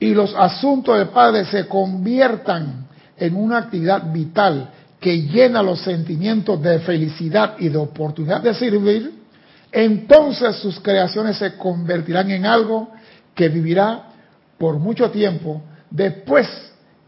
y 0.00 0.14
los 0.14 0.34
asuntos 0.34 0.96
del 0.98 1.08
Padre 1.08 1.44
se 1.46 1.66
conviertan 1.66 2.86
en 3.16 3.34
una 3.34 3.58
actividad 3.58 4.12
vital 4.12 4.70
que 5.00 5.22
llena 5.22 5.62
los 5.62 5.80
sentimientos 5.80 6.60
de 6.62 6.80
felicidad 6.80 7.56
y 7.58 7.68
de 7.68 7.78
oportunidad 7.78 8.40
de 8.40 8.54
servir, 8.54 9.12
entonces 9.70 10.56
sus 10.56 10.80
creaciones 10.80 11.36
se 11.36 11.56
convertirán 11.56 12.30
en 12.30 12.46
algo 12.46 12.90
que 13.34 13.48
vivirá 13.48 14.04
por 14.56 14.78
mucho 14.78 15.10
tiempo 15.10 15.62
después 15.90 16.48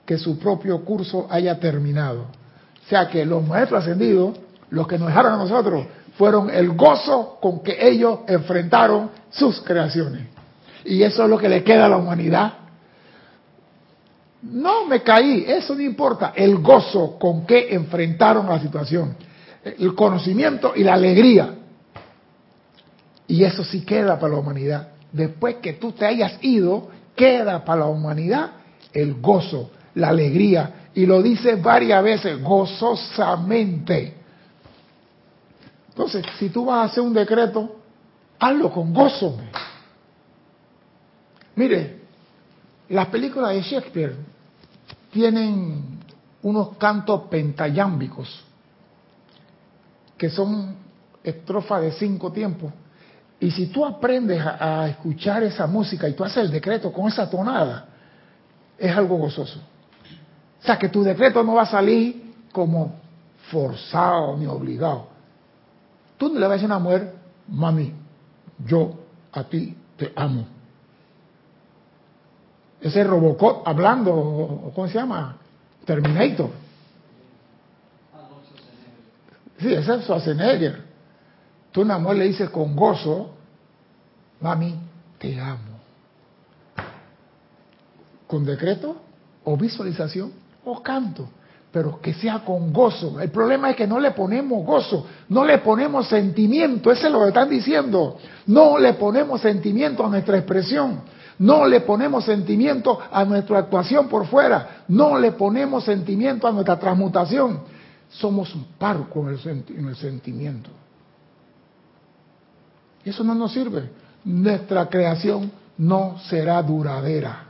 que 0.05 0.19
su 0.19 0.39
propio 0.39 0.85
curso 0.85 1.27
haya 1.31 1.59
terminado. 1.59 2.23
O 2.23 2.89
sea 2.89 3.09
que 3.09 3.25
los 3.25 3.47
maestros 3.47 3.83
ascendidos, 3.83 4.37
los 4.71 4.87
que 4.87 4.99
nos 4.99 5.09
dejaron 5.09 5.35
a 5.35 5.37
nosotros, 5.37 5.87
fueron 6.17 6.51
el 6.51 6.71
gozo 6.71 7.39
con 7.41 7.63
que 7.63 7.77
ellos 7.81 8.21
enfrentaron 8.27 9.11
sus 9.31 9.61
creaciones. 9.61 10.27
Y 10.85 11.03
eso 11.03 11.25
es 11.25 11.31
lo 11.31 11.39
que 11.39 11.49
le 11.49 11.63
queda 11.63 11.87
a 11.87 11.89
la 11.89 11.97
humanidad. 11.97 12.55
No 14.43 14.87
me 14.87 15.03
caí, 15.03 15.45
eso 15.47 15.75
no 15.75 15.83
importa. 15.83 16.33
El 16.35 16.59
gozo 16.59 17.19
con 17.19 17.47
que 17.47 17.75
enfrentaron 17.75 18.49
la 18.49 18.61
situación. 18.61 19.17
El 19.63 19.95
conocimiento 19.95 20.73
y 20.75 20.83
la 20.83 20.95
alegría. 20.95 21.55
Y 23.27 23.45
eso 23.45 23.63
sí 23.63 23.83
queda 23.83 24.19
para 24.19 24.35
la 24.35 24.41
humanidad. 24.41 24.89
Después 25.13 25.57
que 25.57 25.75
tú 25.75 25.93
te 25.93 26.07
hayas 26.07 26.43
ido, 26.43 26.89
queda 27.15 27.65
para 27.65 27.81
la 27.81 27.87
humanidad 27.87 28.53
el 28.93 29.21
gozo, 29.21 29.71
la 29.95 30.09
alegría. 30.09 30.89
Y 30.95 31.07
lo 31.07 31.23
dice 31.23 31.57
varias 31.57 32.03
veces, 32.03 32.43
gozosamente. 32.43 34.15
Entonces, 35.91 36.25
si 36.39 36.49
tú 36.49 36.67
vas 36.67 36.79
a 36.79 36.91
hacer 36.91 37.03
un 37.03 37.13
decreto, 37.13 37.77
hazlo 38.39 38.71
con 38.71 38.93
gozo. 38.93 39.37
Mire, 41.57 42.00
las 42.91 43.07
películas 43.07 43.55
de 43.55 43.63
Shakespeare 43.63 44.17
tienen 45.13 46.01
unos 46.43 46.77
cantos 46.77 47.23
pentayámbicos, 47.29 48.45
que 50.19 50.29
son 50.29 50.75
estrofas 51.23 51.83
de 51.83 51.93
cinco 51.93 52.33
tiempos, 52.33 52.73
y 53.39 53.51
si 53.51 53.69
tú 53.69 53.87
aprendes 53.87 54.43
a, 54.45 54.87
escuchar 54.89 55.43
esa 55.43 55.67
música 55.67 56.07
y 56.09 56.13
tú 56.13 56.25
haces 56.25 56.45
el 56.45 56.51
decreto 56.51 56.93
con 56.93 57.09
esa 57.09 57.29
tonada, 57.31 57.87
es 58.77 58.95
algo 58.95 59.17
gozoso. 59.17 59.61
O 60.61 60.65
sea, 60.65 60.79
que 60.79 60.91
tu 60.91 61.03
decreto 61.03 61.43
no 61.43 61.55
va 61.55 61.63
a 61.63 61.67
salir 61.67 62.35
como 62.53 62.97
forzado 63.51 64.37
ni 64.37 64.47
obligado. 64.47 65.09
Tú 66.19 66.29
no 66.29 66.35
le 66.35 66.41
vas 66.41 66.51
a 66.51 66.55
decir 66.55 66.71
a 66.71 66.77
una 66.77 66.85
mujer, 66.85 67.15
mami, 67.49 67.95
yo 68.67 68.93
a 69.33 69.43
ti 69.45 69.75
te 69.97 70.13
amo. 70.15 70.60
Ese 72.81 73.05
Robocop 73.05 73.67
hablando, 73.67 74.73
¿cómo 74.75 74.89
se 74.89 74.95
llama? 74.95 75.37
Terminator. 75.85 76.51
Sí, 79.59 79.73
ese 79.73 79.95
es 79.95 80.05
Schwarzenegger. 80.05 80.83
Tú 81.71 81.83
a 81.83 81.85
una 81.85 81.99
mujer 81.99 82.19
le 82.19 82.25
dices 82.25 82.49
con 82.51 82.75
gozo, 82.75 83.31
mami, 84.41 84.75
te 85.19 85.39
amo. 85.39 85.79
Con 88.27 88.45
decreto 88.45 88.97
o 89.45 89.57
visualización 89.57 90.33
o 90.65 90.83
canto, 90.83 91.29
pero 91.71 92.01
que 92.01 92.15
sea 92.15 92.41
con 92.41 92.73
gozo. 92.73 93.21
El 93.21 93.31
problema 93.31 93.71
es 93.71 93.77
que 93.77 93.87
no 93.87 94.01
le 94.01 94.13
ponemos 94.13 94.65
gozo, 94.65 95.07
no 95.29 95.45
le 95.45 95.59
ponemos 95.59 96.09
sentimiento, 96.09 96.91
eso 96.91 97.07
es 97.07 97.13
lo 97.13 97.21
que 97.21 97.29
están 97.29 97.51
diciendo. 97.51 98.17
No 98.47 98.79
le 98.79 98.95
ponemos 98.95 99.41
sentimiento 99.43 100.05
a 100.05 100.09
nuestra 100.09 100.39
expresión, 100.39 101.03
no 101.41 101.67
le 101.67 101.81
ponemos 101.81 102.27
sentimiento 102.27 102.99
a 103.11 103.25
nuestra 103.25 103.61
actuación 103.61 104.09
por 104.09 104.27
fuera, 104.27 104.85
no 104.89 105.19
le 105.19 105.33
ponemos 105.33 105.85
sentimiento 105.85 106.47
a 106.47 106.53
nuestra 106.53 106.79
transmutación. 106.79 107.61
Somos 108.11 108.55
un 108.55 108.65
parco 108.79 109.27
en 109.27 109.89
el 109.89 109.97
sentimiento. 109.97 110.69
Eso 113.03 113.25
no 113.25 113.35
nos 113.35 113.53
sirve. 113.53 113.89
Nuestra 114.23 114.87
creación 114.91 115.51
no 115.79 116.19
será 116.29 116.63
duradera. 116.63 117.45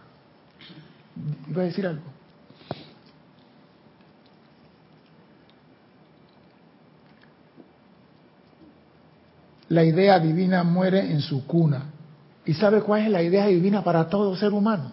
¿Iba 1.49 1.63
a 1.63 1.65
decir 1.65 1.85
algo? 1.85 2.05
La 9.69 9.83
idea 9.83 10.21
divina 10.21 10.63
muere 10.63 11.11
en 11.11 11.21
su 11.21 11.45
cuna. 11.45 11.87
¿Y 12.51 12.55
sabe 12.55 12.83
cuál 12.83 13.03
es 13.03 13.11
la 13.13 13.23
idea 13.23 13.47
divina 13.47 13.85
para 13.85 14.09
todo 14.09 14.35
ser 14.35 14.53
humano? 14.53 14.91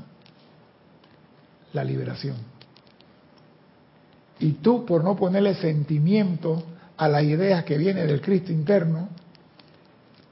La 1.73 1.83
liberación. 1.83 2.35
Y 4.37 4.51
tú, 4.51 4.85
por 4.85 5.03
no 5.03 5.15
ponerle 5.15 5.55
sentimiento 5.55 6.63
a 6.97 7.07
la 7.07 7.23
idea 7.23 7.65
que 7.65 7.79
viene 7.79 8.05
del 8.05 8.21
Cristo 8.21 8.51
interno, 8.51 9.09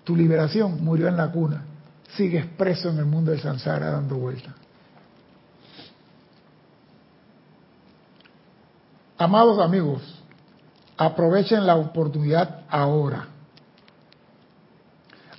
tu 0.04 0.16
liberación 0.16 0.84
murió 0.84 1.08
en 1.08 1.18
la 1.18 1.32
cuna. 1.32 1.66
Sigues 2.16 2.46
preso 2.46 2.92
en 2.92 3.00
el 3.00 3.06
mundo 3.06 3.32
de 3.32 3.40
Sansara 3.40 3.90
dando 3.90 4.18
vuelta. 4.18 4.54
Amados 9.18 9.58
amigos, 9.58 10.04
aprovechen 10.96 11.66
la 11.66 11.76
oportunidad 11.76 12.66
ahora. 12.70 13.30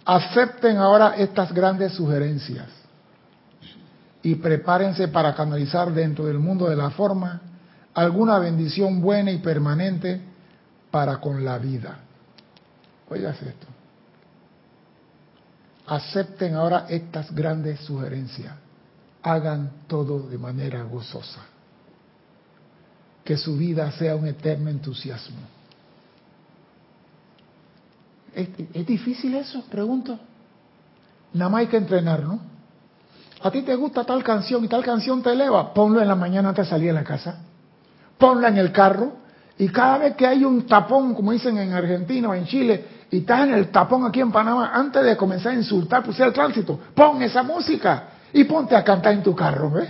Acepten 0.06 0.76
ahora 0.76 1.16
estas 1.16 1.52
grandes 1.52 1.92
sugerencias 1.94 2.68
y 4.22 4.36
prepárense 4.36 5.08
para 5.08 5.34
canalizar 5.34 5.92
dentro 5.92 6.26
del 6.26 6.38
mundo 6.38 6.68
de 6.68 6.76
la 6.76 6.90
forma 6.90 7.40
alguna 7.92 8.38
bendición 8.38 9.00
buena 9.00 9.32
y 9.32 9.38
permanente 9.38 10.20
para 10.92 11.16
con 11.18 11.44
la 11.44 11.58
vida. 11.58 11.98
Oigas 13.10 13.42
esto. 13.42 13.66
Acepten 15.88 16.54
ahora 16.54 16.86
estas 16.88 17.34
grandes 17.34 17.80
sugerencias. 17.80 18.54
Hagan 19.24 19.70
todo 19.88 20.28
de 20.28 20.38
manera 20.38 20.84
gozosa. 20.84 21.40
Que 23.24 23.36
su 23.36 23.56
vida 23.56 23.90
sea 23.90 24.14
un 24.14 24.28
eterno 24.28 24.70
entusiasmo. 24.70 25.55
¿Es, 28.36 28.86
difícil 28.86 29.34
eso? 29.34 29.64
Pregunto. 29.70 30.18
Nada 31.32 31.48
más 31.48 31.60
hay 31.60 31.66
que 31.68 31.78
entrenar, 31.78 32.22
¿no? 32.22 32.38
A 33.42 33.50
ti 33.50 33.62
te 33.62 33.74
gusta 33.74 34.04
tal 34.04 34.22
canción 34.22 34.62
y 34.62 34.68
tal 34.68 34.84
canción 34.84 35.22
te 35.22 35.32
eleva, 35.32 35.72
ponlo 35.72 36.02
en 36.02 36.08
la 36.08 36.14
mañana 36.14 36.50
antes 36.50 36.66
de 36.66 36.70
salir 36.70 36.88
de 36.88 36.92
la 36.92 37.04
casa. 37.04 37.38
Ponla 38.18 38.48
en 38.48 38.58
el 38.58 38.72
carro 38.72 39.12
y 39.56 39.68
cada 39.68 39.98
vez 39.98 40.16
que 40.16 40.26
hay 40.26 40.44
un 40.44 40.66
tapón, 40.66 41.14
como 41.14 41.32
dicen 41.32 41.56
en 41.56 41.72
Argentina 41.72 42.28
o 42.28 42.34
en 42.34 42.44
Chile, 42.44 42.84
y 43.10 43.18
estás 43.18 43.44
en 43.44 43.54
el 43.54 43.70
tapón 43.70 44.04
aquí 44.04 44.20
en 44.20 44.30
Panamá, 44.30 44.70
antes 44.74 45.02
de 45.02 45.16
comenzar 45.16 45.52
a 45.52 45.54
insultar, 45.54 46.02
pues 46.02 46.20
el 46.20 46.32
tránsito, 46.32 46.78
pon 46.94 47.22
esa 47.22 47.42
música 47.42 48.04
y 48.34 48.44
ponte 48.44 48.76
a 48.76 48.84
cantar 48.84 49.14
en 49.14 49.22
tu 49.22 49.34
carro, 49.34 49.70
¿ves? 49.70 49.88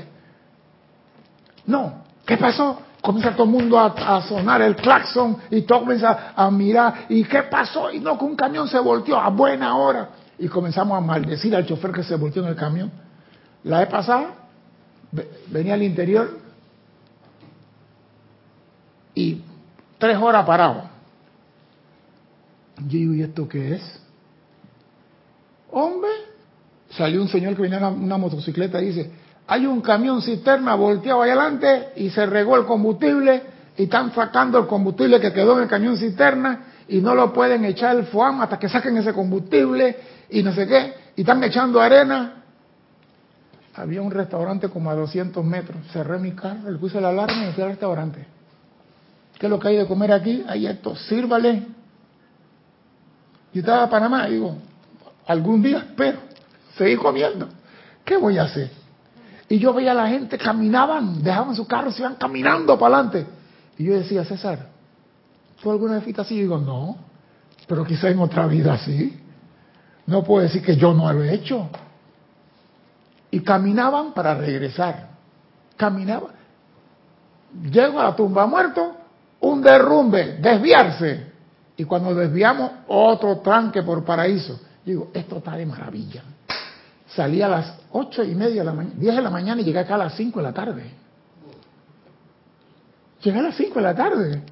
No, 1.67 2.05
¿qué 2.25 2.37
pasó? 2.37 2.81
Comienza 3.01 3.33
todo 3.33 3.45
el 3.45 3.51
mundo 3.51 3.79
a, 3.79 4.23
sonar 4.23 4.63
el 4.63 4.75
claxon 4.75 5.37
y 5.51 5.63
todo 5.63 5.81
comienza 5.81 6.33
a 6.35 6.51
mirar, 6.51 7.07
¿y 7.09 7.23
qué 7.25 7.45
pasó? 7.45 7.93
Y 7.93 8.01
no, 8.01 8.19
que 8.19 8.25
un 8.25 8.35
camión 8.35 8.69
se 8.69 8.79
volteó 8.79 9.19
a 9.19 9.29
buena 9.29 9.77
hora. 9.77 10.11
Y 10.39 10.49
comenzamos 10.49 10.99
a 10.99 11.01
maldecir 11.01 11.55
al 11.55 11.65
chofer 11.67 11.93
que 11.93 12.03
se 12.03 12.17
volteó 12.17 12.43
en 12.43 12.49
el 12.49 12.57
camión. 12.57 12.91
La 13.65 13.81
vez 13.81 13.89
pasada, 13.89 14.35
venía 15.49 15.75
al 15.75 15.83
interior 15.83 16.39
y 19.15 19.41
tres 19.99 20.17
horas 20.19 20.45
parado 20.45 20.97
yo 22.79 22.99
digo, 22.99 23.15
¿y 23.15 23.23
esto 23.23 23.49
qué 23.49 23.75
es? 23.75 24.01
Hombre, 25.71 26.11
salió 26.91 27.23
un 27.23 27.29
señor 27.29 27.57
que 27.57 27.63
venía 27.63 27.79
en 27.79 27.85
una, 27.85 28.19
motocicleta 28.19 28.81
y 28.83 28.87
dice, 28.87 29.11
hay 29.47 29.67
un 29.67 29.81
camión 29.81 30.23
cisterna 30.23 30.75
volteado 30.75 31.23
ahí 31.23 31.31
adelante 31.31 31.91
y 31.97 32.11
se 32.11 32.27
regó 32.27 32.57
el 32.57 32.65
combustible 32.65 33.43
y 33.77 33.85
están 33.85 34.13
sacando 34.13 34.59
el 34.59 34.67
combustible 34.67 35.21
que 35.21 35.33
quedó 35.33 35.57
en 35.57 35.65
el 35.65 35.69
camión 35.69 35.97
cisterna 35.97 36.67
y 36.89 37.01
no 37.01 37.15
lo 37.15 37.33
pueden 37.33 37.65
echar 37.65 37.97
el 37.97 38.07
FOAM 38.07 38.43
hasta 38.43 38.59
que 38.59 38.69
saquen 38.69 38.97
ese 38.97 39.13
combustible 39.13 39.97
y 40.31 40.43
no 40.43 40.53
sé 40.53 40.67
qué, 40.67 40.95
y 41.15 41.21
están 41.21 41.43
echando 41.45 41.81
arena. 41.81 42.43
Había 43.75 44.03
un 44.03 44.11
restaurante 44.11 44.69
como 44.69 44.91
a 44.91 44.95
200 44.95 45.45
metros, 45.45 45.79
cerré 45.93 46.19
mi 46.19 46.33
carro, 46.33 46.71
le 46.71 46.79
puse 46.79 47.01
la 47.01 47.11
alarma 47.11 47.37
y 47.37 47.47
me 47.47 47.53
fui 47.53 47.63
al 47.63 47.71
restaurante. 47.71 48.27
¿Qué 49.39 49.47
es 49.47 49.51
lo 49.51 49.59
que 49.59 49.69
hay 49.69 49.77
de 49.77 49.87
comer 49.87 50.13
aquí? 50.13 50.45
Hay 50.49 50.67
esto, 50.67 50.97
sírvale. 50.97 51.67
Yo 53.53 53.61
estaba 53.61 53.85
en 53.85 53.91
Panamá 53.91 54.27
digo, 54.27 54.57
algún 55.27 55.63
día 55.63 55.79
espero 55.79 56.19
seguir 56.77 56.99
comiendo. 56.99 57.49
¿Qué 58.05 58.17
voy 58.17 58.39
a 58.39 58.45
hacer? 58.45 58.86
Y 59.49 59.59
yo 59.59 59.73
veía 59.73 59.93
a 59.93 59.95
la 59.95 60.09
gente, 60.09 60.39
caminaban, 60.39 61.23
dejaban 61.23 61.55
su 61.55 61.67
carro, 61.67 61.93
se 61.93 62.01
iban 62.01 62.17
caminando 62.17 62.79
para 62.79 62.97
adelante. 62.97 63.27
Y 63.79 63.85
yo 63.85 63.95
decía, 63.95 64.25
César, 64.25 64.67
¿tú 65.63 65.71
alguna 65.71 65.95
vez 65.95 66.05
fuiste 66.05 66.21
así? 66.21 66.35
Y 66.35 66.41
digo, 66.41 66.59
no, 66.59 66.97
pero 67.67 67.85
quizá 67.85 68.09
en 68.09 68.19
otra 68.19 68.47
vida 68.47 68.75
así. 68.75 69.21
No 70.07 70.25
puedo 70.25 70.43
decir 70.43 70.63
que 70.63 70.77
yo 70.77 70.93
no 70.95 71.13
lo 71.13 71.23
he 71.23 71.35
hecho. 71.35 71.69
Y 73.31 73.41
caminaban 73.41 74.13
para 74.15 74.35
regresar. 74.35 75.11
Caminaban. 75.77 76.35
Llego 77.71 78.01
a 78.01 78.05
la 78.05 78.17
tumba 78.17 78.47
muerto, 78.47 78.95
un 79.41 79.63
derrumbe, 79.63 80.39
desviarse. 80.39 81.33
Y 81.77 81.85
cuando 81.85 82.15
desviamos, 82.15 82.71
otro 82.89 83.39
tranque 83.39 83.83
por 83.83 84.05
paraíso. 84.05 84.61
Digo, 84.85 85.11
esto 85.13 85.39
está 85.39 85.57
de 85.57 85.67
maravilla. 85.67 86.23
Salí 87.17 87.41
a 87.41 87.49
las 87.49 87.75
ocho 87.93 88.23
y 88.23 88.35
media 88.35 88.61
de 88.61 88.65
la 88.65 88.75
mañana, 88.75 88.95
diez 88.99 89.17
de 89.17 89.23
la 89.23 89.31
mañana 89.31 89.63
y 89.63 89.65
llegué 89.65 89.79
acá 89.79 89.95
a 89.95 89.99
las 89.99 90.15
cinco 90.15 90.41
de 90.41 90.43
la 90.43 90.53
tarde. 90.53 90.83
Llegué 93.23 93.39
a 93.39 93.43
las 93.43 93.57
cinco 93.57 93.77
de 93.77 93.83
la 93.83 93.95
tarde. 93.95 94.43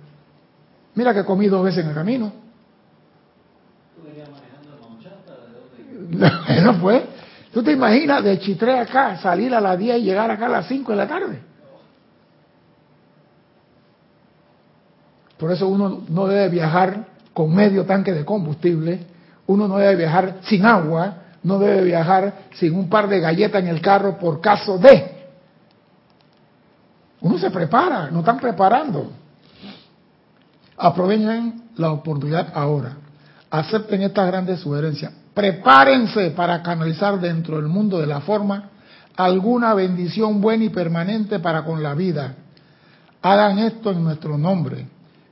Mira 0.95 1.12
que 1.12 1.27
comí 1.27 1.47
dos 1.47 1.62
veces 1.62 1.85
en 1.85 1.91
el 1.91 1.95
camino. 1.95 2.33
¿Tú 3.95 4.03
venías 4.07 4.31
manejando 4.31 4.79
¿De 6.49 6.62
No, 6.62 6.75
fue. 6.81 7.07
¿Tú 7.53 7.62
te 7.62 7.73
imaginas 7.73 8.25
de 8.25 8.39
Chitré 8.39 8.79
acá, 8.79 9.19
salir 9.19 9.55
a 9.55 9.61
las 9.61 9.79
10 9.79 9.99
y 9.99 10.03
llegar 10.03 10.31
acá 10.31 10.47
a 10.47 10.49
las 10.49 10.67
5 10.67 10.91
de 10.91 10.97
la 10.97 11.07
tarde? 11.07 11.39
Por 15.37 15.53
eso 15.53 15.69
uno 15.69 16.03
no 16.09 16.27
debe 16.27 16.49
viajar 16.49 17.09
con 17.35 17.55
medio 17.55 17.85
tanque 17.85 18.12
de 18.12 18.25
combustible, 18.25 19.01
uno 19.47 19.69
no 19.69 19.77
debe 19.77 19.97
viajar 19.97 20.39
sin 20.45 20.65
agua, 20.65 21.24
no 21.45 21.59
debe 21.59 21.85
viajar 21.85 22.49
sin 22.55 22.75
un 22.75 22.89
par 22.89 23.09
de 23.09 23.21
galletas 23.21 23.63
en 23.63 23.69
el 23.69 23.81
carro 23.81 24.19
por 24.19 24.41
caso 24.41 24.79
de. 24.79 25.29
Uno 27.21 27.39
se 27.39 27.51
prepara, 27.51 28.11
no 28.11 28.21
están 28.21 28.39
preparando. 28.39 29.13
Aprovechen 30.77 31.71
la 31.77 31.93
oportunidad 31.93 32.49
ahora. 32.55 32.97
Acepten 33.51 34.03
estas 34.03 34.27
grandes 34.27 34.61
sugerencias. 34.61 35.13
Prepárense 35.33 36.31
para 36.31 36.63
canalizar 36.63 37.21
dentro 37.21 37.57
del 37.57 37.67
mundo 37.67 38.01
de 38.01 38.07
la 38.07 38.21
forma 38.21 38.71
alguna 39.17 39.75
bendición 39.75 40.41
buena 40.41 40.65
y 40.65 40.71
permanente 40.71 41.39
para 41.39 41.65
con 41.65 41.83
la 41.83 41.95
vida. 41.95 42.35
Hagan 43.23 43.59
esto 43.59 43.93
en 43.93 44.03
nuestro 44.03 44.37
nombre 44.39 44.87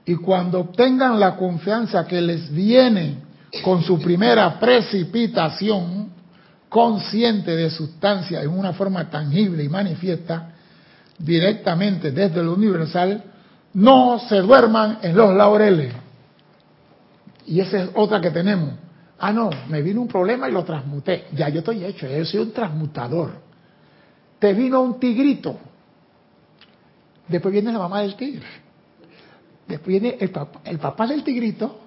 y 0.05 0.17
cuando 0.17 0.61
obtengan 0.61 1.19
la 1.19 1.37
confianza 1.37 2.07
que 2.07 2.21
les 2.21 2.51
viene 2.53 3.32
con 3.63 3.83
su 3.83 3.99
primera 4.01 4.59
precipitación 4.59 6.11
consciente 6.69 7.55
de 7.55 7.71
sustancia 7.71 8.43
en 8.43 8.49
una 8.49 8.73
forma 8.73 9.11
tangible 9.11 9.63
y 9.63 9.69
manifiesta 9.69 10.53
directamente 11.19 12.13
desde 12.13 12.43
lo 12.43 12.55
universal, 12.55 13.23
no 13.75 14.19
se 14.21 14.37
duerman 14.37 14.99
en 15.03 15.17
los 15.17 15.35
laureles. 15.35 15.93
Y 17.47 17.61
esa 17.61 17.83
es 17.83 17.91
otra 17.95 18.21
que 18.21 18.31
tenemos. 18.31 18.71
Ah, 19.19 19.33
no, 19.33 19.51
me 19.69 19.83
vino 19.83 20.01
un 20.01 20.09
problema 20.09 20.49
y 20.49 20.53
lo 20.53 20.65
transmuté. 20.65 21.27
Ya, 21.33 21.49
yo 21.49 21.59
estoy 21.59 21.85
hecho, 21.85 22.09
yo 22.09 22.25
soy 22.25 22.41
un 22.41 22.53
transmutador. 22.53 23.33
Te 24.39 24.53
vino 24.55 24.81
un 24.81 24.99
tigrito. 24.99 25.57
Después 27.29 27.53
viene 27.53 27.73
la 27.73 27.79
mamá 27.79 28.01
del 28.01 28.17
tigre 28.17 28.63
después 29.73 30.01
viene 30.01 30.17
el 30.21 30.31
papá, 30.31 30.61
el 30.65 30.79
papá 30.79 31.07
del 31.07 31.25
tigrito 31.25 31.81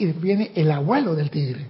y 0.00 0.06
viene 0.12 0.50
el 0.54 0.70
abuelo 0.70 1.14
del 1.14 1.30
tigre. 1.30 1.66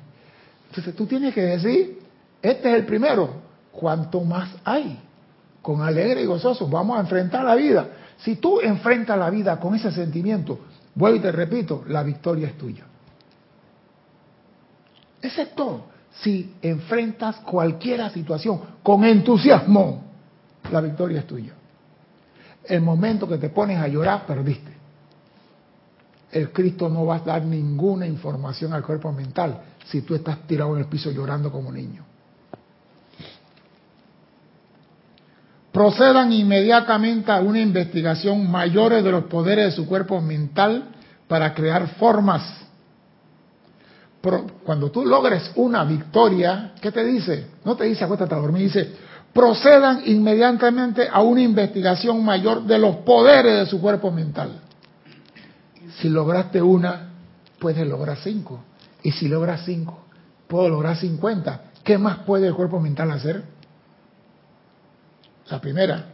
Entonces 0.68 0.94
tú 0.94 1.04
tienes 1.04 1.34
que 1.34 1.42
decir, 1.42 1.98
este 2.40 2.70
es 2.70 2.76
el 2.76 2.86
primero, 2.86 3.34
¿cuánto 3.72 4.20
más 4.20 4.50
hay? 4.64 5.00
Con 5.60 5.82
alegre 5.82 6.22
y 6.22 6.26
gozoso, 6.26 6.68
vamos 6.68 6.96
a 6.96 7.00
enfrentar 7.00 7.44
la 7.44 7.56
vida. 7.56 7.88
Si 8.18 8.36
tú 8.36 8.60
enfrentas 8.60 9.18
la 9.18 9.30
vida 9.30 9.58
con 9.58 9.74
ese 9.74 9.90
sentimiento, 9.90 10.60
vuelvo 10.94 11.18
y 11.18 11.20
te 11.20 11.32
repito, 11.32 11.84
la 11.88 12.04
victoria 12.04 12.46
es 12.46 12.56
tuya. 12.56 12.84
Excepto 15.20 15.86
si 16.22 16.54
enfrentas 16.62 17.36
cualquier 17.38 18.08
situación 18.10 18.60
con 18.84 19.04
entusiasmo, 19.04 20.04
la 20.70 20.80
victoria 20.80 21.18
es 21.18 21.26
tuya. 21.26 21.52
El 22.64 22.80
momento 22.80 23.26
que 23.26 23.38
te 23.38 23.48
pones 23.48 23.78
a 23.78 23.88
llorar, 23.88 24.24
perdiste 24.24 24.79
el 26.32 26.52
Cristo 26.52 26.88
no 26.88 27.06
va 27.06 27.16
a 27.16 27.20
dar 27.20 27.44
ninguna 27.44 28.06
información 28.06 28.72
al 28.72 28.82
cuerpo 28.82 29.12
mental 29.12 29.60
si 29.86 30.02
tú 30.02 30.14
estás 30.14 30.46
tirado 30.46 30.74
en 30.74 30.82
el 30.82 30.86
piso 30.86 31.10
llorando 31.10 31.50
como 31.50 31.72
niño. 31.72 32.04
Procedan 35.72 36.32
inmediatamente 36.32 37.30
a 37.30 37.40
una 37.40 37.60
investigación 37.60 38.50
mayor 38.50 39.02
de 39.02 39.10
los 39.10 39.24
poderes 39.24 39.66
de 39.66 39.72
su 39.72 39.86
cuerpo 39.86 40.20
mental 40.20 40.88
para 41.28 41.54
crear 41.54 41.86
formas. 41.94 42.42
Cuando 44.64 44.90
tú 44.90 45.06
logres 45.06 45.50
una 45.54 45.84
victoria, 45.84 46.72
¿qué 46.80 46.92
te 46.92 47.04
dice? 47.04 47.46
No 47.64 47.76
te 47.76 47.84
dice 47.84 48.04
acuéstate 48.04 48.34
a 48.34 48.38
dormir, 48.38 48.64
dice, 48.64 48.92
procedan 49.32 50.02
inmediatamente 50.06 51.08
a 51.10 51.22
una 51.22 51.40
investigación 51.40 52.22
mayor 52.24 52.64
de 52.64 52.78
los 52.78 52.96
poderes 52.96 53.60
de 53.60 53.66
su 53.66 53.80
cuerpo 53.80 54.10
mental. 54.10 54.60
Si 55.98 56.08
lograste 56.08 56.62
una, 56.62 57.10
puedes 57.58 57.86
lograr 57.86 58.16
cinco. 58.18 58.60
Y 59.02 59.12
si 59.12 59.28
logras 59.28 59.62
cinco, 59.64 60.04
puedo 60.46 60.68
lograr 60.68 60.96
cincuenta. 60.96 61.62
¿Qué 61.82 61.98
más 61.98 62.18
puede 62.18 62.46
el 62.46 62.54
cuerpo 62.54 62.80
mental 62.80 63.10
hacer? 63.10 63.44
La 65.48 65.60
primera. 65.60 66.06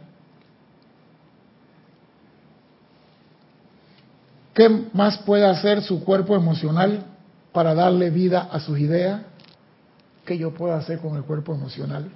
¿Qué 4.53 4.87
más 4.93 5.19
puede 5.19 5.45
hacer 5.45 5.83
su 5.83 6.03
cuerpo 6.03 6.35
emocional 6.35 7.05
para 7.51 7.75
darle 7.75 8.09
vida 8.09 8.49
a 8.51 8.59
sus 8.59 8.79
ideas? 8.79 9.21
¿qué 10.27 10.37
yo 10.37 10.53
puedo 10.53 10.75
hacer 10.75 10.99
con 10.99 11.15
el 11.15 11.23
cuerpo 11.23 11.55
emocional? 11.55 12.11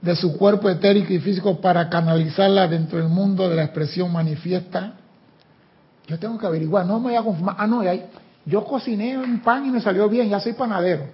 De 0.00 0.14
su 0.14 0.36
cuerpo 0.36 0.68
etérico 0.70 1.12
y 1.12 1.18
físico 1.18 1.60
para 1.60 1.88
canalizarla 1.88 2.68
dentro 2.68 2.98
del 2.98 3.08
mundo 3.08 3.48
de 3.48 3.56
la 3.56 3.64
expresión 3.64 4.12
manifiesta. 4.12 4.94
Yo 6.06 6.18
tengo 6.18 6.38
que 6.38 6.46
averiguar, 6.46 6.86
no 6.86 6.98
me 6.98 7.18
voy 7.20 7.34
a. 7.34 7.54
Ah, 7.56 7.66
no, 7.66 7.82
yo 8.46 8.64
cociné 8.64 9.16
un 9.18 9.40
pan 9.40 9.66
y 9.66 9.70
me 9.70 9.80
salió 9.80 10.08
bien, 10.08 10.28
ya 10.28 10.40
soy 10.40 10.54
panadero. 10.54 11.06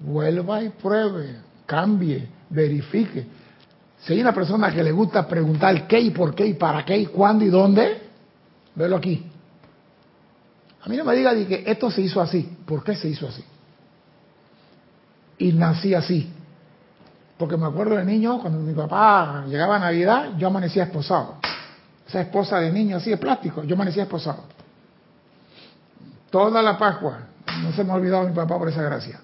Vuelva 0.00 0.62
y 0.62 0.70
pruebe, 0.70 1.36
cambie, 1.66 2.28
verifique. 2.50 3.26
Si 4.00 4.12
hay 4.12 4.20
una 4.20 4.34
persona 4.34 4.72
que 4.72 4.82
le 4.82 4.92
gusta 4.92 5.26
preguntar 5.26 5.86
qué 5.86 6.00
y 6.00 6.10
por 6.10 6.34
qué 6.34 6.46
y 6.46 6.54
para 6.54 6.84
qué 6.84 6.96
y 6.96 7.06
cuándo 7.06 7.44
y 7.44 7.48
dónde, 7.48 8.02
velo 8.74 8.96
aquí. 8.96 9.30
A 10.82 10.88
mí 10.88 10.96
no 10.96 11.04
me 11.04 11.14
diga 11.14 11.34
que 11.34 11.64
esto 11.66 11.90
se 11.90 12.02
hizo 12.02 12.20
así. 12.20 12.58
¿Por 12.66 12.84
qué 12.84 12.94
se 12.94 13.08
hizo 13.08 13.26
así? 13.26 13.42
Y 15.38 15.52
nací 15.52 15.94
así. 15.94 16.30
Porque 17.38 17.56
me 17.56 17.66
acuerdo 17.66 17.96
de 17.96 18.04
niño, 18.04 18.40
cuando 18.40 18.58
mi 18.60 18.74
papá 18.74 19.44
llegaba 19.48 19.76
a 19.76 19.78
Navidad, 19.78 20.36
yo 20.36 20.48
amanecía 20.48 20.84
esposado. 20.84 21.36
Esa 22.06 22.20
esposa 22.20 22.60
de 22.60 22.70
niño 22.70 22.96
así 22.96 23.10
de 23.10 23.16
plástico, 23.16 23.64
yo 23.64 23.74
amanecía 23.74 24.02
esposado. 24.02 24.44
Toda 26.30 26.62
la 26.62 26.76
Pascua, 26.76 27.18
no 27.62 27.72
se 27.72 27.84
me 27.84 27.92
ha 27.92 27.94
olvidado 27.94 28.28
mi 28.28 28.34
papá 28.34 28.58
por 28.58 28.68
esa 28.68 28.82
gracia. 28.82 29.20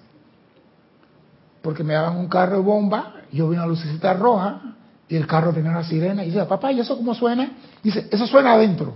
Porque 1.61 1.83
me 1.83 1.93
daban 1.93 2.17
un 2.17 2.27
carro 2.27 2.57
de 2.57 2.63
bomba, 2.63 3.13
yo 3.31 3.49
vi 3.49 3.57
una 3.57 3.67
lucecita 3.67 4.13
roja, 4.13 4.61
y 5.07 5.15
el 5.15 5.27
carro 5.27 5.53
tenía 5.53 5.71
una 5.71 5.83
sirena, 5.83 6.23
y 6.23 6.27
dice, 6.27 6.45
papá, 6.45 6.71
¿y 6.71 6.79
eso 6.79 6.95
cómo 6.97 7.13
suena? 7.13 7.51
dice, 7.83 8.07
eso 8.09 8.25
suena 8.25 8.53
adentro. 8.53 8.93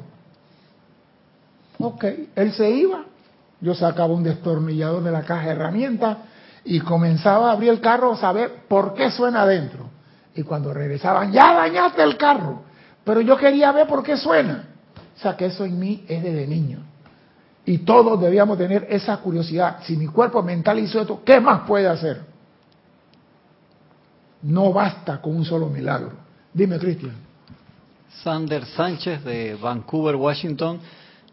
Ok, 1.77 2.05
él 2.35 2.53
se 2.53 2.69
iba, 2.69 3.03
yo 3.59 3.75
sacaba 3.75 4.13
un 4.13 4.23
destornillador 4.23 5.03
de 5.03 5.11
la 5.11 5.23
caja 5.23 5.47
de 5.47 5.51
herramientas 5.51 6.17
y 6.63 6.79
comenzaba 6.79 7.49
a 7.49 7.53
abrir 7.53 7.69
el 7.69 7.81
carro 7.81 8.13
a 8.13 8.17
saber 8.17 8.63
por 8.67 8.93
qué 8.93 9.11
suena 9.11 9.41
adentro. 9.41 9.89
Y 10.33 10.43
cuando 10.43 10.73
regresaban, 10.73 11.31
ya 11.31 11.53
dañaste 11.53 12.01
el 12.01 12.17
carro, 12.17 12.63
pero 13.05 13.21
yo 13.21 13.37
quería 13.37 13.71
ver 13.71 13.87
por 13.87 14.03
qué 14.03 14.17
suena. 14.17 14.69
O 15.15 15.19
sea 15.19 15.37
que 15.37 15.45
eso 15.45 15.63
en 15.63 15.79
mí 15.79 16.03
es 16.07 16.21
desde 16.21 16.45
niño. 16.45 16.79
Y 17.65 17.79
todos 17.79 18.19
debíamos 18.19 18.57
tener 18.57 18.85
esa 18.89 19.17
curiosidad. 19.17 19.77
Si 19.83 19.95
mi 19.95 20.07
cuerpo 20.07 20.43
mental 20.43 20.77
hizo 20.79 20.99
esto, 20.99 21.21
¿qué 21.23 21.39
más 21.39 21.61
puede 21.61 21.87
hacer? 21.87 22.21
No 24.41 24.73
basta 24.73 25.21
con 25.21 25.35
un 25.37 25.45
solo 25.45 25.69
milagro. 25.69 26.11
Dime, 26.53 26.77
Cristian. 26.77 27.13
Sander 28.23 28.65
Sánchez 28.65 29.23
de 29.23 29.55
Vancouver, 29.55 30.15
Washington 30.15 30.79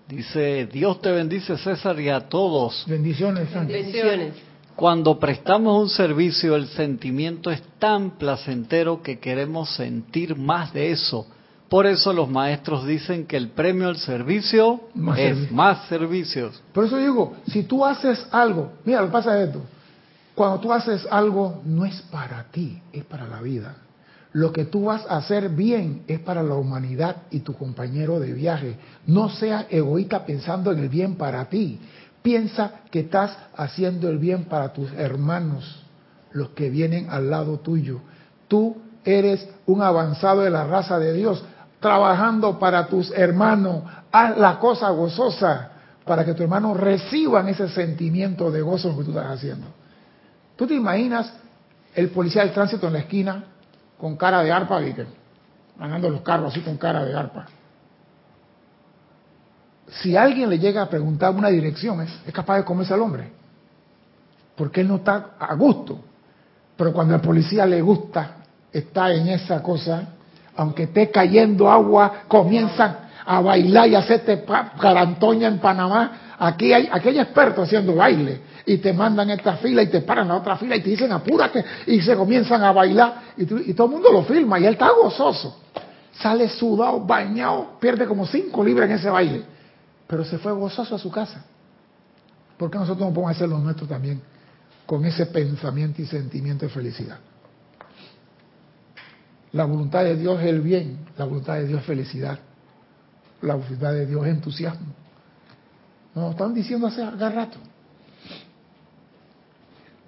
Dice, 0.08 0.66
Dios 0.66 1.00
te 1.00 1.10
bendice 1.10 1.56
César 1.56 1.98
y 1.98 2.10
a 2.10 2.20
todos. 2.28 2.84
Bendiciones, 2.86 3.48
Bendiciones. 3.54 4.34
Cuando 4.76 5.18
prestamos 5.18 5.82
un 5.82 5.88
servicio, 5.88 6.56
el 6.56 6.66
sentimiento 6.68 7.50
es 7.50 7.62
tan 7.78 8.18
placentero 8.18 9.02
que 9.02 9.18
queremos 9.18 9.74
sentir 9.74 10.36
más 10.36 10.72
de 10.72 10.92
eso. 10.92 11.26
Por 11.72 11.86
eso 11.86 12.12
los 12.12 12.28
maestros 12.28 12.86
dicen 12.86 13.26
que 13.26 13.38
el 13.38 13.48
premio 13.48 13.88
al 13.88 13.96
servicio 13.96 14.82
es 15.16 15.50
más 15.50 15.88
servicios. 15.88 16.62
Por 16.70 16.84
eso 16.84 16.98
digo, 16.98 17.32
si 17.46 17.62
tú 17.62 17.82
haces 17.82 18.26
algo, 18.30 18.72
mira, 18.84 19.00
lo 19.00 19.06
que 19.06 19.12
pasa 19.12 19.40
es 19.40 19.48
esto. 19.48 19.62
Cuando 20.34 20.60
tú 20.60 20.70
haces 20.70 21.08
algo, 21.10 21.62
no 21.64 21.86
es 21.86 22.02
para 22.10 22.44
ti, 22.50 22.78
es 22.92 23.06
para 23.06 23.26
la 23.26 23.40
vida. 23.40 23.74
Lo 24.32 24.52
que 24.52 24.66
tú 24.66 24.84
vas 24.84 25.06
a 25.08 25.16
hacer 25.16 25.48
bien 25.48 26.02
es 26.08 26.20
para 26.20 26.42
la 26.42 26.56
humanidad 26.56 27.22
y 27.30 27.40
tu 27.40 27.54
compañero 27.54 28.20
de 28.20 28.34
viaje. 28.34 28.76
No 29.06 29.30
seas 29.30 29.64
egoísta 29.70 30.26
pensando 30.26 30.72
en 30.72 30.78
el 30.78 30.90
bien 30.90 31.14
para 31.16 31.46
ti. 31.46 31.80
Piensa 32.20 32.82
que 32.90 33.00
estás 33.00 33.34
haciendo 33.56 34.10
el 34.10 34.18
bien 34.18 34.44
para 34.44 34.74
tus 34.74 34.92
hermanos, 34.92 35.86
los 36.32 36.50
que 36.50 36.68
vienen 36.68 37.08
al 37.08 37.30
lado 37.30 37.60
tuyo. 37.60 38.00
Tú 38.46 38.76
eres 39.04 39.48
un 39.64 39.82
avanzado 39.82 40.42
de 40.42 40.50
la 40.50 40.64
raza 40.64 40.98
de 40.98 41.12
Dios, 41.12 41.42
trabajando 41.82 42.58
para 42.58 42.86
tus 42.86 43.10
hermanos. 43.10 43.82
Haz 44.10 44.38
la 44.38 44.58
cosa 44.58 44.88
gozosa 44.88 45.72
para 46.06 46.24
que 46.24 46.32
tus 46.32 46.42
hermanos 46.42 46.78
reciban 46.78 47.48
ese 47.48 47.68
sentimiento 47.68 48.50
de 48.50 48.62
gozo 48.62 48.96
que 48.96 49.04
tú 49.04 49.10
estás 49.10 49.26
haciendo. 49.26 49.66
¿Tú 50.56 50.66
te 50.66 50.74
imaginas 50.74 51.30
el 51.94 52.08
policía 52.08 52.42
del 52.42 52.52
tránsito 52.52 52.86
en 52.86 52.94
la 52.94 52.98
esquina 53.00 53.44
con 53.98 54.16
cara 54.16 54.42
de 54.42 54.50
arpa, 54.50 54.80
que 54.80 55.06
mandando 55.78 56.10
los 56.10 56.22
carros 56.22 56.52
así 56.52 56.60
con 56.60 56.76
cara 56.76 57.04
de 57.04 57.14
arpa. 57.14 57.46
Si 59.88 60.16
alguien 60.16 60.48
le 60.48 60.58
llega 60.58 60.82
a 60.82 60.88
preguntar 60.88 61.34
una 61.34 61.48
dirección, 61.48 62.00
es, 62.00 62.10
capaz 62.32 62.56
de 62.58 62.64
comerse 62.64 62.94
al 62.94 63.00
hombre, 63.00 63.30
porque 64.56 64.80
él 64.80 64.88
no 64.88 64.96
está 64.96 65.32
a 65.38 65.54
gusto. 65.54 66.00
Pero 66.76 66.92
cuando 66.92 67.14
al 67.14 67.20
policía 67.20 67.66
le 67.66 67.80
gusta 67.82 68.36
está 68.72 69.12
en 69.12 69.28
esa 69.28 69.62
cosa, 69.62 70.08
aunque 70.56 70.84
esté 70.84 71.10
cayendo 71.10 71.70
agua, 71.70 72.24
comienzan 72.28 72.96
a 73.24 73.40
bailar 73.40 73.88
y 73.88 73.94
a 73.94 74.00
hacerte 74.00 74.44
carantoña 74.80 75.48
en 75.48 75.58
Panamá. 75.58 76.34
Aquí 76.38 76.72
hay, 76.72 76.88
aquí 76.90 77.08
hay 77.10 77.20
expertos 77.20 77.64
haciendo 77.64 77.94
baile 77.94 78.40
y 78.66 78.78
te 78.78 78.92
mandan 78.92 79.30
esta 79.30 79.56
fila 79.56 79.82
y 79.82 79.88
te 79.88 80.00
paran 80.00 80.30
a 80.30 80.36
otra 80.36 80.56
fila 80.56 80.76
y 80.76 80.80
te 80.80 80.90
dicen 80.90 81.12
apúrate 81.12 81.64
y 81.86 82.00
se 82.00 82.16
comienzan 82.16 82.62
a 82.62 82.72
bailar 82.72 83.22
y, 83.36 83.44
todo 83.74 83.86
el 83.86 83.92
mundo 83.92 84.12
lo 84.12 84.22
filma 84.24 84.58
y 84.58 84.66
él 84.66 84.74
está 84.74 84.90
gozoso. 84.90 85.60
Sale 86.12 86.48
sudado, 86.48 87.00
bañado, 87.00 87.78
pierde 87.80 88.06
como 88.06 88.26
cinco 88.26 88.64
libras 88.64 88.90
en 88.90 88.96
ese 88.96 89.08
baile, 89.08 89.42
pero 90.06 90.24
se 90.24 90.38
fue 90.38 90.52
gozoso 90.52 90.94
a 90.94 90.98
su 90.98 91.10
casa. 91.10 91.44
¿Por 92.56 92.70
qué 92.70 92.78
nosotros 92.78 93.08
no 93.08 93.14
podemos 93.14 93.36
hacer 93.36 93.48
lo 93.48 93.58
nuestro 93.58 93.86
también 93.86 94.20
con 94.84 95.04
ese 95.04 95.26
pensamiento 95.26 96.02
y 96.02 96.06
sentimiento 96.06 96.66
de 96.66 96.70
felicidad? 96.70 97.18
La 99.52 99.64
voluntad 99.64 100.04
de 100.04 100.16
Dios 100.16 100.40
es 100.40 100.46
el 100.46 100.60
bien, 100.60 100.98
la 101.18 101.26
voluntad 101.26 101.54
de 101.54 101.66
Dios 101.66 101.80
es 101.80 101.86
felicidad, 101.86 102.38
la 103.42 103.54
voluntad 103.54 103.92
de 103.92 104.06
Dios 104.06 104.24
es 104.26 104.32
entusiasmo. 104.32 104.94
Nos 106.14 106.32
están 106.32 106.54
diciendo 106.54 106.86
hace 106.86 107.08
rato. 107.10 107.58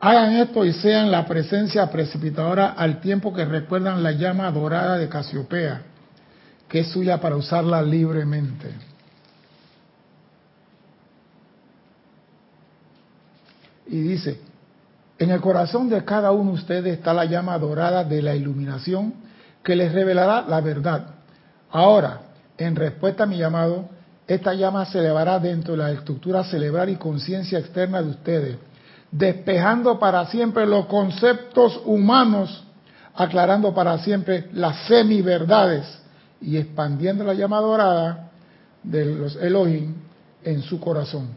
Hagan 0.01 0.37
esto 0.37 0.65
y 0.65 0.73
sean 0.73 1.11
la 1.11 1.27
presencia 1.27 1.91
precipitadora 1.91 2.73
al 2.73 3.01
tiempo 3.01 3.33
que 3.33 3.45
recuerdan 3.45 4.03
la 4.03 4.13
llama 4.13 4.51
dorada 4.51 4.99
de 4.99 5.09
Casiopea, 5.09 5.83
que 6.69 6.81
es 6.81 6.89
suya 6.89 7.21
para 7.21 7.37
usarla 7.37 7.81
libremente. 7.83 8.71
Y 13.87 14.01
dice, 14.01 14.41
en 15.19 15.31
el 15.31 15.41
corazón 15.41 15.89
de 15.89 16.05
cada 16.05 16.33
uno 16.33 16.51
de 16.53 16.57
ustedes 16.57 16.99
está 16.99 17.13
la 17.15 17.27
llama 17.27 17.59
dorada 17.59 18.05
de 18.05 18.21
la 18.23 18.35
iluminación 18.35 19.25
que 19.65 19.75
les 19.75 19.93
revelará 19.93 20.45
la 20.47 20.61
verdad. 20.61 21.07
Ahora, 21.71 22.21
en 22.57 22.77
respuesta 22.77 23.25
a 23.25 23.27
mi 23.27 23.39
llamado, 23.39 23.89
esta 24.29 24.55
llama 24.55 24.85
se 24.87 25.01
elevará 25.01 25.41
dentro 25.41 25.73
de 25.73 25.79
la 25.79 25.91
estructura 25.91 26.45
cerebral 26.45 26.91
y 26.91 26.97
conciencia 26.97 27.59
externa 27.59 28.01
de 28.01 28.11
ustedes 28.11 28.57
despejando 29.15 29.97
para 30.01 30.27
siempre 30.27 30.67
los 30.67 30.87
conceptos 30.87 31.81
humanos, 31.85 32.65
aclarando 33.15 33.73
para 33.73 33.97
siempre 33.99 34.49
las 34.53 34.89
semiverdades 34.89 35.87
y 36.41 36.57
expandiendo 36.57 37.23
la 37.23 37.35
llama 37.35 37.61
dorada 37.61 38.33
de 38.83 39.05
los 39.05 39.37
Elohim 39.37 39.95
en 40.43 40.62
su 40.62 40.81
corazón. 40.81 41.29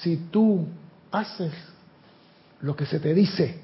Si 0.00 0.16
tú 0.30 0.66
haces 1.12 1.52
lo 2.62 2.74
que 2.74 2.86
se 2.86 3.00
te 3.00 3.12
dice, 3.12 3.60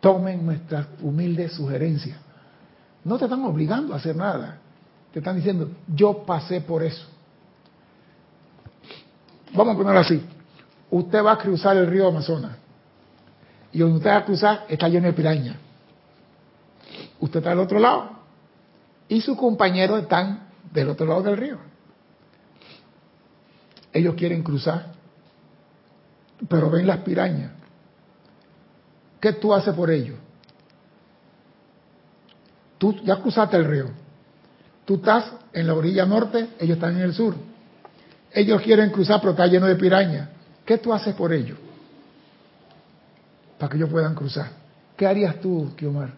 tomen 0.00 0.46
nuestra 0.46 0.88
humilde 1.02 1.50
sugerencia. 1.50 2.16
No 3.04 3.18
te 3.18 3.24
están 3.24 3.44
obligando 3.44 3.94
a 3.94 3.96
hacer 3.96 4.16
nada. 4.16 4.58
Te 5.12 5.18
están 5.18 5.36
diciendo, 5.36 5.70
yo 5.88 6.24
pasé 6.24 6.60
por 6.60 6.82
eso. 6.82 7.06
Vamos 9.52 9.74
a 9.74 9.78
ponerlo 9.78 10.00
así 10.00 10.22
usted 10.92 11.24
va 11.24 11.32
a 11.32 11.38
cruzar 11.38 11.76
el 11.76 11.86
río 11.86 12.06
Amazonas. 12.06 12.52
Y 13.72 13.78
donde 13.78 13.96
usted 13.96 14.10
va 14.10 14.18
a 14.18 14.24
cruzar 14.24 14.66
está 14.68 14.88
lleno 14.88 15.06
de 15.06 15.14
piraña. 15.14 15.56
Usted 17.18 17.38
está 17.38 17.52
al 17.52 17.58
otro 17.58 17.78
lado. 17.78 18.10
Y 19.08 19.20
sus 19.22 19.36
compañeros 19.38 20.02
están 20.02 20.48
del 20.70 20.90
otro 20.90 21.06
lado 21.06 21.22
del 21.22 21.38
río. 21.38 21.58
Ellos 23.92 24.14
quieren 24.14 24.42
cruzar. 24.42 24.92
Pero 26.46 26.70
ven 26.70 26.86
las 26.86 26.98
pirañas. 26.98 27.52
¿Qué 29.18 29.32
tú 29.32 29.54
haces 29.54 29.74
por 29.74 29.90
ellos? 29.90 30.18
Tú 32.82 32.96
ya 33.04 33.14
cruzaste 33.14 33.56
el 33.56 33.64
río. 33.64 33.90
Tú 34.84 34.96
estás 34.96 35.30
en 35.52 35.68
la 35.68 35.74
orilla 35.74 36.04
norte, 36.04 36.48
ellos 36.58 36.74
están 36.74 36.96
en 36.96 37.02
el 37.02 37.14
sur. 37.14 37.36
Ellos 38.32 38.60
quieren 38.60 38.90
cruzar, 38.90 39.20
pero 39.20 39.30
está 39.30 39.46
lleno 39.46 39.66
de 39.66 39.76
pirañas. 39.76 40.28
¿Qué 40.66 40.78
tú 40.78 40.92
haces 40.92 41.14
por 41.14 41.32
ellos? 41.32 41.56
Para 43.56 43.70
que 43.70 43.76
ellos 43.76 43.88
puedan 43.88 44.16
cruzar. 44.16 44.48
¿Qué 44.96 45.06
harías 45.06 45.40
tú, 45.40 45.70
Kiomar? 45.76 46.10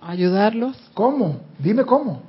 Ayudarlos. 0.00 0.74
¿Cómo? 0.94 1.42
Dime 1.58 1.84
cómo. 1.84 2.22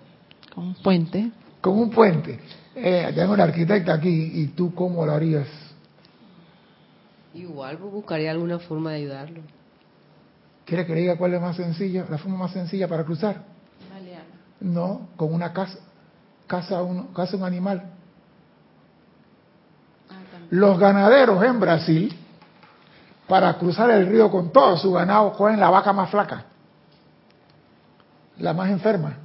Con 0.54 0.66
un 0.66 0.74
puente. 0.74 1.32
Con 1.62 1.80
un 1.80 1.92
puente. 1.92 2.42
Eh, 2.76 3.10
tengo 3.16 3.32
una 3.32 3.44
arquitecta 3.44 3.94
aquí 3.94 4.32
y 4.34 4.48
tú 4.48 4.76
cómo 4.76 5.06
lo 5.06 5.14
harías. 5.14 5.48
Igual 7.34 7.78
pues, 7.78 7.90
buscaría 7.90 8.32
alguna 8.32 8.60
forma 8.60 8.92
de 8.92 8.98
ayudarlo. 8.98 9.63
¿Quiere 10.66 10.86
que 10.86 10.94
le 10.94 11.02
diga 11.02 11.18
cuál 11.18 11.34
es 11.34 11.42
más 11.42 11.56
sencilla, 11.56 12.06
la 12.10 12.18
forma 12.18 12.38
más 12.38 12.52
sencilla 12.52 12.88
para 12.88 13.04
cruzar? 13.04 13.44
No, 14.62 15.10
con 15.18 15.34
una 15.34 15.52
casa, 15.52 15.78
casa 16.48 16.82
un, 16.82 17.10
animal. 17.44 17.84
Ah, 20.10 20.14
Los 20.52 20.80
ganaderos 20.80 21.44
en 21.44 21.60
Brasil, 21.60 22.18
para 23.28 23.58
cruzar 23.58 23.92
el 23.92 24.08
río 24.08 24.32
con 24.32 24.54
todo 24.54 24.78
su 24.78 24.94
ganado, 24.94 25.34
cogen 25.34 25.60
la 25.60 25.70
vaca 25.70 25.92
más 25.92 26.10
flaca, 26.10 26.46
la 28.38 28.54
más 28.54 28.70
enferma, 28.70 29.18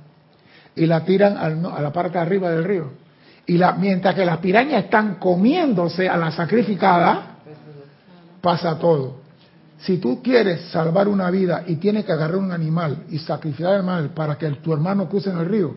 y 0.74 0.86
la 0.86 1.04
tiran 1.04 1.36
a 1.36 1.80
la 1.80 1.92
parte 1.92 2.14
de 2.14 2.20
arriba 2.20 2.50
del 2.50 2.64
río. 2.64 2.90
Y 3.46 3.56
la, 3.58 3.72
mientras 3.72 4.14
que 4.14 4.24
las 4.24 4.38
pirañas 4.38 4.84
están 4.84 5.14
comiéndose 5.14 6.08
a 6.08 6.16
la 6.16 6.32
sacrificada, 6.32 7.36
pasa 8.42 8.78
todo. 8.78 9.27
Si 9.80 9.98
tú 9.98 10.22
quieres 10.22 10.70
salvar 10.70 11.08
una 11.08 11.30
vida 11.30 11.64
y 11.66 11.76
tienes 11.76 12.04
que 12.04 12.12
agarrar 12.12 12.36
un 12.36 12.50
animal 12.50 13.04
y 13.10 13.18
sacrificar 13.18 13.74
el 13.74 13.78
animal 13.80 14.10
para 14.10 14.36
que 14.36 14.48
tu 14.50 14.72
hermano 14.72 15.08
cruce 15.08 15.30
en 15.30 15.38
el 15.38 15.46
río, 15.46 15.74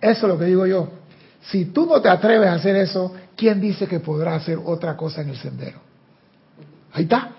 eso 0.00 0.26
es 0.26 0.32
lo 0.32 0.38
que 0.38 0.44
digo 0.44 0.66
yo. 0.66 0.88
Si 1.42 1.66
tú 1.66 1.86
no 1.86 2.00
te 2.00 2.08
atreves 2.08 2.48
a 2.48 2.54
hacer 2.54 2.76
eso, 2.76 3.12
¿quién 3.36 3.60
dice 3.60 3.86
que 3.86 4.00
podrá 4.00 4.34
hacer 4.34 4.58
otra 4.64 4.96
cosa 4.96 5.22
en 5.22 5.30
el 5.30 5.36
sendero? 5.36 5.78
Ahí 6.92 7.04
está. 7.04 7.30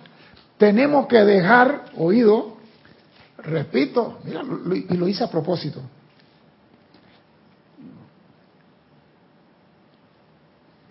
Tenemos 0.58 1.08
que 1.08 1.24
dejar 1.24 1.86
oído, 1.98 2.58
repito, 3.38 4.20
mira, 4.24 4.42
y 4.90 4.98
lo 4.98 5.08
hice 5.08 5.24
a 5.24 5.30
propósito. 5.30 5.82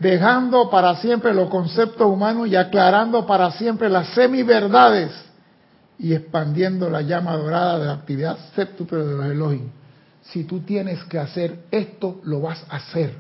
Dejando 0.01 0.70
para 0.70 0.96
siempre 0.96 1.32
los 1.34 1.48
conceptos 1.48 2.07
humanos 2.07 2.48
y 2.48 2.57
aclarando 2.57 3.26
para 3.26 3.53
siempre 3.53 3.88
las 3.88 4.09
semiverdades 4.09 5.12
y 5.98 6.14
expandiendo 6.14 6.88
la 6.88 7.03
llama 7.03 7.36
dorada 7.36 7.78
de 7.78 7.84
la 7.84 7.92
actividad 7.92 8.38
séptuple 8.57 9.05
de 9.05 9.16
los 9.16 9.26
Elohim. 9.26 9.68
Si 10.22 10.44
tú 10.44 10.61
tienes 10.61 11.05
que 11.05 11.18
hacer 11.18 11.64
esto, 11.70 12.20
lo 12.24 12.40
vas 12.40 12.64
a 12.70 12.76
hacer. 12.76 13.14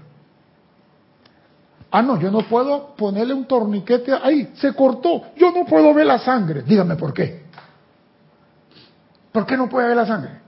Ah, 1.90 2.02
no, 2.02 2.18
yo 2.18 2.30
no 2.30 2.40
puedo 2.48 2.94
ponerle 2.94 3.34
un 3.34 3.44
torniquete 3.46 4.12
ahí, 4.14 4.52
se 4.54 4.72
cortó, 4.72 5.24
yo 5.36 5.52
no 5.52 5.66
puedo 5.66 5.92
ver 5.92 6.06
la 6.06 6.18
sangre. 6.18 6.62
Dígame 6.62 6.96
por 6.96 7.12
qué. 7.12 7.44
¿Por 9.32 9.44
qué 9.44 9.56
no 9.56 9.68
puede 9.68 9.88
ver 9.88 9.96
la 9.96 10.06
sangre? 10.06 10.40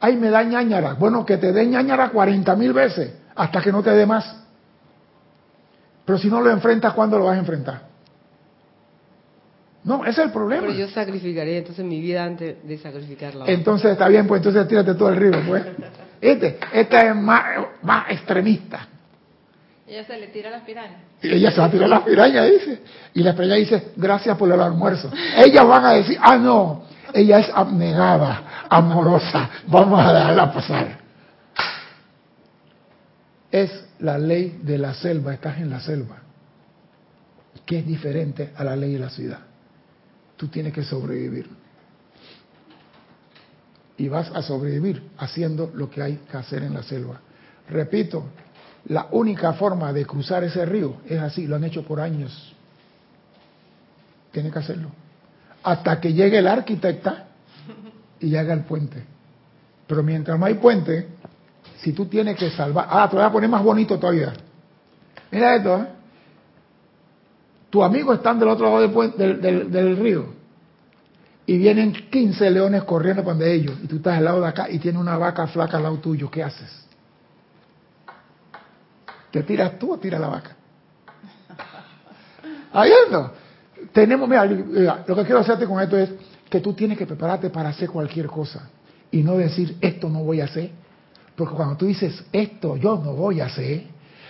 Ay, 0.00 0.16
me 0.16 0.30
da 0.30 0.42
ñañara. 0.42 0.94
Bueno, 0.94 1.24
que 1.24 1.38
te 1.38 1.52
dé 1.52 1.64
ñañara 1.66 2.10
40 2.10 2.54
mil 2.56 2.72
veces 2.72 3.12
hasta 3.34 3.62
que 3.62 3.72
no 3.72 3.82
te 3.82 3.90
dé 3.90 4.04
más. 4.04 4.47
Pero 6.08 6.16
si 6.18 6.28
no 6.28 6.40
lo 6.40 6.50
enfrentas, 6.50 6.94
¿cuándo 6.94 7.18
lo 7.18 7.26
vas 7.26 7.36
a 7.36 7.40
enfrentar? 7.40 7.82
No, 9.84 10.06
ese 10.06 10.22
es 10.22 10.26
el 10.28 10.32
problema. 10.32 10.62
Pero 10.62 10.72
yo 10.72 10.88
sacrificaría 10.88 11.58
entonces 11.58 11.84
mi 11.84 12.00
vida 12.00 12.24
antes 12.24 12.66
de 12.66 12.78
sacrificarla. 12.78 13.44
Entonces 13.46 13.90
está 13.90 14.08
bien, 14.08 14.26
pues 14.26 14.38
entonces 14.38 14.66
tírate 14.66 14.94
todo 14.94 15.10
el 15.10 15.16
río, 15.16 15.32
pues. 15.46 15.66
Este, 16.18 16.58
esta 16.72 17.08
es 17.08 17.14
más, 17.14 17.42
más 17.82 18.10
extremista. 18.10 18.88
Ella 19.86 20.02
se 20.04 20.18
le 20.18 20.28
tira 20.28 20.48
las 20.48 20.62
pirañas. 20.62 21.02
Y 21.20 21.30
ella 21.30 21.50
se 21.50 21.60
va 21.60 21.66
a 21.66 21.70
tirar 21.70 21.90
las 21.90 22.00
pirañas, 22.00 22.50
dice. 22.52 22.82
Y 23.12 23.22
la 23.22 23.34
piraña 23.34 23.56
dice, 23.56 23.92
gracias 23.94 24.34
por 24.38 24.50
el 24.50 24.58
almuerzo. 24.58 25.10
Ellas 25.36 25.66
van 25.66 25.84
a 25.84 25.92
decir, 25.92 26.18
ah, 26.22 26.38
no, 26.38 26.84
ella 27.12 27.40
es 27.40 27.50
abnegada, 27.54 28.64
amorosa, 28.70 29.50
vamos 29.66 30.02
a 30.02 30.14
dejarla 30.14 30.52
pasar. 30.54 30.98
Es 33.50 33.87
la 34.00 34.18
ley 34.18 34.60
de 34.62 34.78
la 34.78 34.94
selva, 34.94 35.34
estás 35.34 35.58
en 35.58 35.70
la 35.70 35.80
selva, 35.80 36.18
que 37.66 37.80
es 37.80 37.86
diferente 37.86 38.52
a 38.56 38.64
la 38.64 38.76
ley 38.76 38.92
de 38.92 38.98
la 38.98 39.10
ciudad. 39.10 39.40
Tú 40.36 40.48
tienes 40.48 40.72
que 40.72 40.84
sobrevivir. 40.84 41.48
Y 43.96 44.08
vas 44.08 44.30
a 44.32 44.42
sobrevivir 44.42 45.02
haciendo 45.18 45.72
lo 45.74 45.90
que 45.90 46.02
hay 46.02 46.20
que 46.30 46.36
hacer 46.36 46.62
en 46.62 46.74
la 46.74 46.84
selva. 46.84 47.20
Repito, 47.68 48.26
la 48.86 49.08
única 49.10 49.52
forma 49.54 49.92
de 49.92 50.06
cruzar 50.06 50.44
ese 50.44 50.64
río 50.64 50.98
es 51.06 51.20
así, 51.20 51.46
lo 51.46 51.56
han 51.56 51.64
hecho 51.64 51.84
por 51.84 52.00
años. 52.00 52.54
Tiene 54.30 54.50
que 54.50 54.58
hacerlo. 54.60 54.90
Hasta 55.64 56.00
que 56.00 56.12
llegue 56.12 56.38
el 56.38 56.46
arquitecto 56.46 57.12
y 58.20 58.36
haga 58.36 58.54
el 58.54 58.60
puente. 58.60 59.02
Pero 59.88 60.02
mientras 60.02 60.38
no 60.38 60.46
hay 60.46 60.54
puente, 60.54 61.08
si 61.80 61.92
tú 61.92 62.06
tienes 62.06 62.36
que 62.36 62.50
salvar, 62.50 62.86
ah, 62.90 63.08
te 63.08 63.16
voy 63.16 63.24
a 63.24 63.30
poner 63.30 63.48
más 63.48 63.62
bonito 63.62 63.98
todavía. 63.98 64.32
Mira 65.30 65.56
esto, 65.56 65.76
¿eh? 65.76 65.86
Tu 67.70 67.82
amigo 67.82 68.14
están 68.14 68.38
del 68.38 68.48
otro 68.48 68.66
lado 68.66 69.10
del, 69.10 69.70
del, 69.70 69.96
río 69.98 70.26
y 71.44 71.58
vienen 71.58 71.92
15 71.92 72.50
leones 72.50 72.82
corriendo 72.84 73.22
cuando 73.22 73.44
ellos 73.44 73.76
y 73.82 73.86
tú 73.86 73.96
estás 73.96 74.16
al 74.16 74.24
lado 74.24 74.40
de 74.40 74.48
acá 74.48 74.70
y 74.70 74.78
tiene 74.78 74.98
una 74.98 75.18
vaca 75.18 75.46
flaca 75.48 75.76
al 75.76 75.82
lado 75.82 75.98
tuyo, 75.98 76.30
¿qué 76.30 76.42
haces? 76.42 76.86
¿Te 79.30 79.42
tiras 79.42 79.78
tú 79.78 79.92
o 79.92 79.98
tira 79.98 80.18
la 80.18 80.28
vaca? 80.28 80.56
Ahí 82.72 82.90
ando. 83.06 83.34
Tenemos, 83.92 84.26
mira, 84.26 84.46
lo 85.06 85.14
que 85.14 85.24
quiero 85.24 85.40
hacerte 85.40 85.66
con 85.66 85.80
esto 85.82 85.98
es 85.98 86.10
que 86.48 86.60
tú 86.60 86.72
tienes 86.72 86.96
que 86.96 87.06
prepararte 87.06 87.50
para 87.50 87.68
hacer 87.68 87.90
cualquier 87.90 88.28
cosa 88.28 88.70
y 89.10 89.22
no 89.22 89.36
decir 89.36 89.76
esto 89.82 90.08
no 90.08 90.20
voy 90.24 90.40
a 90.40 90.44
hacer 90.44 90.70
porque 91.38 91.54
cuando 91.54 91.76
tú 91.76 91.86
dices, 91.86 92.24
esto 92.32 92.76
yo 92.76 92.96
no 92.96 93.12
voy 93.12 93.40
a 93.40 93.46
hacer, 93.46 93.84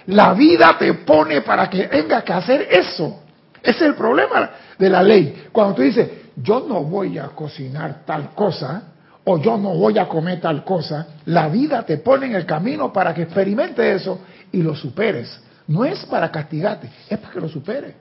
la 0.08 0.34
vida 0.34 0.76
te 0.78 0.92
pone 0.92 1.40
para 1.40 1.68
que 1.70 1.84
tengas 1.88 2.22
que 2.22 2.34
hacer 2.34 2.68
eso. 2.70 3.22
Ese 3.62 3.70
es 3.78 3.82
el 3.82 3.94
problema 3.94 4.50
de 4.78 4.90
la 4.90 5.02
ley. 5.02 5.46
Cuando 5.50 5.76
tú 5.76 5.82
dices, 5.82 6.06
yo 6.36 6.66
no 6.68 6.84
voy 6.84 7.16
a 7.16 7.28
cocinar 7.28 8.02
tal 8.04 8.34
cosa, 8.34 8.82
o 9.24 9.38
yo 9.38 9.56
no 9.56 9.74
voy 9.74 9.98
a 9.98 10.06
comer 10.06 10.38
tal 10.42 10.62
cosa, 10.64 11.06
la 11.24 11.48
vida 11.48 11.82
te 11.86 11.96
pone 11.96 12.26
en 12.26 12.34
el 12.34 12.44
camino 12.44 12.92
para 12.92 13.14
que 13.14 13.22
experimentes 13.22 14.02
eso 14.02 14.20
y 14.52 14.60
lo 14.60 14.76
superes. 14.76 15.40
No 15.66 15.86
es 15.86 16.04
para 16.04 16.30
castigarte, 16.30 16.90
es 17.08 17.18
para 17.18 17.32
que 17.32 17.40
lo 17.40 17.48
superes. 17.48 17.94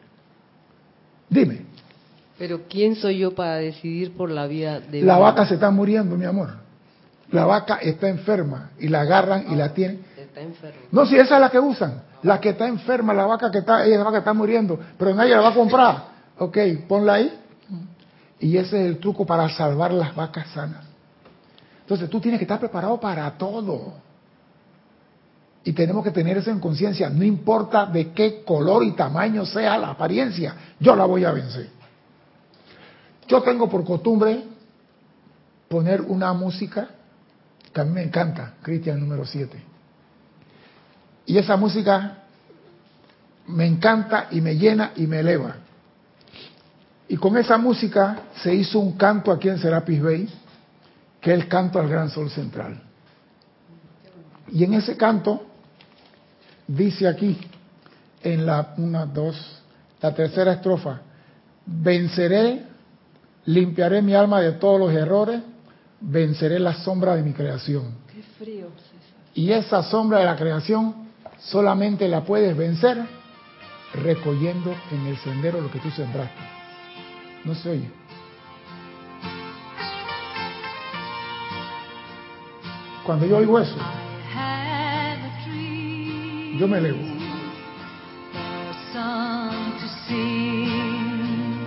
Dime. 1.30 1.62
Pero 2.38 2.64
¿quién 2.70 2.96
soy 2.96 3.20
yo 3.20 3.34
para 3.34 3.56
decidir 3.56 4.18
por 4.18 4.30
la 4.30 4.48
vida 4.48 4.82
de... 4.82 5.02
La 5.02 5.18
vaca 5.18 5.46
se 5.46 5.54
está 5.54 5.72
muriendo, 5.72 6.18
mi 6.18 6.26
amor 6.26 6.67
la 7.32 7.46
vaca 7.46 7.76
está 7.76 8.08
enferma 8.08 8.72
y 8.80 8.88
la 8.88 9.02
agarran 9.02 9.52
y 9.52 9.56
la 9.56 9.74
tienen. 9.74 10.06
Está 10.18 10.42
enferma. 10.42 10.82
No, 10.92 11.06
si 11.06 11.16
esa 11.16 11.36
es 11.36 11.42
la 11.42 11.50
que 11.50 11.60
usan. 11.60 12.04
La 12.24 12.40
que 12.40 12.50
está 12.50 12.68
enferma, 12.68 13.14
la 13.14 13.26
vaca 13.26 13.52
que 13.52 13.60
está, 13.60 13.86
ella 13.86 13.98
la 13.98 14.06
vaca 14.06 14.20
está 14.20 14.34
muriendo, 14.34 14.80
pero 14.98 15.14
nadie 15.14 15.36
la 15.36 15.42
va 15.42 15.50
a 15.50 15.54
comprar. 15.54 16.18
Ok, 16.40 16.56
ponla 16.88 17.14
ahí. 17.14 17.36
Y 18.40 18.58
ese 18.58 18.80
es 18.80 18.86
el 18.86 19.00
truco 19.00 19.26
para 19.26 19.50
salvar 19.50 19.92
las 19.92 20.16
vacas 20.16 20.48
sanas. 20.50 20.86
Entonces 21.82 22.08
tú 22.12 22.20
tienes 22.22 22.38
que 22.38 22.44
estar 22.44 22.60
preparado 22.60 23.00
para 23.00 23.36
todo. 23.36 23.94
Y 25.64 25.74
tenemos 25.74 26.04
que 26.04 26.12
tener 26.12 26.38
eso 26.38 26.52
en 26.52 26.60
conciencia. 26.60 27.10
No 27.10 27.24
importa 27.24 27.88
de 27.88 28.12
qué 28.12 28.44
color 28.44 28.84
y 28.84 28.92
tamaño 28.92 29.48
sea 29.48 29.80
la 29.80 29.90
apariencia, 29.90 30.54
yo 30.80 30.96
la 30.96 31.06
voy 31.06 31.26
a 31.26 31.32
vencer. 31.32 31.70
Yo 33.28 33.42
tengo 33.42 33.68
por 33.68 33.84
costumbre 33.84 34.44
poner 35.68 36.02
una 36.02 36.34
música 36.34 36.88
mí 37.84 37.92
me 37.92 38.04
encanta, 38.04 38.56
Cristian 38.62 39.00
número 39.00 39.26
7. 39.26 39.58
Y 41.26 41.38
esa 41.38 41.58
música 41.58 42.24
me 43.48 43.66
encanta 43.66 44.28
y 44.32 44.42
me 44.42 44.56
llena 44.56 44.92
y 44.96 45.08
me 45.08 45.20
eleva. 45.20 45.56
Y 47.10 47.18
con 47.18 47.38
esa 47.38 47.58
música 47.58 48.20
se 48.42 48.54
hizo 48.54 48.80
un 48.80 48.94
canto 48.98 49.32
aquí 49.32 49.50
en 49.50 49.60
Serapis 49.60 50.02
Bay, 50.02 50.30
que 51.22 51.34
es 51.34 51.40
el 51.40 51.48
canto 51.48 51.80
al 51.80 51.88
gran 51.88 52.10
sol 52.10 52.30
central. 52.30 52.82
Y 54.52 54.64
en 54.64 54.74
ese 54.74 54.96
canto 54.98 55.46
dice 56.68 57.08
aquí, 57.08 57.38
en 58.24 58.46
la 58.46 58.74
una, 58.78 59.06
dos, 59.06 59.62
la 60.02 60.14
tercera 60.14 60.54
estrofa, 60.54 61.02
venceré, 61.66 62.64
limpiaré 63.46 64.02
mi 64.02 64.14
alma 64.14 64.42
de 64.42 64.54
todos 64.54 64.80
los 64.80 64.94
errores, 64.94 65.42
venceré 66.00 66.60
la 66.60 66.74
sombra 66.74 67.16
de 67.16 67.24
mi 67.24 67.34
creación. 67.34 67.96
Qué 68.14 68.22
frío, 68.44 68.68
Y 69.34 69.52
esa 69.52 69.84
sombra 69.84 70.20
de 70.20 70.26
la 70.26 70.36
creación 70.36 71.08
solamente 71.40 72.08
la 72.08 72.24
puedes 72.24 72.56
vencer 72.56 72.98
recogiendo 73.94 74.76
en 74.92 75.08
el 75.08 75.18
sendero 75.18 75.62
lo 75.62 75.72
que 75.72 75.80
tú 75.80 75.90
sembraste. 75.92 76.42
No 77.44 77.56
se 77.56 77.70
oye. 77.70 77.92
Cuando 83.06 83.26
yo 83.26 83.38
oigo 83.38 83.60
eso, 83.60 83.78
yo 86.60 86.68
me 86.68 86.80
elevo. 86.80 87.18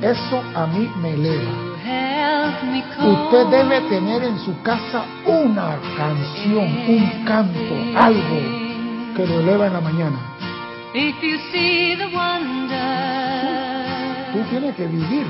Eso 0.02 0.42
a 0.54 0.66
mí 0.66 0.90
me 1.00 1.14
eleva. 1.14 1.69
Usted 3.02 3.46
debe 3.46 3.80
tener 3.88 4.22
en 4.24 4.38
su 4.40 4.60
casa 4.62 5.04
una 5.26 5.78
canción, 5.96 6.66
un 6.88 7.24
canto, 7.24 7.74
algo 7.96 8.40
que 9.16 9.26
lo 9.26 9.40
eleva 9.40 9.66
en 9.66 9.72
la 9.72 9.80
mañana. 9.80 10.18
Tú 14.32 14.40
tienes 14.50 14.74
que 14.76 14.86
vivir. 14.86 15.26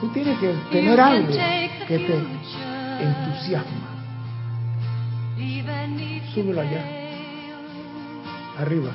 Tú 0.00 0.08
tienes 0.08 0.38
que 0.38 0.52
tener 0.70 1.00
algo 1.00 1.32
que 1.88 1.98
te 1.98 2.16
entusiasma. 3.00 3.88
Súbelo 6.34 6.60
allá. 6.60 6.82
Arriba. 8.58 8.90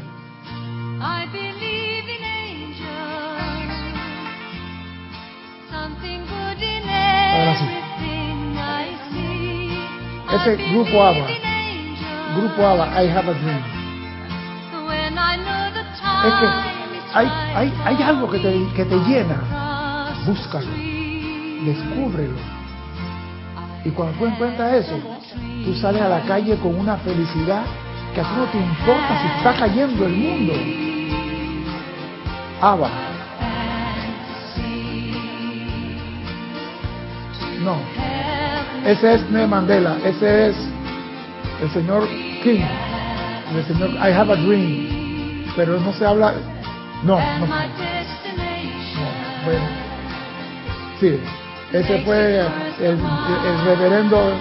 Ahora 7.31 7.55
sí. 7.57 7.65
Ese 10.35 10.55
grupo 10.71 11.03
ABBA. 11.03 11.27
Grupo 12.35 12.65
ABBA, 12.67 13.03
I 13.03 13.07
have 13.07 13.29
a 13.29 13.33
dream. 13.33 13.63
Es 16.25 16.33
que 16.33 16.47
hay, 17.13 17.31
hay, 17.55 17.73
hay 17.85 18.03
algo 18.03 18.29
que 18.29 18.39
te, 18.39 18.67
que 18.75 18.85
te 18.85 18.95
llena. 18.99 20.13
Búscalo. 20.25 20.67
Descúbrelo. 21.65 22.37
Y 23.85 23.89
cuando 23.91 24.17
tú 24.17 24.25
encuentras 24.25 24.73
eso, 24.73 24.99
tú 25.65 25.73
sales 25.75 26.01
a 26.01 26.09
la 26.09 26.21
calle 26.21 26.57
con 26.57 26.77
una 26.77 26.97
felicidad 26.97 27.63
que 28.13 28.21
a 28.21 28.23
ti 28.23 28.29
no 28.35 28.45
te 28.45 28.57
importa 28.57 29.21
si 29.21 29.27
está 29.37 29.53
cayendo 29.53 30.05
el 30.05 30.13
mundo. 30.13 30.53
Ava. 32.61 33.08
No. 37.63 37.77
Ese 38.85 39.15
es 39.15 39.29
Nelson 39.29 39.49
Mandela. 39.49 39.97
Ese 40.03 40.49
es 40.49 40.55
el 41.61 41.69
señor 41.71 42.07
King. 42.43 42.63
El 43.55 43.65
señor 43.65 43.89
I 43.91 44.11
have 44.11 44.31
a 44.31 44.35
dream. 44.35 45.45
Pero 45.55 45.79
no 45.79 45.93
se 45.93 46.05
habla. 46.05 46.33
No, 47.03 47.17
no. 47.17 47.47
no 47.47 47.55
bueno. 49.45 49.65
Sí. 50.99 51.19
Ese 51.71 51.99
fue 51.99 52.39
el, 52.79 52.97
el 52.97 53.65
reverendo 53.65 54.33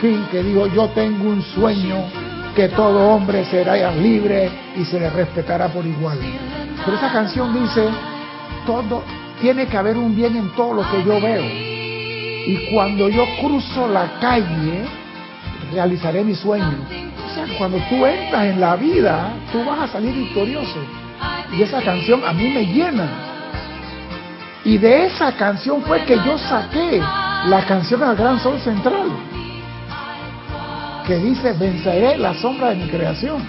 King 0.00 0.24
que 0.30 0.42
dijo, 0.42 0.66
yo 0.68 0.88
tengo 0.90 1.28
un 1.28 1.42
sueño 1.42 2.04
que 2.54 2.68
todo 2.68 3.10
hombre 3.10 3.44
será 3.44 3.92
libre 3.92 4.50
y 4.76 4.84
se 4.84 4.98
le 4.98 5.10
respetará 5.10 5.68
por 5.68 5.86
igual. 5.86 6.18
Pero 6.84 6.96
esa 6.96 7.12
canción 7.12 7.54
dice, 7.54 7.88
todo, 8.66 9.02
tiene 9.40 9.66
que 9.66 9.76
haber 9.76 9.96
un 9.96 10.14
bien 10.14 10.36
en 10.36 10.50
todo 10.54 10.74
lo 10.74 10.90
que 10.90 11.04
yo 11.04 11.20
veo. 11.20 11.79
Y 12.46 12.72
cuando 12.72 13.08
yo 13.08 13.26
cruzo 13.40 13.88
la 13.88 14.18
calle, 14.20 14.84
realizaré 15.72 16.24
mi 16.24 16.34
sueño. 16.34 16.78
O 17.26 17.34
sea, 17.34 17.46
cuando 17.58 17.78
tú 17.88 18.04
entras 18.06 18.46
en 18.46 18.60
la 18.60 18.76
vida, 18.76 19.32
tú 19.52 19.64
vas 19.64 19.80
a 19.80 19.88
salir 19.88 20.14
victorioso. 20.14 20.78
Y 21.52 21.62
esa 21.62 21.80
canción 21.82 22.22
a 22.24 22.32
mí 22.32 22.48
me 22.48 22.64
llena. 22.64 23.08
Y 24.64 24.78
de 24.78 25.06
esa 25.06 25.32
canción 25.36 25.82
fue 25.82 26.04
que 26.04 26.16
yo 26.16 26.38
saqué 26.38 27.00
la 27.46 27.64
canción 27.66 28.02
al 28.02 28.16
Gran 28.16 28.38
Sol 28.40 28.58
Central 28.60 29.10
que 31.10 31.18
dice, 31.18 31.52
venceré 31.54 32.16
la 32.18 32.32
sombra 32.34 32.68
de 32.68 32.76
mi 32.76 32.88
creación. 32.88 33.42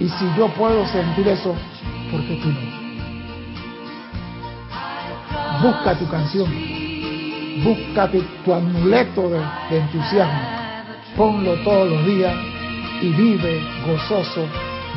Y 0.00 0.08
si 0.08 0.24
yo 0.36 0.48
puedo 0.48 0.84
sentir 0.88 1.28
eso, 1.28 1.54
¿por 2.10 2.20
qué 2.22 2.40
tú 2.42 2.48
no? 2.48 2.60
Busca 5.62 5.94
tu 5.96 6.08
canción, 6.08 6.52
búscate 7.62 8.22
tu 8.44 8.52
amuleto 8.52 9.28
de, 9.30 9.40
de 9.70 9.78
entusiasmo, 9.78 10.40
ponlo 11.16 11.54
todos 11.64 11.90
los 11.90 12.06
días 12.06 12.34
y 13.02 13.08
vive 13.10 13.62
gozoso 13.86 14.46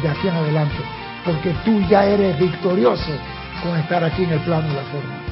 de 0.02 0.10
aquí 0.10 0.28
en 0.28 0.36
adelante, 0.36 0.78
porque 1.26 1.54
tú 1.66 1.82
ya 1.90 2.06
eres 2.06 2.40
victorioso 2.40 3.12
con 3.64 3.78
estar 3.78 4.04
aquí 4.04 4.24
en 4.24 4.32
el 4.32 4.40
plano 4.42 4.68
de 4.68 4.76
la 4.76 4.84
forma. 4.84 5.30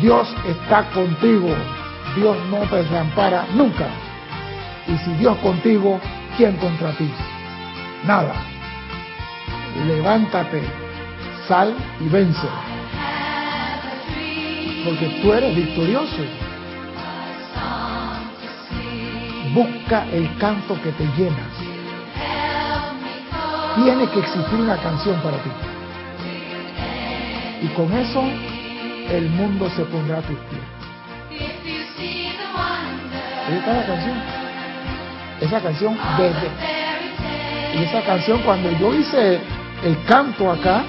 Dios 0.00 0.34
está 0.46 0.90
contigo, 0.90 1.48
Dios 2.16 2.36
no 2.50 2.58
te 2.68 2.76
desampara 2.76 3.46
nunca. 3.54 3.86
Y 4.86 4.96
si 4.98 5.12
Dios 5.14 5.36
contigo, 5.38 6.00
¿quién 6.36 6.56
contra 6.56 6.92
ti? 6.92 7.08
Nada. 8.04 8.34
Levántate, 9.86 10.62
sal 11.48 11.74
y 12.00 12.08
vence. 12.08 12.48
Porque 14.84 15.20
tú 15.22 15.32
eres 15.32 15.56
victorioso. 15.56 16.43
Busca 19.54 20.06
el 20.12 20.36
canto 20.38 20.74
que 20.82 20.90
te 20.92 21.04
llena. 21.16 21.48
Tiene 23.76 24.08
que 24.08 24.18
existir 24.20 24.60
una 24.60 24.76
canción 24.76 25.20
para 25.22 25.36
ti. 25.38 25.50
Y 27.62 27.68
con 27.68 27.92
eso 27.92 28.22
el 29.10 29.30
mundo 29.30 29.70
se 29.70 29.84
pondrá 29.84 30.18
a 30.18 30.22
tus 30.22 30.36
pies. 30.36 30.62
Ahí 33.46 33.56
está 33.58 33.72
la 33.74 33.86
canción 33.86 34.44
esa 35.40 35.60
canción 35.60 35.96
desde 36.16 36.48
y 37.74 37.84
esa 37.84 38.02
canción 38.02 38.40
cuando 38.42 38.70
yo 38.78 38.94
hice 38.94 39.40
el 39.84 40.04
canto 40.04 40.50
acá 40.50 40.82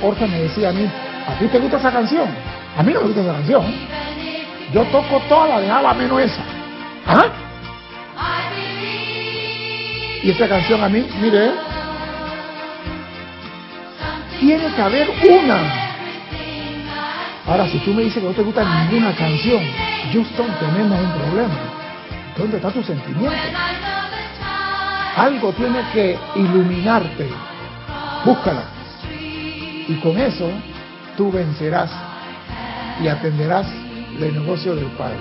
Jorge 0.00 0.26
me 0.26 0.40
decía 0.42 0.70
a 0.70 0.72
mí 0.72 0.90
¿a 1.28 1.38
ti 1.38 1.46
te 1.46 1.58
gusta 1.58 1.78
esa 1.78 1.92
canción? 1.92 2.28
a 2.76 2.82
mí 2.82 2.92
no 2.92 3.00
me 3.00 3.06
gusta 3.06 3.22
esa 3.22 3.32
canción 3.32 3.64
yo 4.72 4.82
toco 4.84 5.20
toda 5.28 5.60
la 5.60 5.60
de 5.60 5.98
menos 5.98 6.20
esa 6.20 6.42
¿Ah? 7.06 7.49
Y 10.22 10.30
esa 10.30 10.48
canción 10.48 10.82
a 10.82 10.88
mí 10.88 11.06
mire 11.20 11.52
tiene 14.38 14.74
que 14.74 14.82
haber 14.82 15.08
una 15.10 15.60
ahora 17.46 17.66
si 17.68 17.78
tú 17.78 17.92
me 17.92 18.02
dices 18.02 18.22
que 18.22 18.28
no 18.28 18.34
te 18.34 18.42
gusta 18.42 18.64
ninguna 18.64 19.14
canción 19.14 19.62
Houston 20.12 20.46
tenemos 20.60 20.98
un 20.98 21.12
problema 21.12 21.80
¿Dónde 22.40 22.56
está 22.56 22.70
tu 22.70 22.82
sentimiento? 22.82 23.36
Algo 25.16 25.52
tiene 25.52 25.82
que 25.92 26.18
iluminarte. 26.36 27.28
Búscala. 28.24 28.62
Y 29.88 29.94
con 30.02 30.16
eso 30.16 30.48
tú 31.18 31.30
vencerás 31.30 31.90
y 33.02 33.08
atenderás 33.08 33.66
el 34.18 34.32
negocio 34.32 34.74
del 34.74 34.86
Padre. 34.92 35.18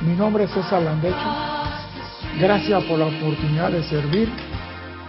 Mi 0.00 0.14
nombre 0.14 0.44
es 0.44 0.50
César 0.50 0.80
Landecho. 0.80 1.69
Gracias 2.38 2.84
por 2.84 2.98
la 2.98 3.06
oportunidad 3.06 3.70
de 3.72 3.82
servir 3.82 4.28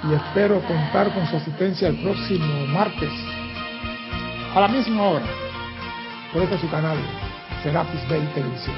y 0.10 0.14
espero 0.14 0.60
contar 0.62 1.14
con 1.14 1.28
su 1.28 1.38
asistencia 1.38 1.88
el 1.88 1.98
próximo 1.98 2.66
martes 2.68 3.12
a 4.56 4.60
la 4.60 4.68
misma 4.68 5.04
hora 5.04 5.26
por 6.34 6.42
este 6.42 6.58
su 6.58 6.70
canal 6.70 6.98
Serapis 7.64 8.08
Bay 8.10 8.28
Televisión. 8.34 8.76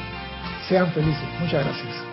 Sean 0.67 0.91
felices. 0.91 1.23
Muchas 1.39 1.63
gracias. 1.65 2.12